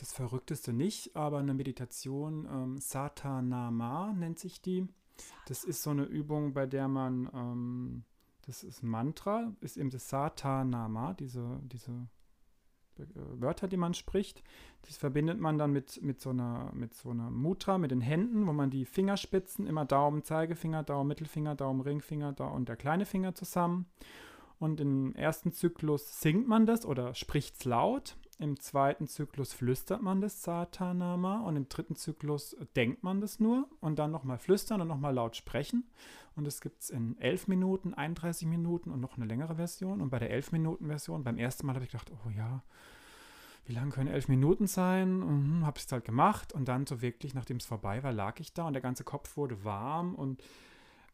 Das 0.00 0.14
Verrückteste 0.14 0.72
nicht, 0.72 1.14
aber 1.14 1.40
eine 1.40 1.52
Meditation, 1.52 2.48
ähm, 2.50 2.78
Satanama 2.78 4.14
nennt 4.14 4.38
sich 4.38 4.62
die. 4.62 4.88
Das 5.46 5.62
ist 5.62 5.82
so 5.82 5.90
eine 5.90 6.04
Übung, 6.04 6.54
bei 6.54 6.64
der 6.64 6.88
man, 6.88 7.28
ähm, 7.34 8.04
das 8.46 8.64
ist 8.64 8.82
Mantra, 8.82 9.52
ist 9.60 9.76
eben 9.76 9.90
das 9.90 10.08
Satanama, 10.08 11.12
diese, 11.12 11.60
diese 11.64 12.08
äh, 12.98 13.02
Wörter, 13.14 13.68
die 13.68 13.76
man 13.76 13.92
spricht. 13.92 14.42
Das 14.86 14.96
verbindet 14.96 15.38
man 15.38 15.58
dann 15.58 15.70
mit, 15.70 16.00
mit, 16.00 16.18
so 16.18 16.30
einer, 16.30 16.72
mit 16.72 16.94
so 16.94 17.10
einer 17.10 17.28
Mutra, 17.28 17.76
mit 17.76 17.90
den 17.90 18.00
Händen, 18.00 18.46
wo 18.46 18.54
man 18.54 18.70
die 18.70 18.86
Fingerspitzen, 18.86 19.66
immer 19.66 19.84
Daumen, 19.84 20.24
Zeigefinger, 20.24 20.82
Daumen, 20.82 21.08
Mittelfinger, 21.08 21.56
Daumen, 21.56 21.82
Ringfinger 21.82 22.32
da 22.32 22.46
und 22.46 22.70
der 22.70 22.76
kleine 22.76 23.04
Finger 23.04 23.34
zusammen. 23.34 23.84
Und 24.58 24.80
im 24.80 25.14
ersten 25.14 25.52
Zyklus 25.52 26.22
singt 26.22 26.48
man 26.48 26.64
das 26.64 26.86
oder 26.86 27.14
spricht 27.14 27.56
es 27.56 27.64
laut. 27.66 28.16
Im 28.40 28.58
zweiten 28.58 29.06
Zyklus 29.06 29.52
flüstert 29.52 30.00
man 30.00 30.22
das 30.22 30.42
Satanama 30.42 31.40
und 31.40 31.56
im 31.56 31.68
dritten 31.68 31.94
Zyklus 31.94 32.56
denkt 32.74 33.02
man 33.02 33.20
das 33.20 33.38
nur 33.38 33.68
und 33.80 33.98
dann 33.98 34.10
nochmal 34.10 34.38
flüstern 34.38 34.80
und 34.80 34.88
nochmal 34.88 35.12
laut 35.12 35.36
sprechen. 35.36 35.84
Und 36.36 36.46
das 36.46 36.62
gibt 36.62 36.80
es 36.80 36.88
in 36.88 37.18
11 37.18 37.48
Minuten, 37.48 37.92
31 37.92 38.48
Minuten 38.48 38.90
und 38.90 39.00
noch 39.00 39.18
eine 39.18 39.26
längere 39.26 39.56
Version. 39.56 40.00
Und 40.00 40.08
bei 40.08 40.18
der 40.18 40.32
11-Minuten-Version, 40.32 41.22
beim 41.22 41.36
ersten 41.36 41.66
Mal 41.66 41.74
habe 41.74 41.84
ich 41.84 41.90
gedacht, 41.90 42.10
oh 42.24 42.30
ja, 42.30 42.62
wie 43.66 43.74
lange 43.74 43.90
können 43.90 44.08
11 44.08 44.28
Minuten 44.28 44.66
sein? 44.66 45.18
Mhm, 45.18 45.66
habe 45.66 45.78
es 45.78 45.92
halt 45.92 46.06
gemacht 46.06 46.54
und 46.54 46.66
dann 46.66 46.86
so 46.86 47.02
wirklich, 47.02 47.34
nachdem 47.34 47.58
es 47.58 47.66
vorbei 47.66 48.02
war, 48.02 48.12
lag 48.12 48.40
ich 48.40 48.54
da 48.54 48.66
und 48.66 48.72
der 48.72 48.80
ganze 48.80 49.04
Kopf 49.04 49.36
wurde 49.36 49.64
warm 49.64 50.14
und 50.14 50.40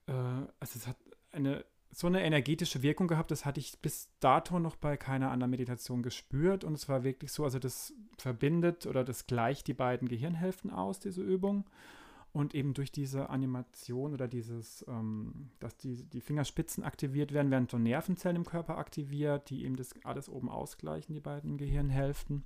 äh, 0.06 0.12
also 0.12 0.78
es 0.78 0.86
hat 0.86 0.96
eine 1.32 1.64
so 1.92 2.06
eine 2.06 2.22
energetische 2.22 2.82
Wirkung 2.82 3.08
gehabt, 3.08 3.30
das 3.30 3.44
hatte 3.44 3.60
ich 3.60 3.80
bis 3.80 4.10
dato 4.20 4.58
noch 4.58 4.76
bei 4.76 4.96
keiner 4.96 5.30
anderen 5.30 5.50
Meditation 5.50 6.02
gespürt. 6.02 6.64
Und 6.64 6.74
es 6.74 6.88
war 6.88 7.04
wirklich 7.04 7.32
so, 7.32 7.44
also 7.44 7.58
das 7.58 7.94
verbindet 8.18 8.86
oder 8.86 9.04
das 9.04 9.26
gleicht 9.26 9.66
die 9.66 9.74
beiden 9.74 10.08
Gehirnhälften 10.08 10.70
aus, 10.70 11.00
diese 11.00 11.22
Übung. 11.22 11.64
Und 12.32 12.54
eben 12.54 12.74
durch 12.74 12.92
diese 12.92 13.30
Animation 13.30 14.12
oder 14.12 14.28
dieses, 14.28 14.84
ähm, 14.88 15.52
dass 15.58 15.78
die, 15.78 16.04
die 16.04 16.20
Fingerspitzen 16.20 16.84
aktiviert 16.84 17.32
werden, 17.32 17.50
werden 17.50 17.66
so 17.70 17.78
Nervenzellen 17.78 18.36
im 18.36 18.44
Körper 18.44 18.76
aktiviert, 18.76 19.48
die 19.48 19.64
eben 19.64 19.76
das 19.76 19.94
alles 20.04 20.28
oben 20.28 20.50
ausgleichen, 20.50 21.14
die 21.14 21.20
beiden 21.20 21.56
Gehirnhälften. 21.56 22.44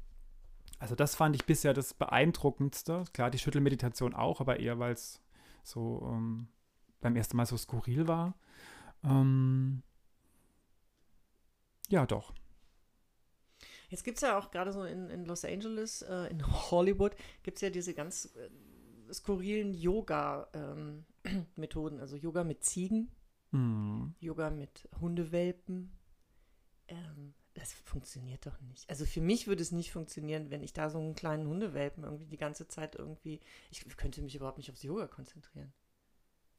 Also 0.78 0.94
das 0.94 1.16
fand 1.16 1.34
ich 1.34 1.44
bisher 1.44 1.74
das 1.74 1.92
Beeindruckendste. 1.92 3.04
Klar, 3.12 3.30
die 3.30 3.38
Schüttelmeditation 3.38 4.14
auch, 4.14 4.40
aber 4.40 4.60
eher, 4.60 4.78
weil 4.78 4.92
es 4.92 5.20
so 5.64 6.08
ähm, 6.08 6.46
beim 7.00 7.16
ersten 7.16 7.36
Mal 7.36 7.46
so 7.46 7.56
skurril 7.56 8.06
war. 8.06 8.34
Ähm, 9.04 9.82
ja, 11.88 12.06
doch. 12.06 12.34
Jetzt 13.88 14.04
gibt 14.04 14.18
es 14.18 14.22
ja 14.22 14.38
auch 14.38 14.50
gerade 14.50 14.72
so 14.72 14.84
in, 14.84 15.10
in 15.10 15.24
Los 15.24 15.44
Angeles, 15.44 16.02
äh, 16.02 16.30
in 16.30 16.46
Hollywood, 16.46 17.16
gibt 17.42 17.58
es 17.58 17.62
ja 17.62 17.70
diese 17.70 17.94
ganz 17.94 18.26
äh, 18.36 18.50
skurrilen 19.12 19.74
Yoga-Methoden. 19.74 21.04
Ähm, 21.96 22.00
also 22.00 22.16
Yoga 22.16 22.44
mit 22.44 22.64
Ziegen, 22.64 23.10
Mhm. 23.52 24.14
Yoga 24.20 24.50
mit 24.50 24.88
Hundewelpen. 25.00 25.92
Ähm, 26.88 27.34
das 27.54 27.72
funktioniert 27.72 28.46
doch 28.46 28.60
nicht. 28.60 28.88
Also 28.88 29.04
für 29.04 29.20
mich 29.20 29.46
würde 29.46 29.62
es 29.62 29.72
nicht 29.72 29.92
funktionieren, 29.92 30.50
wenn 30.50 30.62
ich 30.62 30.72
da 30.72 30.88
so 30.88 30.98
einen 30.98 31.14
kleinen 31.14 31.48
Hundewelpen 31.48 32.04
irgendwie 32.04 32.26
die 32.26 32.36
ganze 32.36 32.68
Zeit 32.68 32.94
irgendwie. 32.94 33.40
Ich 33.70 33.84
könnte 33.96 34.22
mich 34.22 34.36
überhaupt 34.36 34.58
nicht 34.58 34.70
aufs 34.70 34.82
Yoga 34.82 35.08
konzentrieren. 35.08 35.72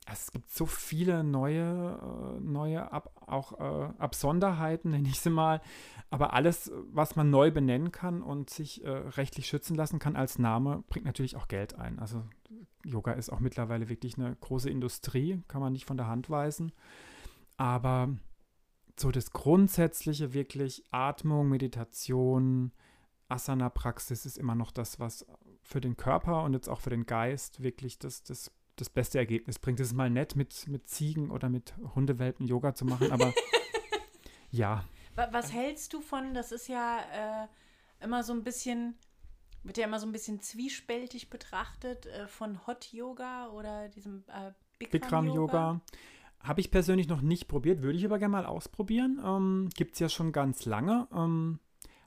Es 0.08 0.32
gibt 0.32 0.50
so 0.50 0.66
viele 0.66 1.24
neue, 1.24 2.00
äh, 2.02 2.40
neue 2.42 2.92
Ab 2.92 3.12
auch 3.28 3.60
äh, 3.60 3.94
Absonderheiten, 3.98 4.92
nenne 4.92 5.08
ich 5.08 5.20
sie 5.20 5.30
mal. 5.30 5.62
Aber 6.10 6.34
alles, 6.34 6.72
was 6.92 7.16
man 7.16 7.30
neu 7.30 7.52
benennen 7.52 7.92
kann 7.92 8.22
und 8.22 8.50
sich 8.50 8.84
äh, 8.84 8.90
rechtlich 8.90 9.48
schützen 9.48 9.76
lassen 9.76 10.00
kann 10.00 10.16
als 10.16 10.40
Name, 10.40 10.84
bringt 10.90 11.06
natürlich 11.06 11.36
auch 11.36 11.48
Geld 11.48 11.76
ein. 11.76 12.00
Also 12.00 12.24
Yoga 12.84 13.14
ist 13.14 13.30
auch 13.30 13.40
mittlerweile 13.40 13.90
wirklich 13.90 14.18
eine 14.18 14.36
große 14.36 14.70
Industrie, 14.70 15.42
kann 15.48 15.62
man 15.62 15.74
nicht 15.74 15.86
von 15.86 15.98
der 15.98 16.08
Hand 16.08 16.30
weisen. 16.30 16.72
Aber 17.58 18.10
so 19.00 19.12
das 19.12 19.32
Grundsätzliche, 19.32 20.34
wirklich 20.34 20.84
Atmung, 20.92 21.48
Meditation, 21.50 22.72
Asana-Praxis 23.30 24.26
ist 24.26 24.38
immer 24.38 24.56
noch 24.56 24.72
das, 24.72 25.00
was 25.00 25.26
für 25.62 25.80
den 25.80 25.96
Körper 25.96 26.44
und 26.44 26.54
jetzt 26.54 26.68
auch 26.68 26.82
für 26.82 26.90
den 26.90 27.06
Geist 27.06 27.64
wirklich 27.64 27.98
das, 28.00 28.24
das 28.24 28.52
das 28.82 28.90
beste 28.90 29.20
Ergebnis 29.20 29.60
bringt. 29.60 29.80
Es 29.80 29.88
ist 29.88 29.94
mal 29.94 30.10
nett, 30.10 30.36
mit, 30.36 30.68
mit 30.68 30.90
Ziegen 30.90 31.32
oder 31.32 31.50
mit 31.50 31.74
Hundewelpen 31.96 32.48
Yoga 32.48 32.74
zu 32.74 32.86
machen, 32.86 33.12
aber 33.12 33.34
ja. 34.52 34.84
Was 35.16 35.54
hältst 35.54 35.94
du 35.94 36.02
von, 36.02 36.34
das 36.34 36.52
ist 36.52 36.68
ja 36.68 37.00
äh, 37.14 38.04
immer 38.04 38.24
so 38.24 38.34
ein 38.34 38.44
bisschen, 38.44 38.96
wird 39.64 39.78
ja 39.78 39.86
immer 39.86 40.00
so 40.00 40.08
ein 40.08 40.12
bisschen 40.12 40.42
zwiespältig 40.42 41.30
betrachtet, 41.30 42.08
äh, 42.08 42.28
von 42.28 42.66
Hot 42.66 42.92
Yoga 42.92 43.50
oder 43.50 43.88
diesem 43.90 44.24
äh, 44.28 44.52
Bikram, 44.80 44.92
Bikram 44.92 45.28
Yoga. 45.28 45.82
Habe 46.40 46.60
ich 46.60 46.72
persönlich 46.72 47.08
noch 47.08 47.22
nicht 47.22 47.48
probiert, 47.48 47.84
würde 47.84 48.00
ich 48.00 48.06
aber 48.06 48.18
gerne 48.18 48.32
mal 48.32 48.46
ausprobieren. 48.48 49.22
Ähm, 49.24 49.70
Gibt 49.76 49.94
es 49.94 50.00
ja 50.00 50.10
schon 50.10 50.32
ganz 50.32 50.66
lange. 50.66 51.08
Ähm, 51.14 51.60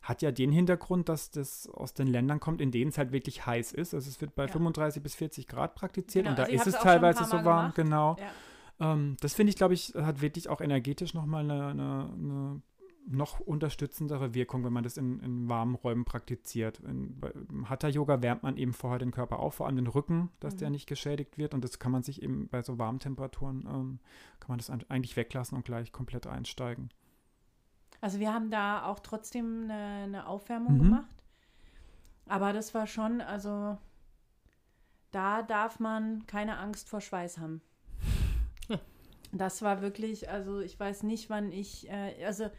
hat 0.04 0.22
ja 0.22 0.30
den 0.30 0.52
Hintergrund, 0.52 1.08
dass 1.08 1.30
das 1.30 1.68
aus 1.68 1.92
den 1.94 2.06
Ländern 2.06 2.38
kommt, 2.38 2.60
in 2.60 2.70
denen 2.70 2.90
es 2.90 2.98
halt 2.98 3.10
wirklich 3.12 3.44
heiß 3.46 3.72
ist. 3.72 3.92
Also 3.94 4.08
es 4.08 4.20
wird 4.20 4.34
bei 4.36 4.44
Ja. 4.46 4.52
35 4.52 5.02
bis 5.02 5.14
40 5.16 5.48
Grad 5.48 5.74
praktiziert 5.74 6.24
Genau, 6.26 6.32
und 6.32 6.38
da 6.38 6.42
also 6.44 6.54
ist 6.54 6.66
es 6.66 6.74
teilweise 6.80 7.24
so 7.24 7.36
warm, 7.38 7.72
gemacht. 7.72 7.74
genau. 7.74 8.16
Ja. 8.78 8.92
Ähm, 8.92 9.16
das 9.20 9.34
finde 9.34 9.50
ich, 9.50 9.56
glaube 9.56 9.74
ich, 9.74 9.94
hat 9.94 10.20
wirklich 10.20 10.48
auch 10.48 10.60
energetisch 10.60 11.14
nochmal 11.14 11.44
eine, 11.50 11.66
eine, 11.68 12.10
eine 12.12 12.62
noch 13.06 13.38
unterstützendere 13.40 14.32
Wirkung, 14.34 14.64
wenn 14.64 14.72
man 14.72 14.82
das 14.84 14.96
in, 14.96 15.20
in 15.20 15.46
warmen 15.48 15.74
Räumen 15.74 16.04
praktiziert. 16.06 16.80
In, 16.80 17.20
bei- 17.20 17.32
Im 17.50 17.68
Hatha-Yoga 17.68 18.22
wärmt 18.22 18.42
man 18.42 18.56
eben 18.56 18.72
vorher 18.72 18.98
den 18.98 19.10
Körper 19.10 19.40
auf, 19.40 19.56
vor 19.56 19.66
allem 19.66 19.76
den 19.76 19.86
Rücken, 19.86 20.30
dass 20.40 20.56
der 20.56 20.68
Mhm. 20.68 20.72
nicht 20.72 20.86
geschädigt 20.86 21.36
wird. 21.36 21.52
Und 21.54 21.62
das 21.64 21.78
kann 21.78 21.92
man 21.92 22.02
sich 22.02 22.22
eben 22.22 22.48
bei 22.48 22.62
so 22.62 22.78
warmen 22.78 23.00
Temperaturen, 23.00 23.60
ähm, 23.70 23.98
kann 24.40 24.48
man 24.48 24.58
das 24.58 24.70
eigentlich 24.70 25.16
weglassen 25.16 25.56
und 25.56 25.64
gleich 25.66 25.92
komplett 25.92 26.26
einsteigen. 26.26 26.88
Also 28.04 28.20
wir 28.20 28.34
haben 28.34 28.50
da 28.50 28.84
auch 28.84 29.00
trotzdem 29.00 29.62
eine, 29.64 30.04
eine 30.04 30.26
Aufwärmung 30.26 30.74
Mhm. 30.74 30.82
gemacht. 30.82 31.16
Aber 32.26 32.52
das 32.52 32.74
war 32.74 32.86
schon, 32.86 33.22
also 33.22 33.78
da 35.10 35.40
darf 35.40 35.80
man 35.80 36.26
keine 36.26 36.58
Angst 36.58 36.90
vor 36.90 37.00
Schweiß 37.00 37.38
haben. 37.38 37.62
Das 39.32 39.62
war 39.62 39.80
wirklich, 39.80 40.28
also 40.28 40.60
ich 40.60 40.78
weiß 40.78 41.02
nicht, 41.02 41.30
wann 41.30 41.50
ich, 41.50 41.88
äh, 41.88 42.24
also 42.26 42.50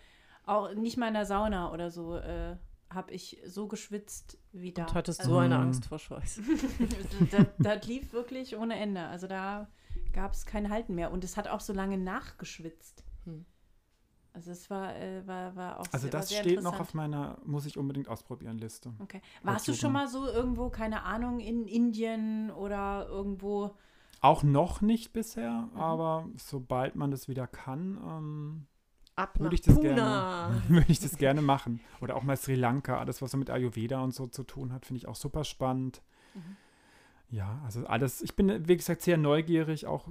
auch 0.48 0.74
nicht 0.74 0.98
mal 0.98 1.10
in 1.10 1.14
der 1.14 1.26
Sauna 1.28 1.72
oder 1.72 1.92
so, 1.92 2.18
äh, 2.18 2.58
habe 2.90 3.12
ich 3.14 3.40
so 3.46 3.68
geschwitzt 3.68 4.40
wie 4.52 4.74
da. 4.74 4.82
Und 4.88 4.94
hattest 4.96 5.20
Also, 5.22 5.34
so 5.34 5.38
eine 5.38 5.56
Mhm. 5.58 5.62
Angst 5.62 5.86
vor 5.86 6.00
Schweiß. 6.00 6.42
das, 7.32 7.46
das 7.60 7.86
lief 7.88 8.12
wirklich 8.14 8.58
ohne 8.58 8.78
Ende. 8.78 9.06
Also 9.06 9.28
da 9.28 9.70
gab 10.12 10.34
es 10.34 10.48
kein 10.48 10.72
Halten 10.72 10.96
mehr. 10.96 11.12
Und 11.12 11.24
es 11.24 11.38
hat 11.38 11.48
auch 11.48 11.60
so 11.62 11.72
lange 11.72 12.00
nachgeschwitzt. 12.00 13.04
Hm. 13.26 13.46
Also 14.36 14.52
es 14.52 14.70
war, 14.70 14.94
äh, 14.98 15.26
war, 15.26 15.56
war 15.56 15.80
auch 15.80 15.86
Also 15.94 16.10
das 16.10 16.28
sehr 16.30 16.42
steht 16.42 16.62
noch 16.62 16.78
auf 16.78 16.94
meiner, 16.94 17.38
muss 17.46 17.66
ich 17.66 17.78
unbedingt 17.78 18.10
ausprobieren, 18.10 18.58
Liste. 18.58 18.94
Okay. 19.00 19.22
Warst 19.44 19.68
du 19.68 19.72
Yoga. 19.72 19.80
schon 19.82 19.94
mal 19.94 20.08
so 20.10 20.26
irgendwo, 20.28 20.70
keine 20.70 21.04
Ahnung, 21.04 21.40
in 21.40 21.66
Indien 21.66 22.52
oder 22.52 23.08
irgendwo? 23.08 23.76
Auch 24.20 24.44
noch 24.44 24.82
nicht 24.82 25.14
bisher, 25.14 25.70
Mhm. 25.74 25.80
aber 25.80 26.28
sobald 26.38 26.96
man 26.96 27.12
das 27.12 27.28
wieder 27.30 27.48
kann, 27.48 27.98
ähm, 28.06 28.68
Ab 29.18 29.40
Würde 29.40 29.56
ich 29.56 29.62
das 29.62 29.80
gerne. 29.80 30.62
würde 30.68 30.92
ich 30.92 31.00
das 31.00 31.18
gerne 31.18 31.42
machen. 31.42 31.80
Oder 32.02 32.18
auch 32.18 32.24
mal 32.24 32.36
Sri 32.36 32.56
Lanka, 32.56 32.98
alles, 33.00 33.22
was 33.22 33.32
so 33.32 33.38
mit 33.38 33.50
Ayurveda 33.50 34.02
und 34.02 34.14
so 34.14 34.28
zu 34.28 34.44
tun 34.44 34.74
hat, 34.74 34.86
finde 34.86 34.98
ich 34.98 35.08
auch 35.08 35.16
super 35.16 35.46
spannend. 35.46 36.02
Mhm. 36.34 36.58
Ja, 37.36 37.62
also 37.66 37.86
alles, 37.86 38.22
ich 38.22 38.34
bin, 38.38 38.66
wie 38.66 38.78
gesagt, 38.78 39.02
sehr 39.02 39.18
neugierig, 39.18 39.88
auch, 39.88 40.08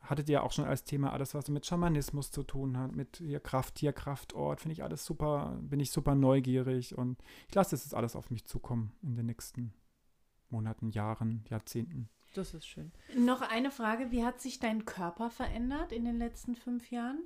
hattet 0.00 0.28
ihr 0.28 0.34
ja 0.34 0.42
auch 0.42 0.52
schon 0.52 0.64
als 0.64 0.84
Thema, 0.84 1.12
alles, 1.12 1.34
was 1.34 1.46
so 1.46 1.52
mit 1.52 1.66
Schamanismus 1.66 2.30
zu 2.30 2.44
tun 2.44 2.78
hat, 2.78 2.94
mit 2.94 3.16
hier 3.16 3.40
Kraft, 3.40 3.74
Tier, 3.74 3.92
Kraftort, 3.92 4.60
finde 4.60 4.74
ich 4.74 4.84
alles 4.84 5.04
super, 5.04 5.58
bin 5.60 5.80
ich 5.80 5.90
super 5.90 6.14
neugierig 6.14 6.96
und 6.96 7.20
ich 7.48 7.54
lasse 7.56 7.72
das 7.72 7.82
jetzt 7.82 7.94
alles 7.94 8.14
auf 8.14 8.30
mich 8.30 8.46
zukommen 8.46 8.92
in 9.02 9.16
den 9.16 9.26
nächsten 9.26 9.74
Monaten, 10.50 10.90
Jahren, 10.90 11.44
Jahrzehnten. 11.50 12.08
Das 12.34 12.54
ist 12.54 12.68
schön. 12.68 12.92
Noch 13.18 13.42
eine 13.42 13.72
Frage, 13.72 14.12
wie 14.12 14.24
hat 14.24 14.40
sich 14.40 14.60
dein 14.60 14.84
Körper 14.84 15.30
verändert 15.30 15.90
in 15.90 16.04
den 16.04 16.18
letzten 16.18 16.54
fünf 16.54 16.92
Jahren? 16.92 17.18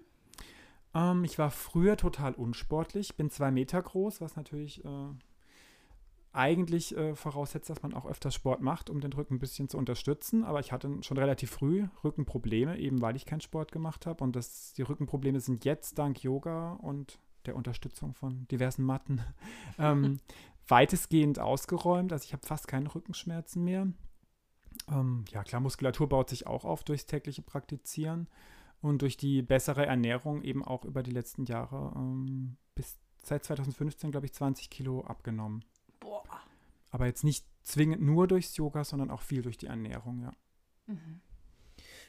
Ähm, 0.94 1.24
ich 1.24 1.38
war 1.38 1.50
früher 1.50 1.98
total 1.98 2.32
unsportlich, 2.32 3.16
bin 3.16 3.28
zwei 3.28 3.50
Meter 3.50 3.82
groß, 3.82 4.22
was 4.22 4.34
natürlich 4.34 4.82
äh, 4.82 5.08
eigentlich 6.32 6.96
äh, 6.96 7.14
voraussetzt, 7.14 7.68
dass 7.68 7.82
man 7.82 7.94
auch 7.94 8.06
öfters 8.06 8.34
Sport 8.34 8.62
macht, 8.62 8.88
um 8.88 9.00
den 9.00 9.12
Rücken 9.12 9.34
ein 9.34 9.38
bisschen 9.38 9.68
zu 9.68 9.76
unterstützen. 9.76 10.44
Aber 10.44 10.60
ich 10.60 10.72
hatte 10.72 10.90
schon 11.02 11.18
relativ 11.18 11.50
früh 11.50 11.86
Rückenprobleme, 12.02 12.78
eben 12.78 13.02
weil 13.02 13.16
ich 13.16 13.26
keinen 13.26 13.40
Sport 13.40 13.72
gemacht 13.72 14.06
habe. 14.06 14.24
Und 14.24 14.34
das, 14.34 14.72
die 14.72 14.82
Rückenprobleme 14.82 15.40
sind 15.40 15.64
jetzt 15.64 15.98
dank 15.98 16.22
Yoga 16.22 16.72
und 16.74 17.18
der 17.46 17.56
Unterstützung 17.56 18.14
von 18.14 18.46
diversen 18.48 18.84
Matten 18.84 19.20
ähm, 19.78 20.20
weitestgehend 20.68 21.38
ausgeräumt. 21.38 22.12
Also 22.12 22.24
ich 22.24 22.32
habe 22.32 22.46
fast 22.46 22.66
keine 22.66 22.94
Rückenschmerzen 22.94 23.62
mehr. 23.64 23.88
Ähm, 24.88 25.24
ja, 25.30 25.42
klar, 25.44 25.60
Muskulatur 25.60 26.08
baut 26.08 26.30
sich 26.30 26.46
auch 26.46 26.64
auf 26.64 26.82
durchs 26.82 27.06
tägliche 27.06 27.42
Praktizieren 27.42 28.28
und 28.80 29.02
durch 29.02 29.16
die 29.16 29.42
bessere 29.42 29.86
Ernährung 29.86 30.42
eben 30.42 30.64
auch 30.64 30.84
über 30.84 31.02
die 31.02 31.10
letzten 31.10 31.44
Jahre 31.44 31.92
ähm, 31.94 32.56
bis 32.74 32.98
seit 33.22 33.44
2015, 33.44 34.10
glaube 34.10 34.26
ich, 34.26 34.32
20 34.32 34.70
Kilo 34.70 35.02
abgenommen. 35.02 35.64
Boah. 36.02 36.24
Aber 36.90 37.06
jetzt 37.06 37.24
nicht 37.24 37.46
zwingend 37.62 38.02
nur 38.02 38.26
durchs 38.26 38.56
Yoga, 38.56 38.84
sondern 38.84 39.10
auch 39.10 39.22
viel 39.22 39.42
durch 39.42 39.56
die 39.56 39.66
Ernährung, 39.66 40.20
ja. 40.20 40.32
Mhm. 40.86 41.20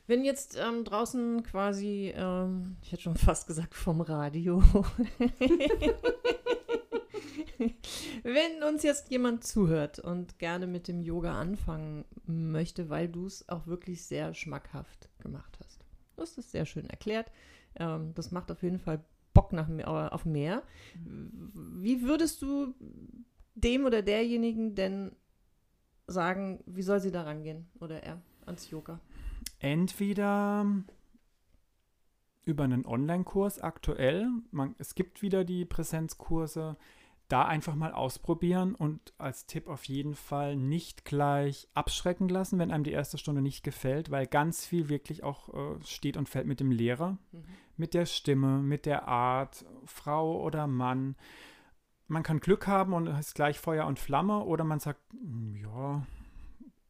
Wenn 0.06 0.26
jetzt 0.26 0.58
ähm, 0.58 0.84
draußen 0.84 1.44
quasi, 1.44 2.14
ähm, 2.16 2.76
ich 2.82 2.92
hätte 2.92 3.04
schon 3.04 3.16
fast 3.16 3.48
gesagt 3.48 3.74
vom 3.74 4.02
Radio, 4.02 4.62
wenn 8.24 8.64
uns 8.68 8.84
jetzt 8.84 9.10
jemand 9.12 9.46
zuhört 9.46 10.00
und 10.00 10.40
gerne 10.40 10.68
mit 10.68 10.90
dem 10.90 11.02
Yoga 11.02 11.40
anfangen 11.40 12.04
möchte, 12.26 12.90
weil 12.90 13.08
du 13.08 13.26
es 13.26 13.48
auch 13.48 13.66
wirklich 13.66 14.04
sehr 14.04 14.34
schmackhaft 14.34 15.08
gemacht 15.20 15.58
hast. 15.64 15.86
Du 16.18 16.24
hast 16.24 16.38
es 16.38 16.52
sehr 16.52 16.66
schön 16.66 16.90
erklärt. 16.90 17.32
Ähm, 17.76 18.14
das 18.14 18.32
macht 18.32 18.52
auf 18.52 18.62
jeden 18.62 18.80
Fall 18.80 19.06
Bock 19.34 19.54
nach, 19.54 19.70
äh, 19.70 19.84
auf 19.84 20.26
mehr. 20.26 20.64
Wie 20.96 22.02
würdest 22.04 22.42
du 22.42 22.76
dem 23.56 23.86
oder 23.86 24.02
derjenigen 24.02 24.76
denn 24.76 25.16
sagen, 26.08 26.62
wie 26.66 26.82
soll 26.82 27.00
sie 27.00 27.12
da 27.12 27.24
rangehen 27.24 27.68
oder 27.80 28.04
er 28.04 28.22
ans 28.46 28.70
Yoga? 28.70 29.00
Entweder 29.60 30.66
über 32.46 32.64
einen 32.66 32.86
Online-Kurs 32.86 33.60
aktuell, 33.60 34.28
man, 34.52 34.76
es 34.78 34.96
gibt 34.96 35.22
wieder 35.22 35.46
die 35.46 35.64
Präsenzkurse, 35.66 36.76
da 37.30 37.46
einfach 37.46 37.74
mal 37.76 37.94
ausprobieren 37.94 38.76
und 38.76 39.14
als 39.18 39.46
Tipp 39.46 39.68
auf 39.70 39.86
jeden 39.86 40.14
Fall 40.14 40.58
nicht 40.58 41.06
gleich 41.06 41.70
abschrecken 41.74 42.28
lassen, 42.28 42.60
wenn 42.60 42.70
einem 42.70 42.84
die 42.84 42.92
erste 42.92 43.18
Stunde 43.18 43.42
nicht 43.42 43.64
gefällt, 43.64 44.12
weil 44.12 44.28
ganz 44.28 44.66
viel 44.66 44.90
wirklich 44.90 45.24
auch 45.24 45.54
äh, 45.54 45.82
steht 45.86 46.18
und 46.18 46.28
fällt 46.28 46.46
mit 46.48 46.60
dem 46.60 46.70
Lehrer, 46.72 47.18
Mhm. 47.32 47.44
mit 47.78 47.94
der 47.94 48.06
Stimme, 48.06 48.60
mit 48.60 48.86
der 48.86 49.08
Art, 49.08 49.66
Frau 49.86 50.42
oder 50.44 50.68
Mann. 50.68 51.16
Man 52.08 52.24
kann 52.24 52.40
Glück 52.40 52.68
haben 52.68 52.94
und 52.94 53.08
ist 53.08 53.36
gleich 53.36 53.60
Feuer 53.60 53.86
und 53.88 54.00
Flamme 54.00 54.44
oder 54.44 54.64
man 54.64 54.80
sagt, 54.80 55.00
"Hm, 55.14 55.56
ja, 55.56 56.06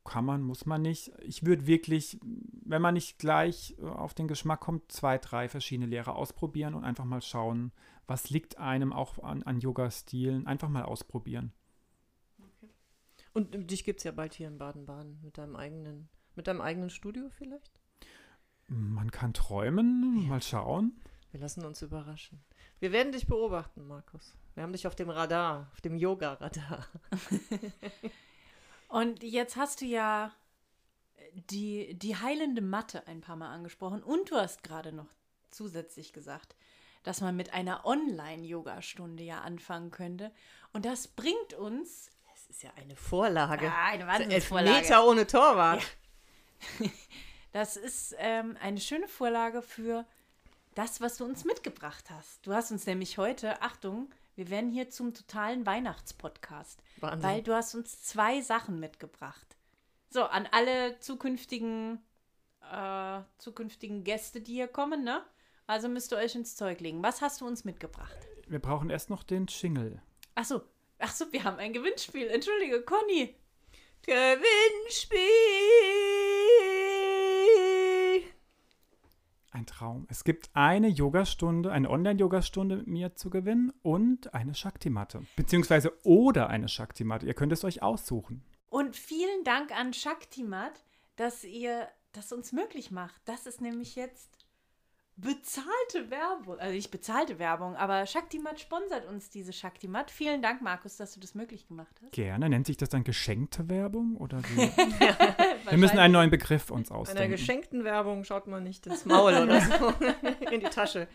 kann 0.03 0.25
man, 0.25 0.41
muss 0.41 0.65
man 0.65 0.81
nicht. 0.81 1.11
Ich 1.21 1.45
würde 1.45 1.65
wirklich, 1.65 2.19
wenn 2.21 2.81
man 2.81 2.93
nicht 2.93 3.19
gleich 3.19 3.75
äh, 3.79 3.85
auf 3.85 4.13
den 4.13 4.27
Geschmack 4.27 4.59
kommt, 4.59 4.91
zwei, 4.91 5.17
drei 5.17 5.47
verschiedene 5.47 5.87
Lehrer 5.87 6.15
ausprobieren 6.15 6.73
und 6.73 6.83
einfach 6.83 7.05
mal 7.05 7.21
schauen, 7.21 7.71
was 8.05 8.29
liegt 8.29 8.57
einem 8.57 8.91
auch 8.91 9.19
an, 9.23 9.43
an 9.43 9.59
Yoga-Stilen. 9.59 10.45
Einfach 10.45 10.69
mal 10.69 10.83
ausprobieren. 10.83 11.53
Und 13.33 13.55
äh, 13.55 13.63
dich 13.63 13.83
gibt 13.83 13.99
es 13.99 14.03
ja 14.03 14.11
bald 14.11 14.33
hier 14.33 14.47
in 14.47 14.57
Baden-Baden 14.57 15.19
mit 15.23 15.37
deinem 15.37 15.55
eigenen, 15.55 16.09
mit 16.35 16.47
deinem 16.47 16.61
eigenen 16.61 16.89
Studio 16.89 17.29
vielleicht? 17.37 17.71
Man 18.67 19.11
kann 19.11 19.33
träumen, 19.33 20.27
mal 20.27 20.41
schauen. 20.41 20.99
Wir 21.31 21.39
lassen 21.39 21.65
uns 21.65 21.81
überraschen. 21.81 22.43
Wir 22.79 22.91
werden 22.91 23.11
dich 23.11 23.27
beobachten, 23.27 23.87
Markus. 23.87 24.35
Wir 24.55 24.63
haben 24.63 24.73
dich 24.73 24.85
auf 24.87 24.95
dem 24.95 25.09
Radar, 25.09 25.69
auf 25.73 25.81
dem 25.81 25.95
Yoga-Radar. 25.95 26.87
Und 28.87 29.23
jetzt 29.23 29.55
hast 29.55 29.81
du 29.81 29.85
ja 29.85 30.31
die, 31.33 31.95
die 31.95 32.15
heilende 32.15 32.61
Matte 32.61 33.07
ein 33.07 33.21
paar 33.21 33.35
Mal 33.35 33.51
angesprochen 33.51 34.03
und 34.03 34.29
du 34.29 34.35
hast 34.35 34.61
gerade 34.61 34.91
noch 34.91 35.07
zusätzlich 35.49 36.13
gesagt, 36.13 36.55
dass 37.01 37.19
man 37.19 37.35
mit 37.35 37.53
einer 37.53 37.85
Online-Yoga-Stunde 37.85 39.23
ja 39.23 39.41
anfangen 39.41 39.89
könnte. 39.89 40.31
Und 40.73 40.85
das 40.85 41.07
bringt 41.07 41.53
uns 41.55 42.11
Das 42.31 42.45
ist 42.47 42.61
ja 42.61 42.71
eine 42.75 42.95
Vorlage. 42.95 43.71
Ah, 43.71 43.87
eine 43.87 44.05
Wahnsinnsvorlage. 44.05 44.77
Elfmeter 44.77 45.07
ohne 45.07 45.27
Torwart. 45.27 45.83
Das 47.51 47.77
ist 47.77 48.15
ähm, 48.17 48.57
eine 48.59 48.79
schöne 48.79 49.07
Vorlage 49.07 49.61
für 49.61 50.07
das, 50.73 51.01
was 51.01 51.17
du 51.17 51.25
uns 51.25 51.45
mitgebracht 51.45 52.09
hast. 52.09 52.45
Du 52.47 52.51
hast 52.51 52.71
uns 52.71 52.87
nämlich 52.87 53.19
heute, 53.19 53.61
Achtung, 53.61 54.09
wir 54.35 54.49
werden 54.49 54.71
hier 54.71 54.89
zum 54.89 55.13
totalen 55.13 55.65
Weihnachtspodcast, 55.65 56.81
Wahnsinn. 56.99 57.29
weil 57.29 57.43
du 57.43 57.53
hast 57.53 57.75
uns 57.75 58.01
zwei 58.01 58.41
Sachen 58.41 58.79
mitgebracht. 58.79 59.57
So, 60.09 60.23
an 60.23 60.47
alle 60.51 60.99
zukünftigen, 60.99 61.99
äh, 62.71 63.21
zukünftigen 63.37 64.03
Gäste, 64.03 64.41
die 64.41 64.53
hier 64.53 64.67
kommen, 64.67 65.03
ne? 65.03 65.23
Also 65.65 65.87
müsst 65.87 66.11
ihr 66.11 66.17
euch 66.17 66.35
ins 66.35 66.55
Zeug 66.55 66.81
legen. 66.81 67.01
Was 67.03 67.21
hast 67.21 67.41
du 67.41 67.47
uns 67.47 67.63
mitgebracht? 67.63 68.17
Wir 68.47 68.59
brauchen 68.59 68.89
erst 68.89 69.09
noch 69.09 69.23
den 69.23 69.47
Jingle. 69.47 70.01
Ach 70.35 70.45
so, 70.45 70.61
ach 70.99 71.11
so, 71.13 71.31
wir 71.31 71.43
haben 71.43 71.57
ein 71.57 71.73
Gewinnspiel. 71.73 72.27
Entschuldige, 72.27 72.81
Conny. 72.81 73.35
Gewinnspiel. 74.03 75.19
Ein 79.53 79.67
Traum. 79.67 80.07
Es 80.09 80.23
gibt 80.23 80.49
eine 80.53 80.87
Yogastunde, 80.87 81.71
eine 81.71 81.87
Online-Yogastunde 81.87 82.77
mit 82.77 82.87
mir 82.87 83.15
zu 83.15 83.29
gewinnen 83.29 83.71
und 83.83 84.33
eine 84.33 84.55
Shakti-Matte. 84.55 85.27
Beziehungsweise 85.35 85.93
oder 86.03 86.49
eine 86.49 86.67
Shakti-Matte. 86.67 87.27
Ihr 87.27 87.35
könnt 87.35 87.53
es 87.53 87.63
euch 87.63 87.83
aussuchen. 87.83 88.43
Und 88.69 88.95
vielen 88.95 89.43
Dank 89.43 89.71
an 89.71 89.93
Shaktimat, 89.93 90.83
dass 91.17 91.43
ihr 91.43 91.87
das 92.13 92.31
uns 92.31 92.51
möglich 92.51 92.89
macht. 92.89 93.21
Das 93.25 93.45
ist 93.45 93.61
nämlich 93.61 93.95
jetzt 93.95 94.43
bezahlte 95.15 96.09
Werbung. 96.09 96.57
Also 96.57 96.73
nicht 96.73 96.89
bezahlte 96.89 97.37
Werbung, 97.37 97.75
aber 97.75 98.07
Shaktimat 98.07 98.59
sponsert 98.59 99.05
uns 99.05 99.29
diese 99.29 99.53
Shaktimat. 99.53 100.09
Vielen 100.09 100.41
Dank, 100.41 100.63
Markus, 100.63 100.97
dass 100.97 101.13
du 101.13 101.19
das 101.19 101.35
möglich 101.35 101.67
gemacht 101.67 101.95
hast. 102.01 102.11
Gerne. 102.13 102.49
Nennt 102.49 102.65
sich 102.65 102.77
das 102.77 102.89
dann 102.89 103.03
geschenkte 103.03 103.69
Werbung? 103.69 104.17
Oder 104.17 104.41
wie? 104.49 104.61
Wir 105.69 105.77
müssen 105.77 105.99
einen 105.99 106.13
neuen 106.13 106.29
Begriff 106.29 106.69
uns 106.71 106.91
Einer 106.91 106.99
ausdenken. 106.99 107.31
geschenkten 107.31 107.83
Werbung 107.83 108.23
schaut 108.23 108.47
man 108.47 108.63
nicht 108.63 108.85
ins 108.87 109.05
Maul 109.05 109.33
oder 109.33 109.61
so. 109.61 109.89
In 110.51 110.59
die 110.59 110.69
Tasche. 110.69 111.07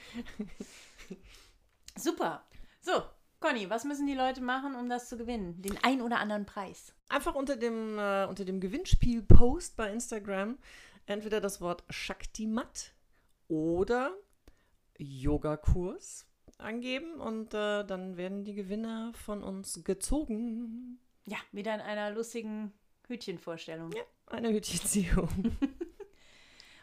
Super. 1.96 2.44
So, 2.80 3.02
Conny, 3.40 3.68
was 3.70 3.84
müssen 3.84 4.06
die 4.06 4.14
Leute 4.14 4.40
machen, 4.40 4.74
um 4.74 4.88
das 4.88 5.08
zu 5.08 5.16
gewinnen? 5.16 5.60
Den 5.62 5.78
ein 5.82 6.00
oder 6.02 6.18
anderen 6.18 6.46
Preis. 6.46 6.94
Einfach 7.08 7.34
unter 7.34 7.56
dem, 7.56 7.98
äh, 7.98 8.26
unter 8.26 8.44
dem 8.44 8.60
Gewinnspiel-Post 8.60 9.76
bei 9.76 9.90
Instagram 9.92 10.58
entweder 11.06 11.40
das 11.40 11.60
Wort 11.60 11.84
Shaktimat 11.88 12.92
oder 13.48 14.12
Yogakurs 14.98 16.26
angeben 16.58 17.20
und 17.20 17.54
äh, 17.54 17.84
dann 17.84 18.16
werden 18.16 18.44
die 18.44 18.54
Gewinner 18.54 19.12
von 19.14 19.42
uns 19.42 19.84
gezogen. 19.84 20.98
Ja, 21.24 21.38
wieder 21.52 21.74
in 21.74 21.80
einer 21.80 22.10
lustigen 22.10 22.72
Hütchenvorstellung. 23.06 23.92
Ja. 23.92 24.02
Eine 24.30 24.52
Hütchenziehung. 24.52 25.28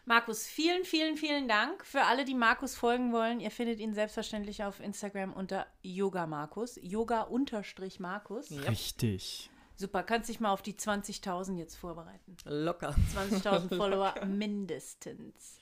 Markus, 0.04 0.46
vielen, 0.46 0.84
vielen, 0.84 1.16
vielen 1.16 1.48
Dank. 1.48 1.84
Für 1.84 2.04
alle, 2.04 2.24
die 2.24 2.34
Markus 2.34 2.76
folgen 2.76 3.12
wollen, 3.12 3.40
ihr 3.40 3.50
findet 3.50 3.80
ihn 3.80 3.92
selbstverständlich 3.92 4.62
auf 4.62 4.78
Instagram 4.78 5.32
unter 5.32 5.66
Yoga 5.82 6.28
Markus. 6.28 6.78
Yoga-Markus. 6.80 8.52
Richtig. 8.68 9.50
Super, 9.74 10.04
kannst 10.04 10.28
dich 10.28 10.38
mal 10.38 10.52
auf 10.52 10.62
die 10.62 10.74
20.000 10.74 11.56
jetzt 11.58 11.74
vorbereiten. 11.74 12.36
Locker. 12.44 12.94
20.000 13.16 13.76
Follower 13.76 14.14
mindestens. 14.24 15.58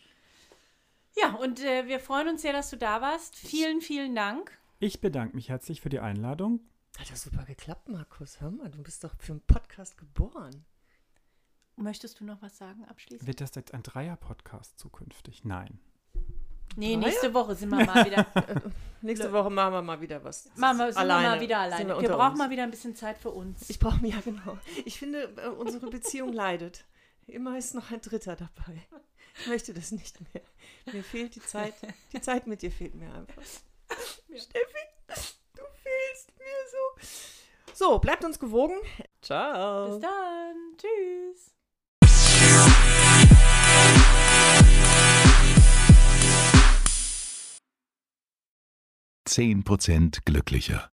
Ja, 1.16 1.34
und 1.36 1.60
äh, 1.60 1.86
wir 1.86 1.98
freuen 1.98 2.28
uns 2.28 2.42
sehr, 2.42 2.52
dass 2.52 2.68
du 2.68 2.76
da 2.76 3.00
warst. 3.00 3.36
Vielen, 3.36 3.80
vielen 3.80 4.14
Dank. 4.14 4.56
Ich 4.78 5.00
bedanke 5.00 5.36
mich 5.36 5.48
herzlich 5.48 5.80
für 5.80 5.88
die 5.88 6.00
Einladung. 6.00 6.60
Hat 6.98 7.08
ja 7.08 7.16
super 7.16 7.44
geklappt, 7.44 7.88
Markus. 7.88 8.40
Hör 8.40 8.50
mal, 8.50 8.70
du 8.70 8.82
bist 8.82 9.02
doch 9.04 9.14
für 9.18 9.32
einen 9.32 9.40
Podcast 9.40 9.96
geboren. 9.96 10.66
Möchtest 11.76 12.20
du 12.20 12.24
noch 12.24 12.40
was 12.40 12.56
sagen 12.56 12.84
abschließend? 12.84 13.26
Wird 13.26 13.40
das 13.40 13.54
jetzt 13.54 13.74
ein 13.74 13.82
Dreier-Podcast 13.82 14.78
zukünftig? 14.78 15.44
Nein. 15.44 15.78
Nee, 16.76 16.94
Dreier? 16.94 16.98
nächste 16.98 17.34
Woche 17.34 17.54
sind 17.54 17.70
wir 17.70 17.84
mal 17.84 18.04
wieder. 18.04 18.26
Nächste 19.02 19.32
Woche 19.32 19.50
machen 19.50 19.74
wir 19.74 19.82
mal 19.82 20.00
wieder 20.00 20.24
was. 20.24 20.50
machen 20.56 20.78
wir, 20.78 20.92
sind 20.92 21.02
wir 21.02 21.06
mal 21.06 21.40
wieder 21.40 21.58
alleine. 21.58 21.88
Wir, 21.88 21.96
unter 21.98 22.16
brauchen 22.16 22.30
uns. 22.30 22.38
mal 22.38 22.50
wieder 22.50 22.62
ein 22.62 22.70
bisschen 22.70 22.96
Zeit 22.96 23.18
für 23.18 23.30
uns. 23.30 23.68
Ich 23.68 23.78
brauche 23.78 23.98
mir 24.00 24.08
ja 24.08 24.20
genau. 24.20 24.58
Ich 24.86 24.98
finde, 24.98 25.30
äh, 25.36 25.48
unsere 25.48 25.90
Beziehung 25.90 26.32
leidet. 26.32 26.84
Immer 27.26 27.58
ist 27.58 27.74
noch 27.74 27.90
ein 27.90 28.00
Dritter 28.00 28.34
dabei. 28.34 28.82
Ich 29.38 29.46
möchte 29.46 29.74
das 29.74 29.92
nicht 29.92 30.18
mehr. 30.32 30.42
Mir 30.92 31.02
fehlt 31.04 31.34
die 31.34 31.42
Zeit. 31.42 31.74
Die 32.12 32.20
Zeit 32.20 32.46
mit 32.46 32.62
dir 32.62 32.70
fehlt 32.70 32.94
mir 32.94 33.12
einfach. 33.12 33.42
Steffi, 34.28 34.84
du 35.54 35.62
fehlst 35.82 36.32
mir 36.38 36.44
so. 36.70 37.74
So, 37.74 37.98
bleibt 37.98 38.24
uns 38.24 38.38
gewogen. 38.38 38.78
Ciao. 39.20 39.90
Bis 39.90 40.00
dann. 40.00 40.56
Tschüss. 40.78 41.53
Zehn 49.34 49.64
Prozent 49.64 50.24
glücklicher. 50.24 50.93